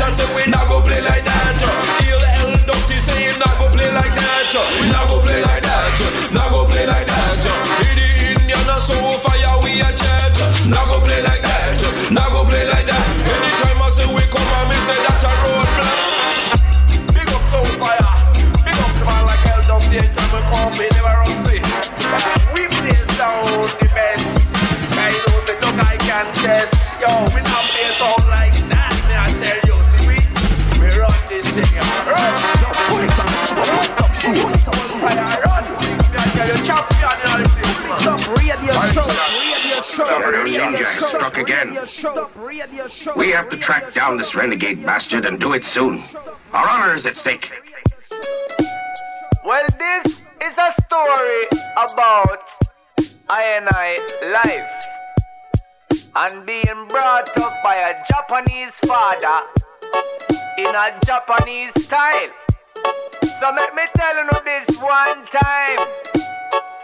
Like 4.55 4.93
that. 4.93 5.12
Radio 40.21 40.45
show, 40.47 40.67
radio 40.67 40.83
show, 40.83 41.07
struck 41.09 41.39
again. 41.39 41.69
radio 41.69 41.85
show, 41.85 42.31
radio 42.37 42.87
show. 42.89 43.15
We 43.17 43.31
have 43.31 43.49
to 43.51 43.57
track 43.57 43.93
down 43.95 44.17
this 44.17 44.35
renegade 44.35 44.85
bastard 44.85 45.25
and 45.25 45.41
do 45.41 45.53
it 45.55 45.65
soon. 45.65 46.03
Our 46.53 46.69
honor 46.69 46.95
is 46.95 47.07
at 47.07 47.17
stake. 47.17 47.51
Well, 49.45 49.67
this 49.79 50.25
is 50.45 50.59
a 50.59 50.73
story 50.83 51.47
about 51.77 52.43
I 53.29 53.43
and 53.57 53.69
I 53.71 53.99
life 54.33 54.83
and 56.15 56.47
being 56.47 56.87
brought 56.89 57.31
up 57.39 57.63
by 57.63 57.75
a 57.75 58.05
Japanese 58.07 58.73
father 58.87 59.41
in 60.59 60.67
a 60.67 61.01
Japanese 61.05 61.73
style. 61.83 62.31
So 63.41 63.51
let 63.57 63.75
me 63.75 63.83
tell 63.97 64.17
you 64.17 64.31
this 64.45 64.83
one 64.83 65.25
time. 65.27 65.87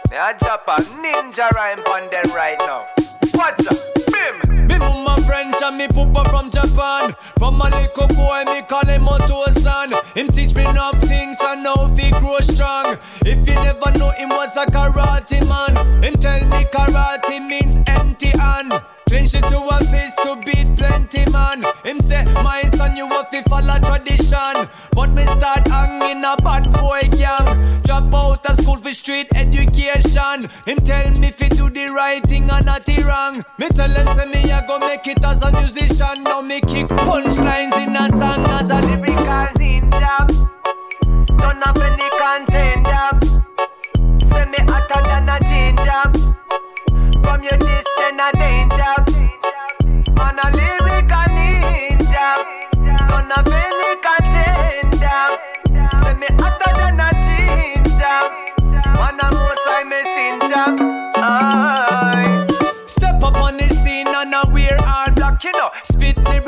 Me 0.09 0.17
a 0.17 0.33
Japan 0.39 0.81
ninja 1.03 1.49
rhyme 1.51 1.79
on 1.79 2.09
them 2.09 2.25
right 2.35 2.57
now. 2.59 2.98
Watch 3.33 3.67
out, 3.71 3.77
bim. 4.11 4.67
Me 4.67 4.77
mama 4.77 5.21
French 5.21 5.61
and 5.61 5.77
me 5.77 5.87
papa 5.87 6.29
from 6.29 6.49
Japan. 6.51 7.15
From 7.37 7.61
a 7.61 7.69
little 7.69 8.07
boy, 8.07 8.43
me 8.47 8.61
call 8.63 8.85
him 8.85 9.07
Oto-san. 9.07 9.93
Him 10.15 10.27
teach 10.27 10.53
me 10.55 10.65
enough 10.65 10.99
things 11.01 11.37
and 11.41 11.63
now 11.63 11.87
he 11.95 12.11
grow 12.11 12.39
strong. 12.39 12.97
If 13.21 13.47
you 13.47 13.55
never 13.55 13.91
know 13.97 14.11
him 14.11 14.29
was 14.29 14.55
a 14.55 14.65
karate 14.65 15.47
man, 15.47 16.03
him 16.03 16.13
tell 16.15 16.41
me 16.47 16.65
karate 16.65 17.45
means 17.45 17.79
empty 17.87 18.29
hand. 18.37 18.73
Clinch 19.07 19.33
it 19.33 19.41
to 19.45 19.57
a 19.57 19.79
fist 19.85 20.19
to 20.19 20.35
beat 20.45 20.75
plenty 20.77 21.25
man. 21.31 21.63
Him 21.83 21.99
say, 21.99 22.23
my 22.43 22.61
son, 22.75 22.95
you 22.95 23.07
have 23.07 23.31
to 23.31 23.41
follow 23.49 23.79
tradition. 23.79 24.69
But 24.91 25.07
me 25.11 25.23
start 25.23 25.67
hanging 25.67 26.23
a 26.23 26.35
bad 26.37 26.71
boy 26.73 27.09
gang. 27.17 27.81
Drop 27.81 28.13
out 28.13 28.45
of 28.45 28.55
school 28.57 28.68
for 28.89 28.95
street 28.95 29.27
education. 29.35 30.49
Him 30.65 30.77
tell 30.77 31.11
me 31.19 31.27
if 31.27 31.39
you 31.41 31.49
do 31.49 31.69
the 31.69 31.93
right 31.95 32.23
thing 32.23 32.49
and 32.49 32.65
not 32.65 32.85
the 32.85 33.03
wrong. 33.03 33.43
Me 33.57 33.69
tell 33.69 33.89
him 33.89 34.07
say 34.15 34.25
me 34.25 34.51
I 34.51 34.65
go 34.65 34.79
make 34.79 35.05
it 35.07 35.23
as 35.23 35.41
a 35.41 35.51
musician. 35.51 36.23
Now 36.23 36.41
me 36.41 36.61
kick 36.61 36.87
punchlines 36.87 37.77
in 37.83 37.95
a 37.95 38.09
song 38.17 38.45
as 38.57 38.69
a 38.69 38.81
lyrical 38.81 39.47
ninja. 39.59 40.15
Don't 41.37 41.61
have 41.63 41.81
any 41.89 42.09
contender. 42.17 43.09
Say 44.31 44.45
me 44.45 44.59
hotter 44.69 45.01
than 45.09 45.29
a 45.29 45.37
ginger. 45.49 46.03
From 47.23 47.43
your 47.43 47.57
distance 47.57 48.21
a 48.25 48.31
danger. 48.41 48.95
Man 50.17 50.39
a 50.43 50.47
lyrical 50.57 51.27
ninja. 51.35 52.27
Don't 53.09 53.31
have 53.35 53.53
any 53.63 53.91
contender. 54.05 55.21
Say 56.03 56.13
me 56.15 56.27
hotter 56.39 56.58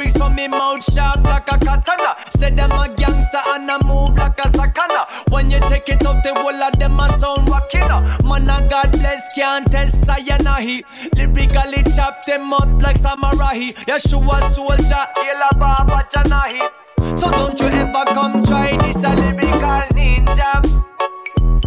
lyrics 0.02 0.18
from 0.18 0.36
me 0.36 0.48
mouth 0.48 0.84
sharp 0.84 1.23
like 1.23 1.48
a 1.52 1.57
katana. 1.57 2.15
Say 2.38 2.49
them 2.52 2.72
a 2.72 2.88
gangster 2.95 3.41
and 3.48 3.69
I 3.69 3.78
move 3.86 4.18
like 4.18 4.40
a 4.40 4.49
sakana. 4.49 5.30
When 5.30 5.52
you 5.52 5.60
take 5.61 5.90
it 5.90 6.06
up, 6.06 6.23
the 6.23 6.34
whole 6.34 6.64
of 6.64 6.78
them 6.80 6.99
a 6.99 7.18
sound 7.18 7.49
rock, 7.49 7.73
you 7.73 7.82
know. 7.82 8.02
Man, 8.23 8.49
a 8.49 8.68
God 8.69 8.91
bless, 8.91 9.34
can't 9.36 9.69
test 9.72 10.06
Sayanahi. 10.06 10.84
Lyrically 11.15 11.84
chop 11.95 12.26
them 12.26 12.53
up 12.53 12.82
like 12.82 12.98
samurai. 12.98 13.69
Yeshua 13.88 14.49
soldier, 14.53 15.06
Yela 15.18 15.49
Baba 15.60 16.07
Janahi. 16.11 17.18
So 17.18 17.30
don't 17.30 17.60
you 17.60 17.68
ever 17.68 18.06
come 18.14 18.44
try 18.44 18.78
this 18.78 18.98
a 18.98 19.15
lyrical 19.15 19.82
ninja. 19.95 20.61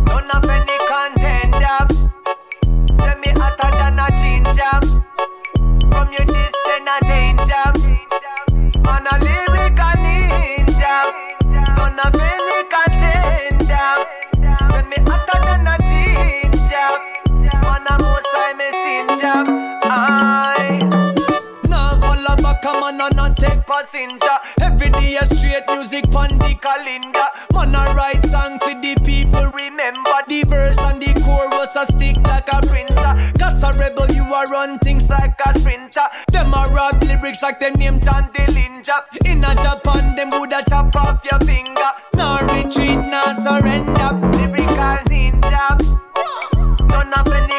Don't 0.06 0.31
have 0.31 0.51
any 0.51 0.78
contender. 0.90 1.94
Say 3.01 3.15
me 3.20 3.32
hotter 3.40 3.70
than 3.77 3.98
a 3.98 4.09
ginger. 4.11 5.90
From 5.90 6.12
your. 6.12 6.53
Man 8.85 9.06
a 9.11 9.15
lyrical 9.24 9.94
ninja. 10.02 10.94
Any 14.77 14.98
contender. 15.06 15.44
Say 18.32 18.52
me 18.59 18.69
a 18.73 19.19
a. 19.20 19.44
Aye. 19.85 20.34
Passenger. 23.66 24.36
Every 24.60 24.90
day 24.90 25.16
a 25.16 25.26
straight 25.26 25.64
music 25.68 26.10
pon 26.10 26.38
the 26.38 26.54
calendar. 26.60 27.28
Man 27.52 27.74
a 27.74 27.94
write 27.94 28.24
song 28.26 28.58
for 28.58 28.74
the 28.74 28.94
people. 29.04 29.46
Remember 29.52 30.18
the 30.28 30.44
verse 30.44 30.78
and 30.78 31.00
the 31.00 31.12
chorus 31.24 31.76
a 31.76 31.86
stick 31.86 32.16
like 32.24 32.48
a 32.52 32.60
printer. 32.66 33.32
Cause 33.38 33.62
a 33.62 33.78
rebel 33.78 34.10
you 34.12 34.24
a 34.24 34.44
run 34.50 34.78
things 34.80 35.08
like 35.08 35.38
a 35.44 35.58
sprinter. 35.58 36.06
Them 36.28 36.52
a 36.52 36.66
rap 36.72 37.00
lyrics 37.02 37.42
like 37.42 37.60
them 37.60 37.74
name 37.74 38.00
John 38.00 38.30
Dillinger. 38.34 39.00
In 39.26 39.44
a 39.44 39.54
Japan 39.54 40.16
them 40.16 40.30
woulda 40.30 40.64
chop 40.68 40.94
off 40.96 41.24
your 41.24 41.40
finger. 41.40 41.90
Now 42.14 42.40
retreat, 42.46 42.98
now 42.98 43.32
surrender. 43.34 44.10
Lyrical 44.36 44.98
ninja. 45.10 45.78
Don't 46.88 47.12
have 47.12 47.32
any 47.32 47.53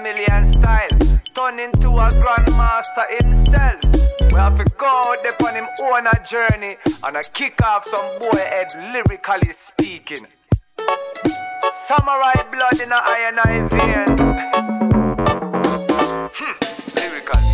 Million 0.00 0.52
Style, 0.52 0.88
Turn 1.34 1.58
into 1.58 1.88
a 1.88 2.08
grandmaster 2.10 3.06
himself. 3.20 3.80
We 4.32 4.38
have 4.38 4.56
to 4.56 4.64
go 4.76 4.86
out 4.86 5.18
there 5.22 5.32
on 5.46 5.54
him 5.54 5.66
own 5.82 6.06
a 6.06 6.24
journey 6.24 6.76
and 7.04 7.16
a 7.16 7.22
kick 7.22 7.60
off 7.66 7.86
some 7.86 8.18
boy 8.18 8.38
head 8.38 8.68
lyrically 8.92 9.52
speaking. 9.52 10.26
Samurai 11.86 12.32
blood 12.50 12.80
in 12.80 12.92
a 12.92 13.00
iron 13.04 13.38
I 13.38 13.68
veins. 13.68 14.20
Hmm, 16.34 16.54
lyrically. 16.96 17.51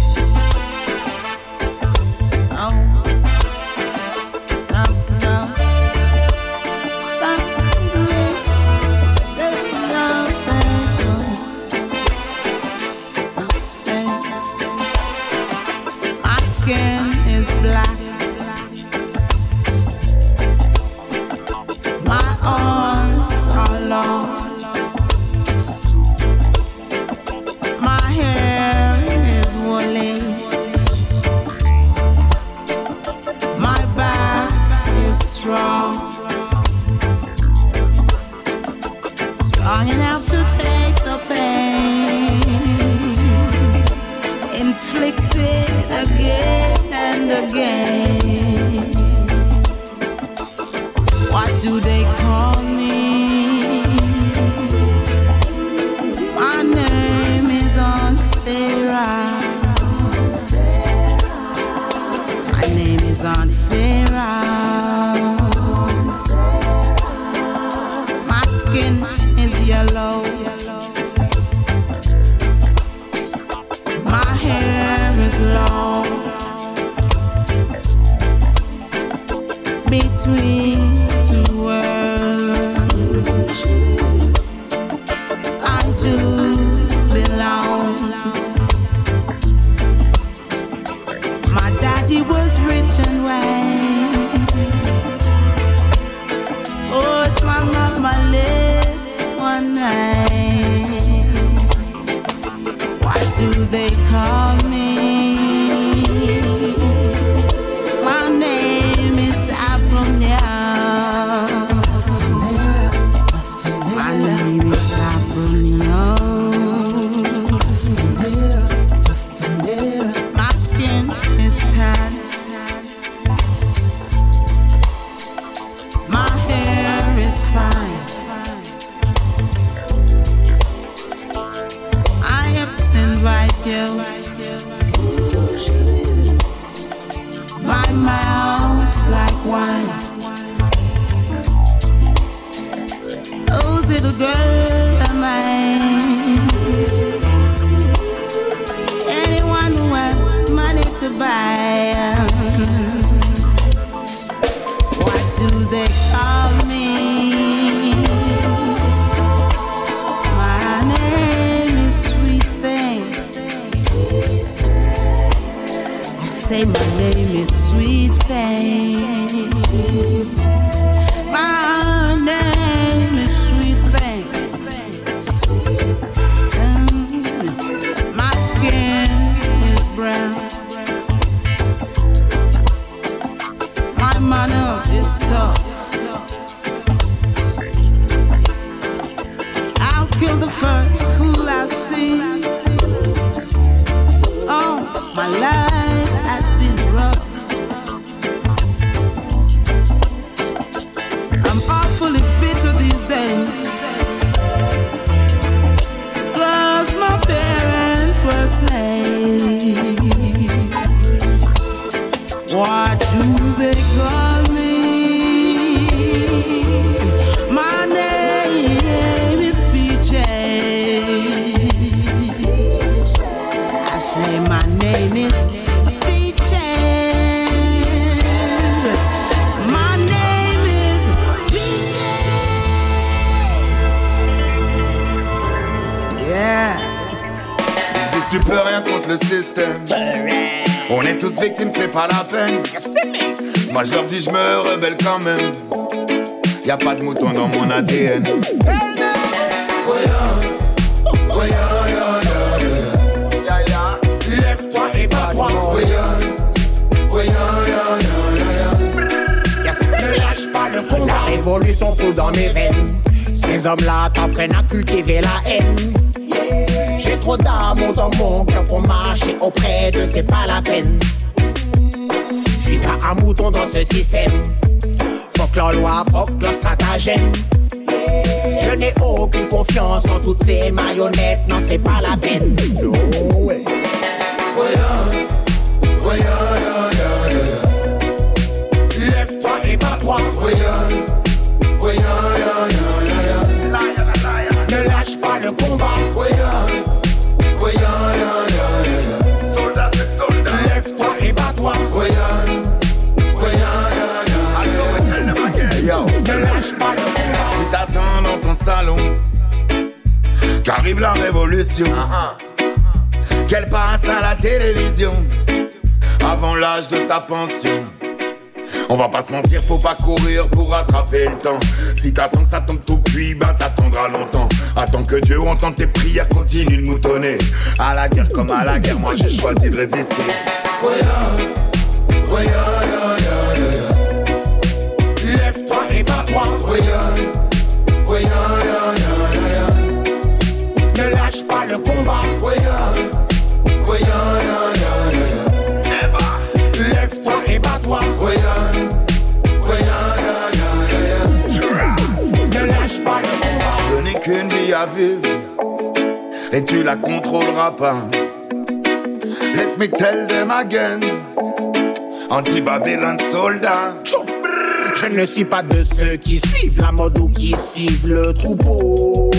Ne 365.18 365.26
suis 365.26 365.44
pas 365.44 365.64
de 365.64 365.82
ceux 365.82 366.14
qui 366.14 366.38
suivent 366.38 366.80
la 366.80 366.92
mode 366.92 367.18
ou 367.18 367.28
qui 367.28 367.52
suivent 367.74 368.06
le 368.06 368.32
troupeau. 368.32 369.32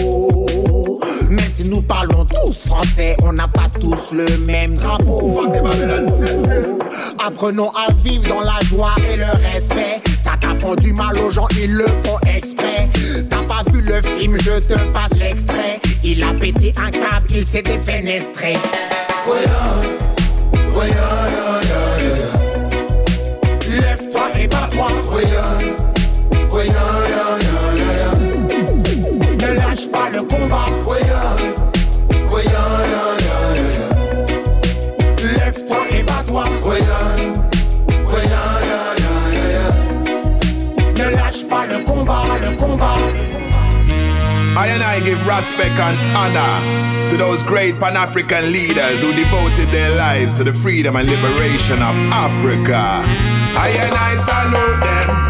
Mais 1.29 1.47
si 1.55 1.63
nous 1.63 1.81
parlons 1.81 2.25
tous 2.25 2.67
français, 2.67 3.15
on 3.23 3.31
n'a 3.31 3.47
pas 3.47 3.69
tous 3.79 4.11
le 4.11 4.25
même 4.45 4.75
drapeau. 4.75 5.41
Apprenons 7.25 7.69
à 7.69 7.93
vivre 8.03 8.27
dans 8.27 8.41
la 8.41 8.59
joie 8.65 8.93
et 9.09 9.15
le 9.15 9.27
respect. 9.53 10.01
Ça 10.21 10.31
t'a 10.41 10.53
fait 10.53 10.75
du 10.81 10.91
mal 10.91 11.17
aux 11.19 11.31
gens, 11.31 11.47
ils 11.57 11.73
le 11.73 11.85
font 12.03 12.19
exprès. 12.27 12.89
T'as 13.29 13.43
pas 13.43 13.63
vu 13.71 13.79
le 13.79 14.01
film, 14.01 14.35
je 14.35 14.59
te 14.59 14.77
passe 14.91 15.17
l'extrait. 15.17 15.79
Il 16.03 16.21
a 16.23 16.33
pété 16.33 16.73
un 16.75 16.91
câble, 16.91 17.27
il 17.33 17.45
s'est 17.45 17.61
défenestré. 17.61 18.57
Lève-toi 23.69 24.23
et 24.37 24.47
bats-toi. 24.47 24.87
I 44.59 44.67
and 44.67 44.83
I 44.83 44.99
give 44.99 45.25
respect 45.25 45.79
and 45.79 45.97
honor 46.17 47.09
to 47.09 47.17
those 47.17 47.43
great 47.43 47.79
Pan 47.79 47.95
African 47.95 48.51
leaders 48.51 49.01
who 49.01 49.13
devoted 49.13 49.69
their 49.69 49.95
lives 49.95 50.33
to 50.33 50.43
the 50.43 50.53
freedom 50.53 50.97
and 50.97 51.07
liberation 51.07 51.81
of 51.81 51.95
Africa. 52.11 53.01
I 53.55 53.69
and 53.79 53.95
I 53.95 54.15
salute 54.17 54.79
them, 54.81 55.28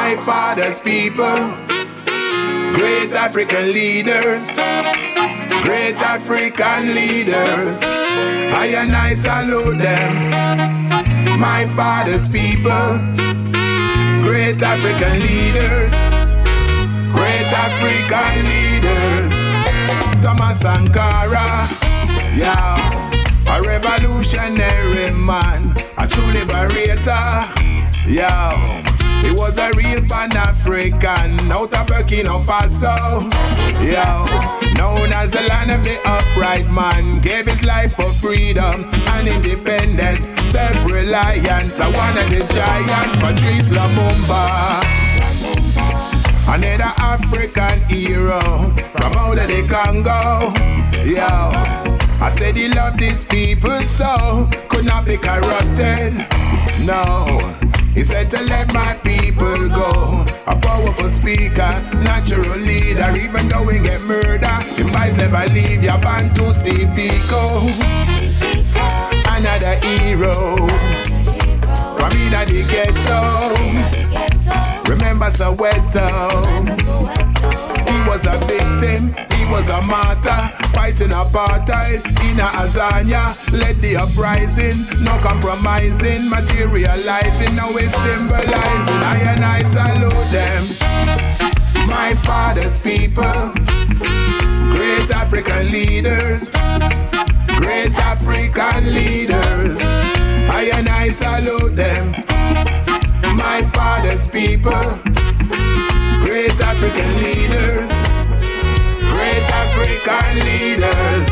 my 0.00 0.14
father's 0.30 0.78
people, 0.78 1.40
great 2.78 3.10
African 3.26 3.72
leaders, 3.72 4.44
great 5.64 5.98
African 6.14 6.82
leaders. 6.94 7.78
I 8.62 8.66
and 8.82 8.94
I 8.94 9.14
salute 9.14 9.78
them, 9.78 10.12
my 11.40 11.64
father's 11.78 12.28
people, 12.28 12.88
great 14.28 14.60
African 14.74 15.16
leaders. 15.28 15.94
Great 17.16 17.50
African 17.66 18.34
leaders, 18.52 19.32
Thomas 20.22 20.60
Sankara, 20.60 21.48
yeah, 22.36 23.54
a 23.54 23.56
revolutionary 23.62 25.08
man, 25.30 25.74
a 25.96 26.06
true 26.06 26.30
liberator, 26.36 27.26
yeah. 28.06 28.85
He 29.26 29.32
was 29.32 29.58
a 29.58 29.72
real 29.72 30.02
Pan 30.06 30.36
African 30.36 31.50
out 31.50 31.74
of 31.74 31.86
Burkina 31.88 32.38
Faso, 32.46 33.28
yeah. 33.82 34.22
Known 34.76 35.12
as 35.12 35.32
the 35.32 35.42
land 35.48 35.72
of 35.72 35.82
the 35.82 35.98
upright 36.04 36.70
man, 36.70 37.20
gave 37.20 37.48
his 37.48 37.60
life 37.64 37.92
for 37.96 38.08
freedom 38.22 38.84
and 39.14 39.26
independence, 39.26 40.26
self-reliance. 40.48 41.80
I 41.80 41.90
one 41.90 42.16
of 42.22 42.30
the 42.30 42.46
giants, 42.54 43.16
Patrice 43.16 43.70
Lumumba. 43.70 44.84
Another 46.46 46.92
African 46.98 47.80
hero 47.88 48.40
from 48.92 49.12
out 49.14 49.38
of 49.38 49.48
the 49.48 49.66
Congo. 49.68 50.54
Yo, 51.04 51.26
I 52.24 52.30
said 52.30 52.56
he 52.56 52.68
loved 52.68 53.00
his 53.00 53.24
people 53.24 53.80
so 53.80 54.48
could 54.68 54.84
not 54.84 55.04
be 55.04 55.16
corrupted. 55.16 56.14
No, 56.86 57.38
he 57.96 58.04
said 58.04 58.30
to 58.30 58.40
let 58.44 58.72
my 58.74 58.94
people 59.02 59.68
go. 59.70 60.22
A 60.46 60.54
powerful 60.54 61.08
speaker, 61.08 61.72
natural 62.04 62.58
leader, 62.58 63.10
even 63.16 63.48
though 63.48 63.64
we 63.64 63.78
get 63.78 64.02
murder. 64.02 64.52
Him 64.76 64.88
vibes 64.92 65.16
never 65.16 65.46
leave 65.54 65.82
your 65.82 65.96
band 65.98 66.34
to 66.36 66.52
Steve 66.52 66.88
Biko. 66.88 67.72
Another 69.34 69.76
hero 69.86 70.56
from 71.96 72.12
in 72.12 72.32
the 72.32 72.64
ghetto. 72.68 73.54
Remember 74.90 75.30
Soweto. 75.30 76.66
He 77.96 78.02
was 78.02 78.26
a 78.26 78.36
victim, 78.44 79.14
he 79.36 79.46
was 79.46 79.70
a 79.70 79.80
martyr, 79.86 80.36
fighting 80.76 81.08
apartheid 81.08 82.04
in 82.28 82.38
a 82.38 82.48
Azania. 82.62 83.24
Led 83.58 83.80
the 83.80 83.96
uprising, 83.96 84.76
no 85.02 85.18
compromising, 85.22 86.28
materializing. 86.28 87.54
Now 87.54 87.68
we're 87.72 87.88
symbolizing. 87.88 89.02
I 89.02 89.18
and 89.32 89.44
I 89.44 89.62
salute 89.62 90.28
them, 90.30 90.62
my 91.88 92.14
father's 92.22 92.76
people, 92.78 93.52
great 94.76 95.10
African 95.10 95.72
leaders, 95.72 96.50
great 97.56 97.94
African 97.96 98.92
leaders. 98.92 99.76
I 100.58 100.70
and 100.74 100.88
I 100.88 101.08
salute 101.08 101.76
them 101.76 102.12
my 103.36 103.62
father's 103.62 104.26
people, 104.26 104.72
great 106.36 106.60
African 106.60 107.10
leaders, 107.24 107.90
great 109.10 109.46
African 109.62 110.36
leaders. 110.44 111.26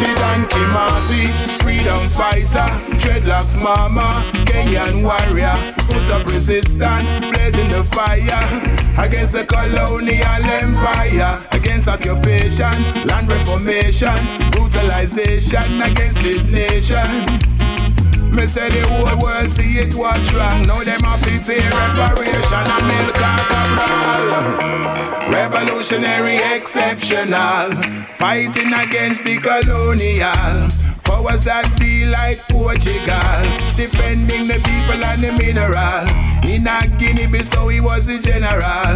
Dedan 0.00 0.48
Kimathi, 0.48 1.28
freedom 1.60 2.00
fighter, 2.16 2.68
dreadlocks 2.96 3.60
mama, 3.60 4.08
Kenyan 4.46 5.04
warrior, 5.04 5.54
put 5.90 6.08
up 6.08 6.26
resistance, 6.26 7.10
blazing 7.28 7.68
the 7.68 7.84
fire. 7.92 8.40
Against 8.96 9.32
the 9.32 9.44
colonial 9.44 10.44
empire, 10.64 11.46
against 11.52 11.86
occupation, 11.86 12.72
land 13.06 13.28
reformation, 13.28 14.16
brutalization 14.50 15.82
against 15.82 16.20
his 16.20 16.46
nation. 16.46 17.04
Me 18.30 18.46
say 18.46 18.68
the 18.68 18.86
whole 18.88 19.18
world 19.18 19.48
see 19.48 19.78
it 19.78 19.94
was 19.94 20.34
wrong. 20.34 20.62
Now 20.62 20.82
them 20.82 21.00
have 21.00 21.22
to 21.22 21.38
pay 21.44 21.62
reparation 21.62 22.66
and 22.66 22.86
milk 22.86 23.14
cabral. 23.14 24.76
Revolutionary 25.30 26.38
exceptional. 26.54 27.72
Fighting 28.16 28.72
against 28.72 29.24
the 29.24 29.36
colonial. 29.38 30.68
Powers 31.04 31.44
that 31.44 31.70
be 31.78 32.06
like 32.06 32.38
Portugal. 32.48 33.42
Defending 33.76 34.46
the 34.48 34.58
people 34.64 34.98
and 35.02 35.20
the 35.22 35.32
mineral. 35.38 36.06
In 36.46 36.66
a 36.66 36.86
Guinea-Bissau 36.98 37.72
he 37.72 37.80
was 37.80 38.06
the 38.06 38.18
general. 38.22 38.94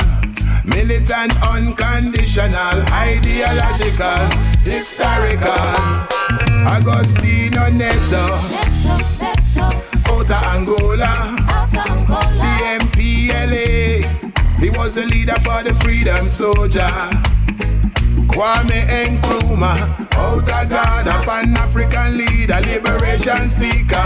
Militant, 0.65 1.33
unconditional, 1.43 2.83
ideological, 2.93 4.29
historical. 4.63 6.50
Agostinho 6.67 7.73
Neto, 7.73 8.25
out 10.11 10.31
of 10.31 10.45
Angola, 10.55 11.13
the 11.71 12.53
MPLA. 12.81 14.61
He 14.61 14.71
was 14.71 14.95
the 14.95 15.07
leader 15.07 15.39
for 15.41 15.63
the 15.63 15.75
freedom 15.83 16.29
soldier. 16.29 16.89
Kwame 18.29 18.81
Nkrumah, 19.07 20.15
out 20.15 20.39
of 20.39 20.71
Ghana, 20.71 21.21
Pan 21.25 21.57
African 21.57 22.19
leader, 22.19 22.61
liberation 22.61 23.49
seeker, 23.49 24.05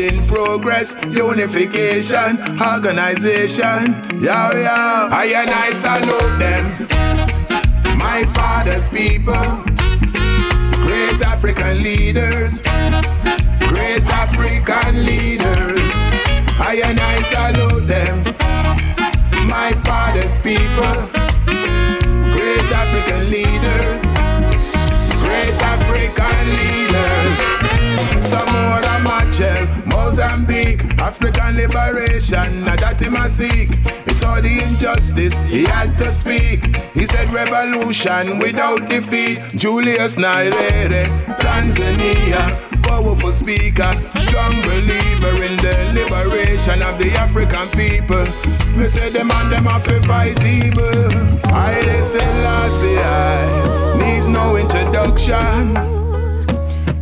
in 0.00 0.26
progress, 0.28 0.94
unification, 1.10 2.38
organization. 2.60 3.94
Yo, 4.22 4.40
yo, 4.64 5.08
I 5.10 5.32
and 5.36 5.50
I 5.50 5.72
salute 5.72 6.38
them, 6.38 7.98
my 7.98 8.24
father's 8.32 8.88
people. 8.88 9.79
Great 11.10 11.26
African 11.26 11.82
leaders, 11.82 12.62
great 12.62 14.04
African 14.04 15.04
leaders. 15.04 15.90
I 16.62 16.80
and 16.84 17.00
I 17.00 17.20
salute 17.22 17.88
them, 17.88 18.22
my 19.48 19.72
father's 19.82 20.38
people. 20.38 20.94
Great 22.30 22.70
African 22.70 23.22
leaders, 23.28 24.02
great 25.24 25.58
African 25.74 26.44
leaders. 26.60 27.36
Samora 28.30 29.02
Machel, 29.02 29.66
Mozambique, 30.20 30.84
African 31.00 31.56
liberation, 31.56 32.64
now 32.64 32.76
that 32.76 33.00
him 33.00 33.14
a 33.14 33.26
seek. 33.30 33.72
He 34.06 34.12
saw 34.12 34.38
the 34.38 34.52
injustice, 34.52 35.32
he 35.48 35.64
had 35.64 35.96
to 35.96 36.12
speak. 36.12 36.60
He 36.92 37.04
said 37.04 37.32
revolution 37.32 38.38
without 38.38 38.86
defeat. 38.86 39.40
Julius 39.56 40.16
Nyerere, 40.16 41.08
Tanzania, 41.40 42.44
powerful 42.82 43.32
speaker, 43.32 43.94
strong 44.20 44.60
believer 44.60 45.40
in 45.40 45.56
the 45.56 45.76
liberation 45.96 46.82
of 46.82 46.98
the 46.98 47.12
African 47.16 47.66
people. 47.72 48.28
Me 48.76 48.88
say 48.88 49.08
them 49.16 49.30
and 49.30 49.50
them 49.50 49.64
have 49.64 49.86
to 49.86 50.02
fight 50.02 50.36
evil. 50.44 51.08
I 51.48 51.80
they 51.80 52.00
say 52.04 52.44
last 52.44 52.84
introduction. 54.60 55.89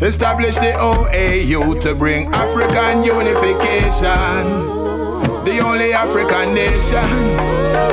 Establish 0.00 0.54
the 0.54 0.72
OAU 0.78 1.80
to 1.80 1.92
bring 1.92 2.32
African 2.32 3.02
unification. 3.02 4.46
The 5.44 5.58
only 5.58 5.92
African 5.92 6.54
nation 6.54 7.10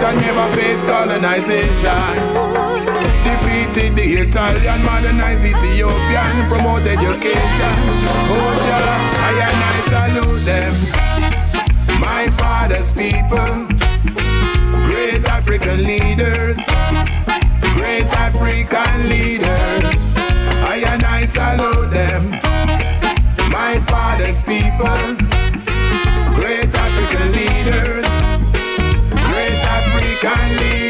that 0.01 0.13
never 0.21 0.45
faced 0.55 0.85
colonization. 0.85 2.13
Defeated 3.25 3.97
the 3.97 4.21
Italian, 4.21 4.85
modernized 4.85 5.45
Ethiopian, 5.45 6.47
promote 6.47 6.85
education. 6.85 7.75
Oh 8.29 8.53
yeah, 8.69 9.01
I 9.25 9.33
and 9.49 9.61
I 9.65 9.77
salute 9.89 10.45
them. 10.45 10.73
My 11.99 12.29
father's 12.37 12.91
people, 12.91 13.65
great 14.93 15.25
African 15.25 15.81
leaders, 15.83 16.57
great 17.75 18.05
African 18.13 19.09
leaders. 19.09 20.15
I 20.67 20.83
and 20.93 21.03
I 21.03 21.25
salute 21.25 21.84
them. 23.85 23.95
Father's 23.95 24.41
people, 24.41 24.85
great 26.35 26.73
African 26.73 27.31
leaders, 27.31 28.05
great 29.09 29.59
African 29.65 30.57
leaders. 30.57 30.85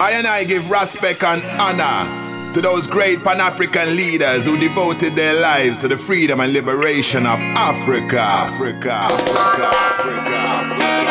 I 0.00 0.12
and 0.12 0.26
I 0.26 0.44
give 0.44 0.70
respect 0.70 1.24
and 1.24 1.42
honor 1.60 2.52
to 2.54 2.62
those 2.62 2.86
great 2.86 3.22
Pan 3.24 3.40
African 3.40 3.96
leaders 3.96 4.44
who 4.46 4.56
devoted 4.56 5.16
their 5.16 5.34
lives 5.40 5.76
to 5.78 5.88
the 5.88 5.98
freedom 5.98 6.40
and 6.40 6.52
liberation 6.52 7.26
of 7.26 7.40
Africa. 7.40 8.20
Africa, 8.20 8.92
Africa, 8.92 9.66
Africa, 9.66 10.36
Africa. 10.36 11.08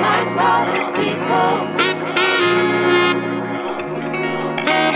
My 0.00 0.24
father's 0.34 0.88
people. 0.98 1.90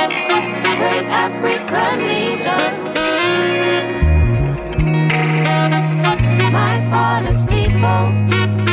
Great 0.07 1.07
African 1.07 1.97
leader. 2.09 2.65
My 6.53 6.81
father's 6.91 7.43
people. 7.47 8.64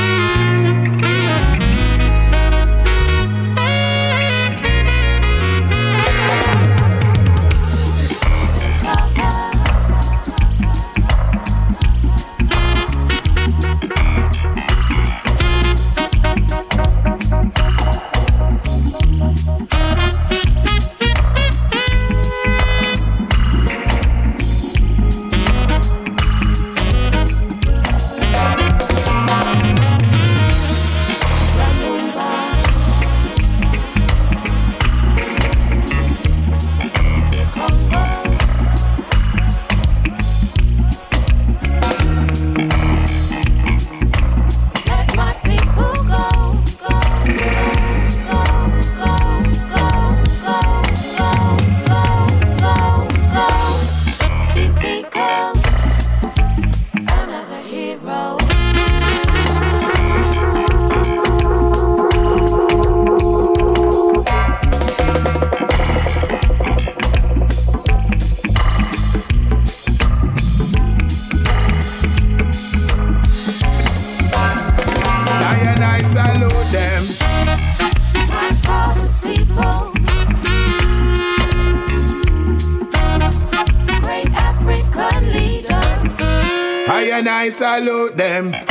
Them. 88.15 88.70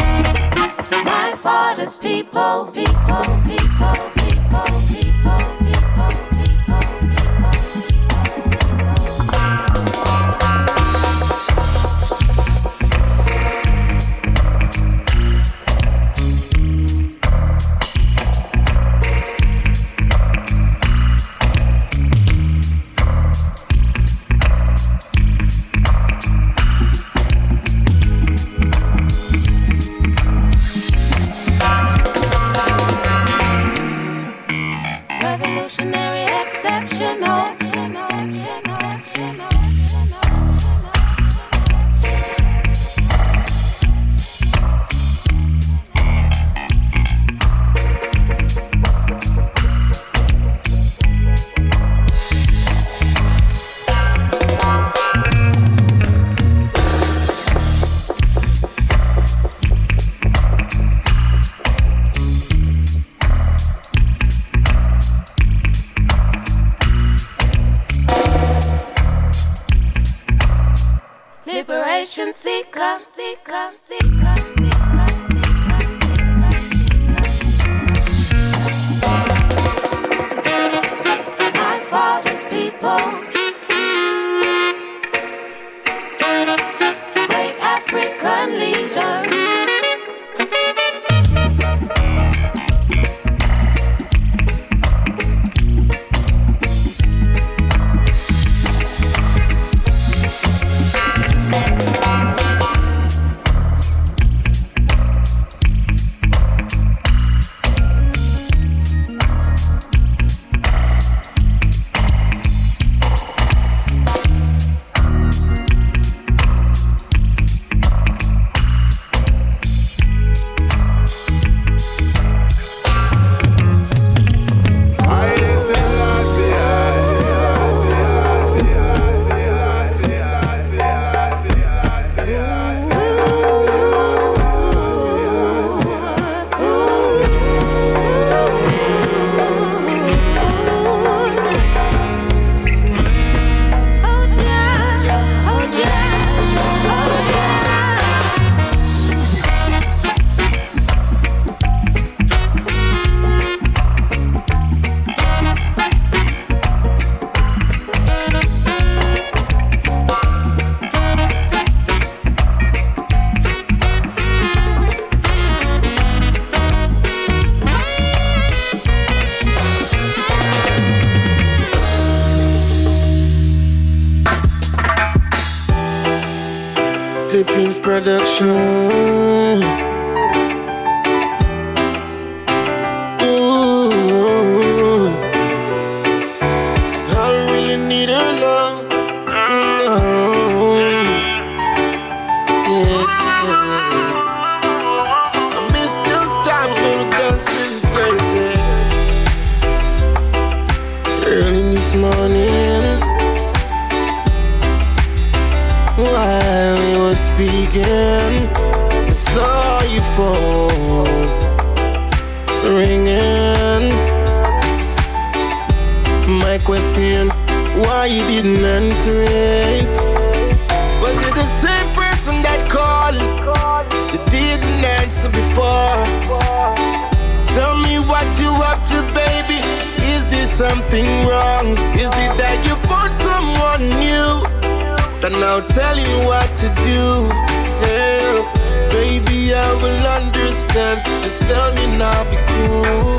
Understand. 240.70 241.04
Just 241.22 241.42
tell 241.48 241.72
me 241.74 241.98
now, 241.98 242.24
be 242.24 242.36
cool. 242.54 243.18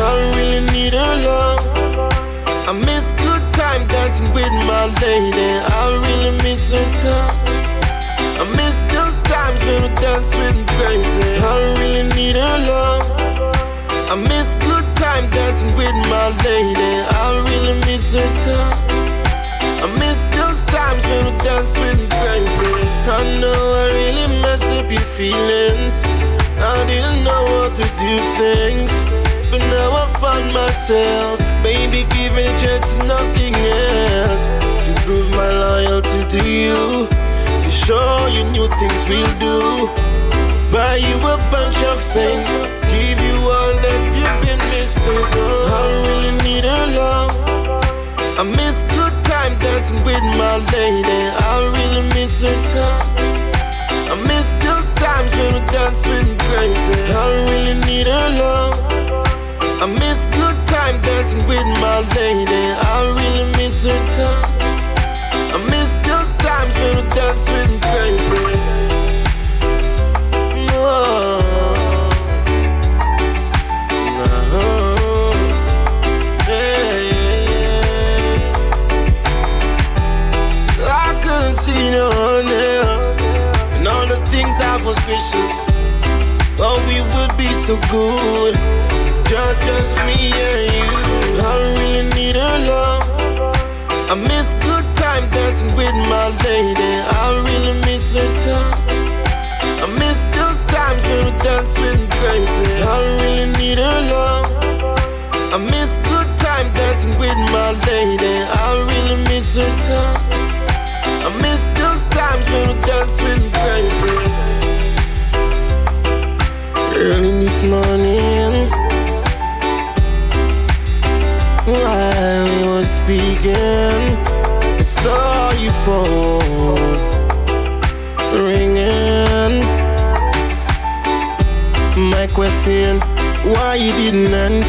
I 0.00 0.32
really 0.36 0.60
need 0.72 0.92
her 0.94 1.16
love. 1.22 1.66
I 2.68 2.72
miss 2.72 3.12
good 3.12 3.42
time 3.52 3.86
dancing 3.88 4.32
with 4.34 4.52
my 4.64 4.86
lady. 5.02 5.50
I 5.68 6.00
really 6.06 6.36
miss 6.42 6.70
her 6.70 6.84
touch. 7.02 7.50
I 8.40 8.44
miss 8.56 8.80
those 8.92 9.20
times 9.22 9.60
when 9.66 9.82
we 9.82 9.88
dance 10.00 10.34
with 10.34 10.56
crazy. 10.78 11.40
I 11.44 11.74
really 11.78 12.08
need 12.14 12.36
her 12.36 12.58
love. 12.58 13.04
I 14.10 14.16
miss 14.16 14.54
good 14.66 14.84
time 14.96 15.28
dancing 15.30 15.74
with 15.76 15.94
my 16.08 16.28
lady. 16.44 16.92
I 17.20 17.42
really 17.50 17.78
miss 17.86 18.14
her 18.14 18.30
touch. 18.44 18.90
I 19.82 19.86
miss 19.98 20.22
those 20.36 20.62
times 20.64 21.02
when 21.04 21.24
we 21.26 21.44
dance 21.44 21.76
with 21.78 22.00
crazy. 22.10 22.88
I 23.10 23.40
know 23.40 23.60
I 23.82 23.92
really 23.92 24.42
messed 24.42 24.70
up 24.78 24.90
your 24.90 25.00
feelings. 25.00 26.19
I 26.70 26.86
didn't 26.86 27.24
know 27.24 27.44
how 27.54 27.68
to 27.80 27.86
do 27.98 28.12
things. 28.38 28.92
But 29.50 29.62
now 29.74 29.90
I 30.02 30.06
find 30.22 30.46
myself, 30.54 31.38
baby, 31.62 32.06
giving 32.14 32.46
a 32.46 32.56
chance 32.62 32.94
nothing 33.14 33.54
else. 33.56 34.44
To 34.86 34.92
prove 35.04 35.28
my 35.30 35.50
loyalty 35.50 36.22
to 36.34 36.40
you, 36.48 37.08
to 37.64 37.70
show 37.86 38.28
you 38.30 38.44
new 38.54 38.68
things 38.78 39.00
we'll 39.10 39.34
do. 39.42 39.58
Buy 40.70 40.96
you 40.96 41.16
a 41.34 41.36
bunch 41.50 41.80
of 41.92 41.98
things, 42.14 42.48
give 42.94 43.18
you 43.18 43.36
all 43.54 43.74
that 43.84 44.00
you've 44.14 44.40
been 44.46 44.62
missing. 44.70 45.24
Oh, 45.42 45.78
I 45.78 45.84
really 46.06 46.32
need 46.46 46.64
her 46.64 46.86
love. 47.00 47.34
I 48.38 48.44
miss 48.44 48.82
good 48.94 49.16
time 49.24 49.58
dancing 49.58 50.02
with 50.04 50.22
my 50.38 50.56
lady. 50.72 51.20
I 51.50 51.54
really 51.74 52.06
miss 52.14 52.40
her 52.42 52.56
touch. 52.72 52.99
With 61.50 61.66
my 61.82 61.98
lady. 62.14 62.64
I 62.92 62.96
really 63.18 63.46
miss 63.58 63.82
her 63.84 64.00
touch. 64.14 64.62
I 65.54 65.58
miss 65.72 65.90
those 66.06 66.32
times 66.46 66.72
when 66.80 66.94
we 66.96 67.02
dance 67.10 67.44
with. 67.50 67.70
Oh. 70.72 71.40
Oh. 74.52 75.34
Yeah. 76.48 76.84
I 80.86 81.10
couldn't 81.24 81.56
see 81.64 81.84
no 81.90 82.06
one 82.30 82.48
else. 82.78 83.10
And 83.74 83.84
all 83.88 84.06
the 84.06 84.20
things 84.30 84.54
I 84.60 84.76
was 84.86 84.98
wishing. 85.10 85.50
We 86.86 86.98
would 87.12 87.32
be 87.36 87.50
so 87.66 87.74
good. 87.90 88.54
Just, 89.28 89.60
just 89.62 89.96
me 90.06 90.32
and 90.32 91.04
you. 91.04 91.09
I 91.42 91.54
really 91.74 92.14
need 92.14 92.36
her 92.36 92.58
love. 92.66 93.04
I 94.10 94.14
miss 94.14 94.54
good 94.64 94.84
time 94.96 95.30
dancing 95.30 95.74
with 95.76 95.94
my 95.94 96.28
lady. 96.44 96.92
I 97.20 97.42
really 97.46 97.80
miss 97.80 98.14
her 98.14 98.36
touch. 98.44 98.79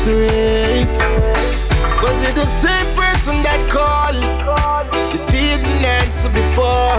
It? 0.07 0.87
Was 2.01 2.17
it 2.23 2.35
the 2.35 2.49
same 2.63 2.87
person 2.95 3.43
that 3.43 3.61
called? 3.69 4.17
You 5.13 5.19
didn't 5.29 5.83
answer 5.85 6.29
before. 6.29 6.97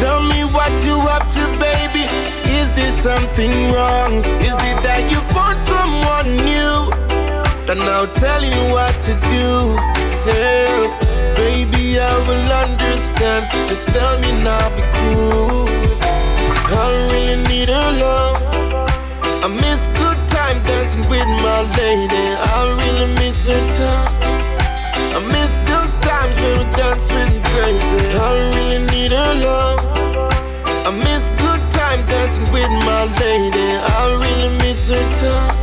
Tell 0.00 0.20
me 0.22 0.42
what 0.44 0.72
you 0.84 0.98
up 1.06 1.24
to, 1.36 1.42
baby. 1.62 2.04
Is 2.50 2.72
there 2.72 2.90
something 2.90 3.52
wrong? 3.72 4.24
Is 4.42 4.58
it 4.70 4.78
that 4.82 5.06
you 5.10 5.20
found 5.34 5.58
someone 5.58 6.28
new? 6.42 6.90
That 7.66 7.78
now 7.78 8.06
tell 8.06 8.42
you 8.42 8.62
what 8.74 8.94
to 9.06 9.12
do. 9.30 9.76
Yeah, 10.26 11.34
baby, 11.36 11.98
I 12.00 12.12
will 12.26 12.50
understand. 12.64 13.46
Just 13.68 13.88
tell 13.94 14.18
me 14.18 14.30
now, 14.42 14.68
be 14.74 14.82
cool. 14.98 15.68
I 16.68 17.08
really 17.12 17.36
need 17.48 17.68
her 17.68 17.92
love. 17.98 18.25
Dancing 20.96 21.10
with 21.10 21.26
my 21.42 21.62
lady. 21.76 22.26
I 22.38 22.74
really 22.78 23.12
miss 23.14 23.46
her 23.46 23.70
touch. 23.70 24.24
I 25.14 25.20
miss 25.32 25.56
those 25.68 25.94
times 26.04 26.34
when 26.36 26.58
we 26.58 26.64
dance 26.74 27.10
with 27.12 27.44
crazy. 27.44 28.18
I 28.18 28.50
really 28.54 28.86
need 28.90 29.12
her 29.12 29.34
love. 29.34 29.80
I 30.86 30.90
miss 30.90 31.30
good 31.40 31.60
time 31.72 32.06
dancing 32.06 32.50
with 32.52 32.70
my 32.70 33.04
lady. 33.20 33.76
I 33.76 34.16
really 34.20 34.56
miss 34.58 34.88
her 34.88 35.12
touch. 35.12 35.55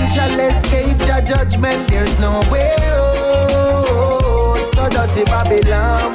None 0.00 0.08
shall 0.08 0.40
escape 0.40 0.98
the 0.98 1.22
judgment, 1.26 1.90
there's 1.90 2.18
no 2.18 2.40
way 2.50 2.74
out. 2.80 4.64
So 4.72 4.88
dirty 4.88 5.24
Babylon, 5.24 6.14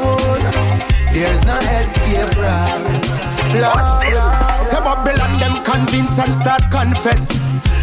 there's 1.14 1.46
no 1.46 1.58
escape 1.60 2.36
route. 2.36 3.06
Lord, 3.54 4.55
Babylon 4.86 5.40
them 5.40 5.64
convince 5.64 6.20
and 6.20 6.36
start 6.36 6.70
confess. 6.70 7.28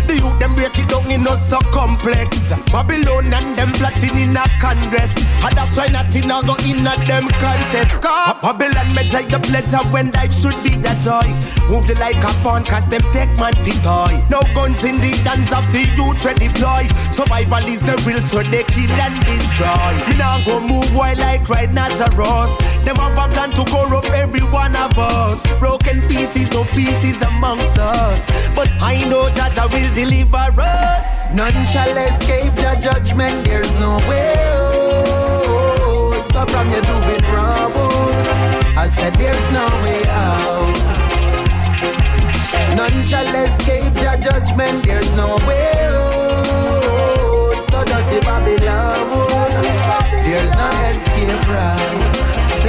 The 0.07 0.15
youth 0.23 0.39
them 0.39 0.55
break 0.55 0.79
it 0.79 0.89
down 0.89 1.11
in 1.11 1.27
us 1.27 1.51
so 1.51 1.59
complex. 1.75 2.51
Babylon 2.71 3.35
and 3.35 3.59
them 3.59 3.73
plotting 3.73 4.17
in 4.19 4.37
a 4.37 4.47
congress. 4.63 5.11
And 5.43 5.51
that's 5.51 5.77
why 5.77 5.89
nothing 5.89 6.31
a 6.31 6.39
go 6.47 6.55
in 6.63 6.87
a 6.87 6.95
them 7.11 7.27
contest. 7.43 7.99
Cause 7.99 8.07
ah, 8.07 8.39
Babylon 8.41 8.95
me 8.95 9.03
take 9.11 9.31
the 9.35 9.41
pleasure 9.41 9.83
when 9.91 10.13
life 10.13 10.33
should 10.33 10.55
be 10.63 10.79
a 10.79 10.95
joy. 11.03 11.27
Move 11.67 11.91
the 11.91 11.99
like 11.99 12.23
a 12.23 12.31
pawn 12.47 12.63
cause 12.65 12.87
them 12.87 13.03
take 13.11 13.35
man 13.35 13.55
fit 13.67 13.83
toy. 13.83 14.23
No 14.31 14.47
guns 14.55 14.83
in 14.85 15.03
the 15.03 15.11
hands 15.27 15.51
of 15.51 15.67
the 15.75 15.83
youth 15.99 16.25
ready 16.25 16.47
deploy. 16.47 16.87
Survival 17.11 17.67
is 17.67 17.83
the 17.83 17.99
real 18.07 18.23
so 18.23 18.47
they 18.47 18.63
kill 18.63 18.95
and 19.03 19.19
destroy. 19.27 19.91
Me 20.07 20.15
now 20.19 20.39
go 20.47 20.61
move 20.63 20.87
wild 20.95 21.19
like 21.19 21.49
right 21.49 21.73
Nazareth. 21.73 22.55
Them 22.87 22.95
have 22.95 23.19
a 23.19 23.27
plan 23.35 23.51
to 23.59 23.65
corrupt 23.67 24.07
every 24.15 24.47
one 24.55 24.77
of 24.77 24.97
us. 24.99 25.43
Broken 25.59 26.07
pieces, 26.07 26.47
no 26.51 26.63
pieces 26.65 26.92
amongst 27.23 27.79
us. 27.79 28.23
But 28.55 28.71
I 28.81 29.05
know 29.09 29.31
I 29.59 29.67
will 29.67 29.95
deliver 29.95 30.61
us. 30.61 31.27
None 31.33 31.65
shall 31.67 31.97
escape 31.97 32.55
the 32.55 32.77
judgment, 32.81 33.45
there's 33.45 33.73
no 33.79 33.99
way 34.09 34.35
out. 34.53 36.27
So 36.27 36.45
from 36.47 36.67
you 36.71 36.83
doing 36.83 37.25
wrong, 37.33 37.73
I 38.77 38.87
said 38.87 39.15
there's 39.15 39.51
no 39.51 39.67
way 39.85 40.03
out. 40.09 40.77
None 42.77 43.03
shall 43.05 43.35
escape 43.45 43.95
the 43.95 44.19
judgment, 44.21 44.85
there's 44.85 45.13
no 45.15 45.37
way 45.47 45.73
out. 45.89 47.63
So 47.69 47.85
dirty 47.85 48.21
Babylon, 48.21 49.09
there's 50.27 50.55
no 50.55 50.69
escape 50.91 51.49
route. 51.49 52.13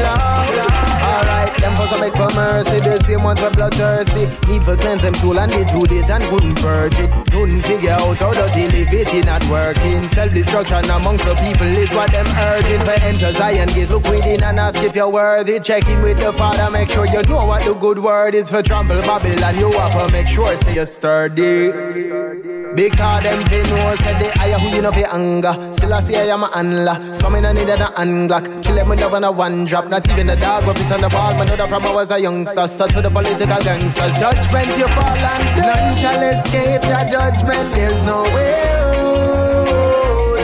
Lord. 0.04 0.73
Alright, 1.14 1.56
them 1.62 1.76
for 1.78 1.86
some 1.88 2.02
beg 2.02 2.14
for 2.14 2.34
mercy. 2.34 2.80
The 2.80 3.00
same 3.04 3.24
ones 3.24 3.40
were 3.40 3.52
bloodthirsty. 3.52 4.26
Need 4.50 4.64
for 4.64 4.76
cleanse 4.76 5.04
them 5.04 5.14
soul 5.14 5.38
and 5.38 5.52
they 5.52 5.64
do 5.66 5.86
it 5.86 6.10
and 6.10 6.24
couldn't 6.24 6.56
purge 6.56 6.98
it. 6.98 7.10
Couldn't 7.32 7.62
figure 7.62 7.92
out 7.92 8.18
how 8.18 8.34
to 8.34 8.42
live 8.42 8.94
it, 8.94 9.14
it 9.14 9.26
not 9.26 9.46
working. 9.48 10.08
Self 10.08 10.34
destruction 10.34 10.90
amongst 10.90 11.26
the 11.26 11.36
people 11.36 11.68
is 11.68 11.92
what 11.92 12.12
them 12.12 12.26
urging. 12.28 12.82
For 12.82 12.98
enter 13.06 13.32
Zion 13.32 13.70
gates, 13.70 13.92
look 13.92 14.06
within 14.06 14.42
and 14.42 14.60
ask 14.60 14.80
if 14.80 14.96
you're 14.96 15.10
worthy. 15.10 15.60
Check 15.60 15.88
in 15.88 16.02
with 16.02 16.18
the 16.18 16.34
Father, 16.34 16.72
make 16.72 16.90
sure 16.90 17.06
you 17.06 17.22
know 17.24 17.46
what 17.46 17.64
the 17.64 17.76
good 17.76 18.00
word 18.00 18.34
is 18.34 18.50
for 18.50 18.64
trample 18.64 19.00
Babylon. 19.02 19.58
You 19.60 19.72
have 19.74 19.94
to 19.94 20.12
make 20.12 20.28
sure 20.28 20.58
say 20.58 20.74
you're 20.74 20.88
sturdy. 20.88 22.54
Because 22.76 23.22
them 23.22 23.44
pay 23.44 23.62
no 23.70 23.96
said 23.98 24.20
they 24.20 24.30
hire 24.30 24.58
who 24.58 24.76
you 24.76 24.82
know 24.82 24.92
for 24.92 25.06
anger. 25.14 25.54
Still 25.72 25.94
I 25.94 26.02
say 26.02 26.28
I 26.28 26.34
am 26.34 26.42
a 26.42 26.48
handler. 26.48 27.14
Some 27.14 27.36
in 27.36 27.46
a 27.46 27.54
need 27.54 27.70
an 27.70 27.82
unglock. 27.82 28.64
Kill 28.64 28.76
them 28.76 28.90
with 28.90 29.00
love 29.00 29.14
on 29.14 29.24
a 29.24 29.32
one 29.32 29.66
drop. 29.66 29.88
Not 29.90 30.10
even 30.10 30.26
the 30.26 30.36
dog 30.36 30.68
is 30.80 30.92
on 30.92 31.03
the 31.04 31.10
ball. 31.10 31.34
My 31.36 31.44
know 31.44 31.68
from 31.68 31.84
I 31.84 31.92
was 31.92 32.12
a 32.12 32.20
youngster. 32.20 32.68
So 32.68 32.88
to 32.88 33.02
the 33.02 33.10
political 33.10 33.62
gangsters. 33.68 34.16
Judgment 34.24 34.78
you 34.78 34.88
fall 34.96 35.26
under. 35.36 35.62
None 35.62 35.96
shall 35.98 36.22
escape 36.32 36.82
the 36.82 37.02
judgment. 37.12 37.74
There's 37.76 38.04
no 38.04 38.24
way 38.36 38.54
out. 38.80 39.68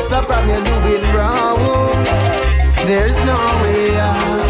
So 0.09 0.21
from 0.27 0.49
you 0.51 0.59
doing 0.67 1.05
wrong. 1.15 2.03
There's 2.89 3.19
no 3.31 3.39
way 3.63 3.97
out. 4.07 4.49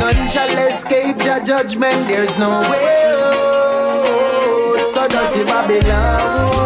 None 0.00 0.28
shall 0.32 0.54
escape 0.68 1.18
the 1.18 1.40
judgment. 1.44 2.08
There's 2.08 2.36
no 2.38 2.50
way 2.70 2.88
out. 3.20 3.62
So 4.92 5.06
dirty 5.06 5.44
Babylon. 5.44 6.62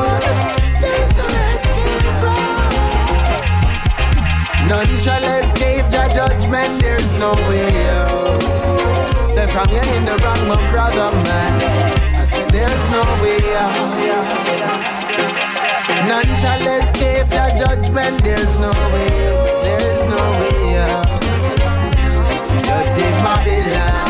None 4.69 4.99
shall 4.99 5.36
escape 5.57 5.89
the 5.91 6.05
judgment. 6.15 6.83
There's 6.83 7.15
no 7.15 7.33
way 7.49 7.87
out. 7.89 8.43
Say 9.29 9.47
from 9.47 9.69
you 9.71 9.81
in 9.97 10.05
the 10.05 10.17
wrong, 10.23 10.49
my 10.49 10.71
brother 10.71 11.11
man. 11.25 11.63
I 12.15 12.25
said 12.27 12.51
there's 12.51 12.91
no 12.91 13.03
way 13.23 13.41
out. 13.57 13.97
None 16.09 16.31
shall 16.41 16.67
escape 16.79 17.29
the 17.31 17.47
judgment. 17.59 18.23
There's 18.23 18.59
no 18.59 18.71
way. 18.93 19.11
There's 19.67 20.05
no 20.05 20.23
way 20.41 20.79
out. 20.79 21.07
Dirty 22.67 23.09
Babylon. 23.25 24.07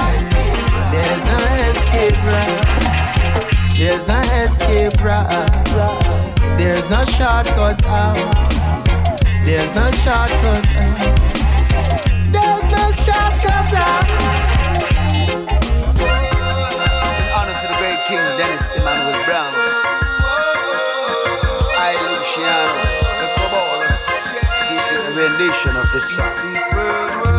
There's 0.93 1.25
no 1.33 1.41
escape 1.71 2.19
route. 2.27 2.67
There's 3.79 4.07
no 4.09 4.21
escape 4.43 5.01
route. 5.01 5.51
There's 6.59 6.89
no 6.91 7.05
shortcut 7.05 7.85
out. 7.87 8.47
There's 9.45 9.73
no 9.75 9.91
shortcut 9.93 10.67
out. 10.77 11.36
Shortcut 13.05 13.73
out. 13.75 14.09
Honor 17.37 17.57
to 17.61 17.67
the 17.69 17.77
great 17.79 18.01
King 18.09 18.25
Dennis 18.39 18.71
Emmanuel 18.77 19.25
Brown. 19.25 19.53
I, 21.79 21.93
Luciano, 22.09 22.83
the 23.21 23.29
a 25.09 25.13
rendition 25.15 25.77
of 25.77 25.87
the 25.93 26.01
song. 26.01 27.36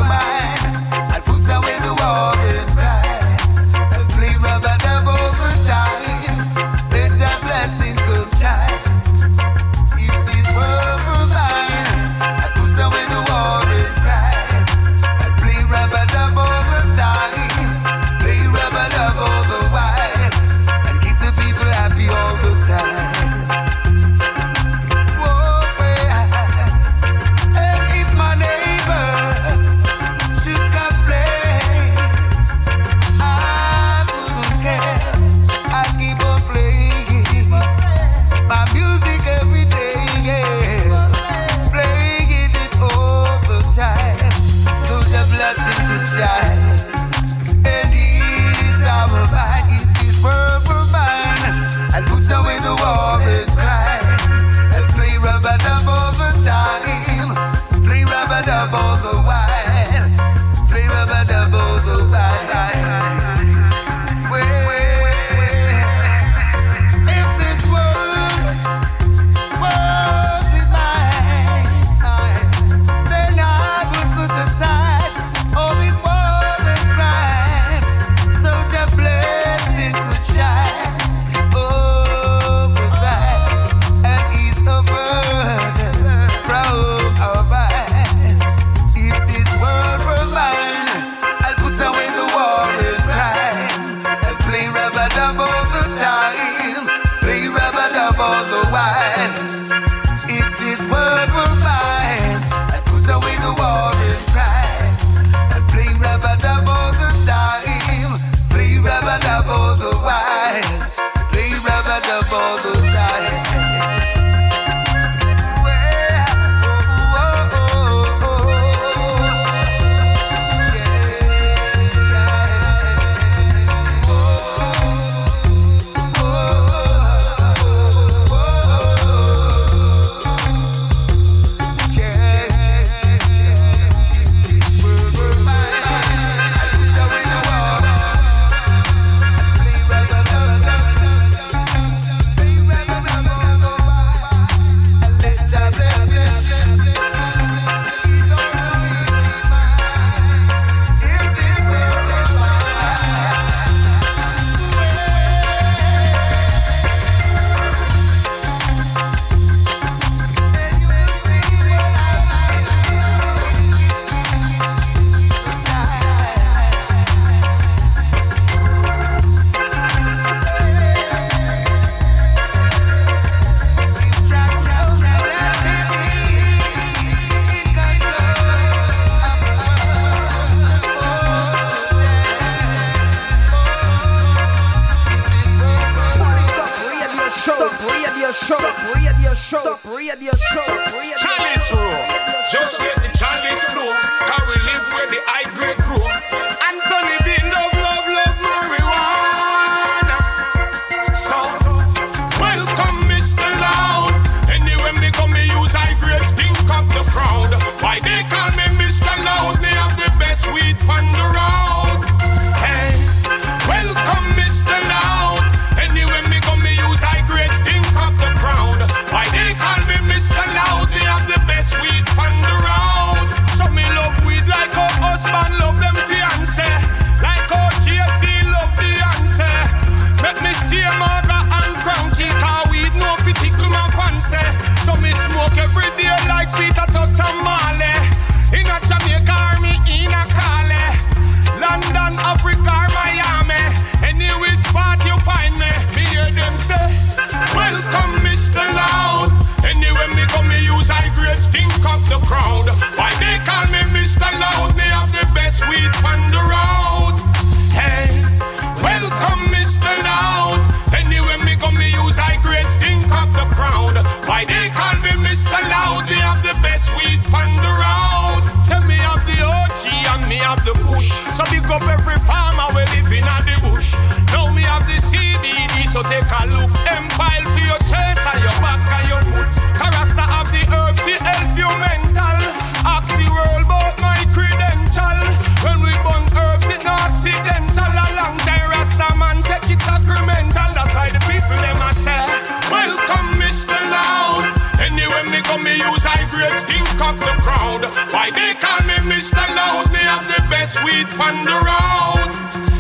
great 296.30 296.54
stink 296.64 296.88
up 297.02 297.18
the 297.20 297.36
crowd. 297.41 297.84
Why 298.12 298.30
they 298.32 298.54
call 298.60 298.82
me 298.88 298.95
Mr. 299.08 299.44
Loud? 299.56 299.91
Me 299.91 299.99
have 299.99 300.28
the 300.28 300.41
best 300.49 300.84
weed 300.84 301.08
on 301.20 301.36
the 301.45 301.58
road. 301.68 302.32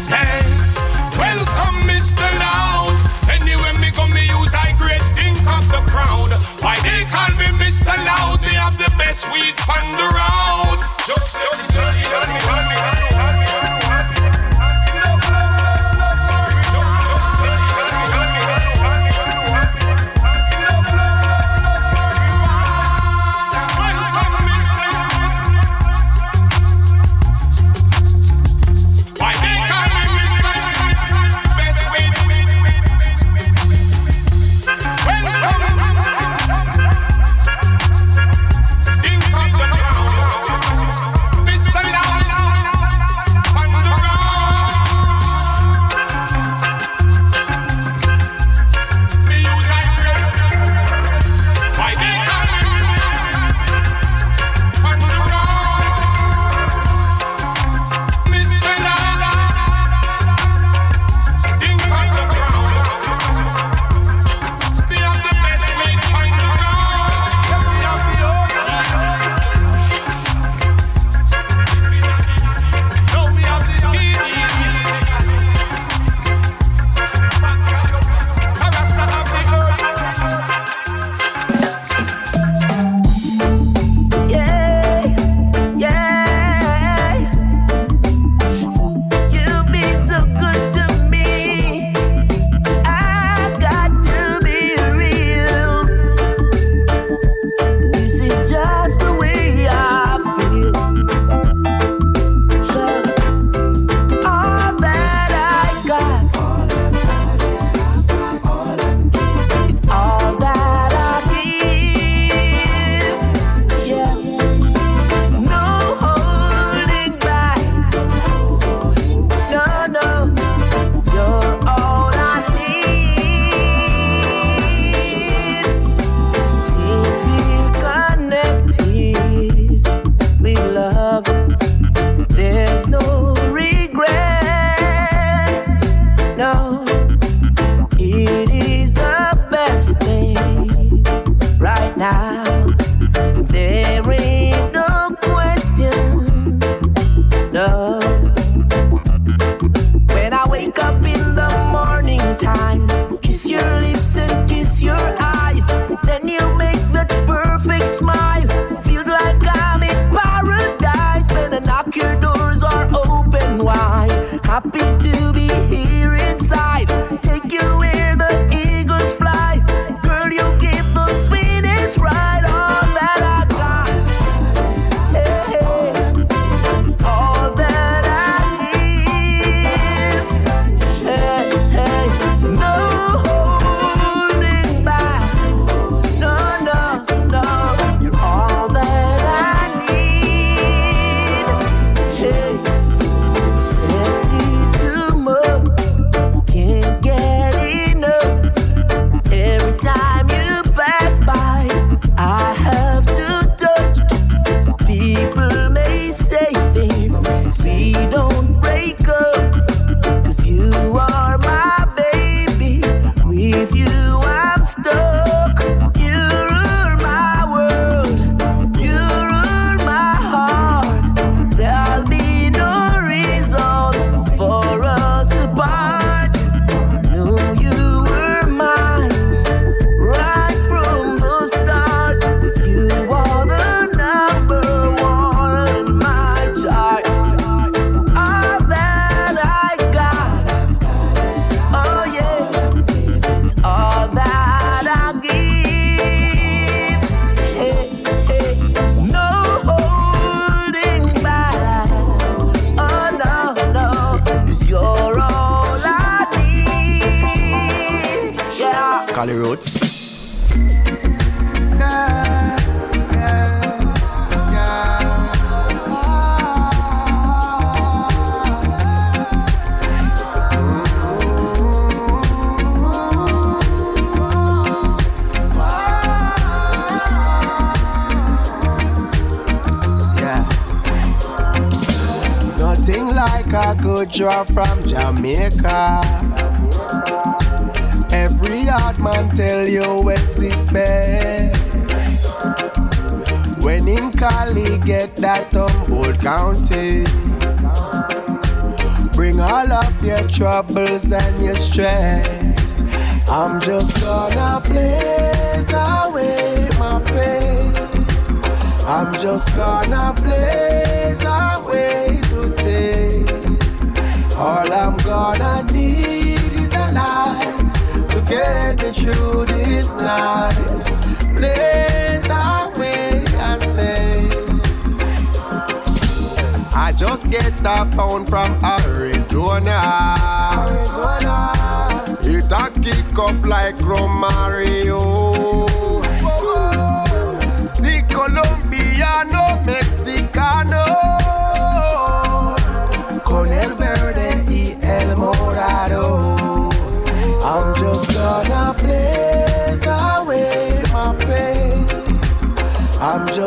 Hey, 0.07 0.43
welcome 1.17 1.77
Mr. 1.87 2.27
Loud. 2.39 2.95
Anyway, 3.29 3.73
me 3.79 3.91
come 3.91 4.13
me 4.13 4.27
use 4.27 4.53
I 4.53 4.75
great 4.77 5.01
stink 5.01 5.37
up 5.47 5.65
the 5.65 5.81
crowd. 5.91 6.31
Why 6.61 6.75
they 6.81 7.05
call 7.09 7.31
me 7.37 7.47
Mr. 7.63 7.95
Loud? 8.05 8.41
Me 8.41 8.53
have 8.53 8.77
the 8.77 8.91
best 8.97 9.31
weed 9.31 9.55
on 9.67 9.85
the 9.95 10.07
road. 10.17 10.79
Just, 11.07 11.35
just, 11.35 11.69
just, 11.71 11.99
just, 11.99 12.09
just, 12.09 12.31
just, 12.31 12.45
just, 12.45 12.75
just, 12.77 13.09
just, 13.09 13.16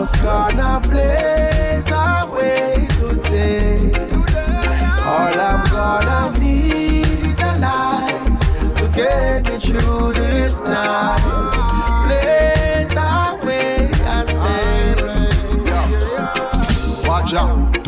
just 0.00 0.22
gonna 0.22 0.79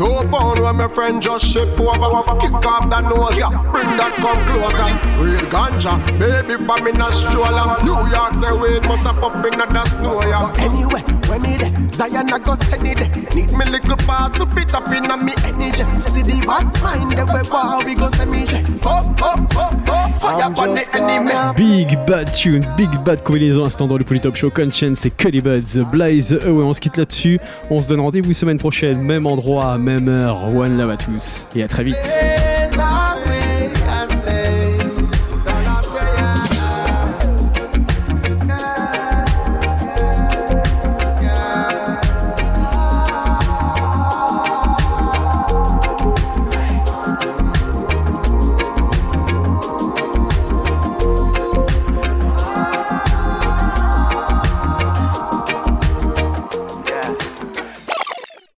Two 0.03 0.27
pound 0.27 0.59
when 0.59 0.75
my 0.75 0.89
friend 0.89 1.21
just 1.21 1.45
ship 1.45 1.79
over. 1.79 2.35
Kick 2.37 2.51
off 2.67 2.89
the 2.89 2.99
nose, 3.07 3.39
yeah. 3.39 3.47
Bring 3.71 3.87
that 3.95 4.11
come 4.19 4.43
closer. 4.51 4.91
Real 5.23 5.47
ganja, 5.47 5.95
baby 6.19 6.61
from 6.65 6.87
in 6.87 6.99
a 6.99 7.09
stroller. 7.09 7.79
New 7.87 7.95
York 8.11 8.35
say 8.35 8.51
wait, 8.51 8.83
must 8.83 9.07
have 9.07 9.15
puff 9.21 9.45
in 9.47 9.57
the 9.57 9.85
snow, 9.85 10.19
yeah. 10.23 10.51
Anyway, 10.59 11.03
when 11.31 11.41
me 11.41 11.55
there, 11.55 11.71
Zion 11.93 12.33
I 12.33 12.39
go 12.39 12.55
send 12.55 12.85
it. 12.85 12.99
Need 13.33 13.53
me 13.53 13.63
little 13.63 13.95
parcel 13.95 14.45
fit 14.47 14.75
up 14.75 14.91
in 14.91 15.09
a 15.09 15.15
me 15.15 15.31
energy. 15.47 15.87
See 16.11 16.21
the 16.21 16.43
bad 16.45 16.67
mind 16.83 17.11
the 17.15 17.23
way 17.31 17.47
wow 17.49 17.79
we 17.85 17.95
go 17.95 18.09
send 18.11 18.29
me. 18.29 18.43
Up, 18.83 19.07
up, 19.23 19.55
up, 19.55 19.82
Big 21.55 21.97
Bad 22.07 22.31
Tune, 22.31 22.65
Big 22.77 22.89
Bad 23.05 23.23
combinaison 23.23 23.65
instant 23.65 23.87
dans 23.87 23.97
le 23.97 24.03
Polytop 24.03 24.35
Show. 24.35 24.49
Conscience 24.49 25.05
et 25.05 25.09
Cuddy 25.09 25.41
Buds, 25.41 25.83
Blaze 25.91 26.33
Away. 26.33 26.63
On 26.63 26.73
se 26.73 26.79
quitte 26.79 26.97
là-dessus. 26.97 27.39
On 27.69 27.79
se 27.79 27.89
donne 27.89 27.99
rendez-vous 27.99 28.33
semaine 28.33 28.57
prochaine, 28.57 29.01
même 29.01 29.25
endroit, 29.25 29.77
même 29.77 30.07
heure. 30.07 30.45
One 30.55 30.77
love 30.77 30.91
à 30.91 30.97
tous 30.97 31.47
et 31.55 31.63
à 31.63 31.67
très 31.67 31.83
vite. 31.83 32.52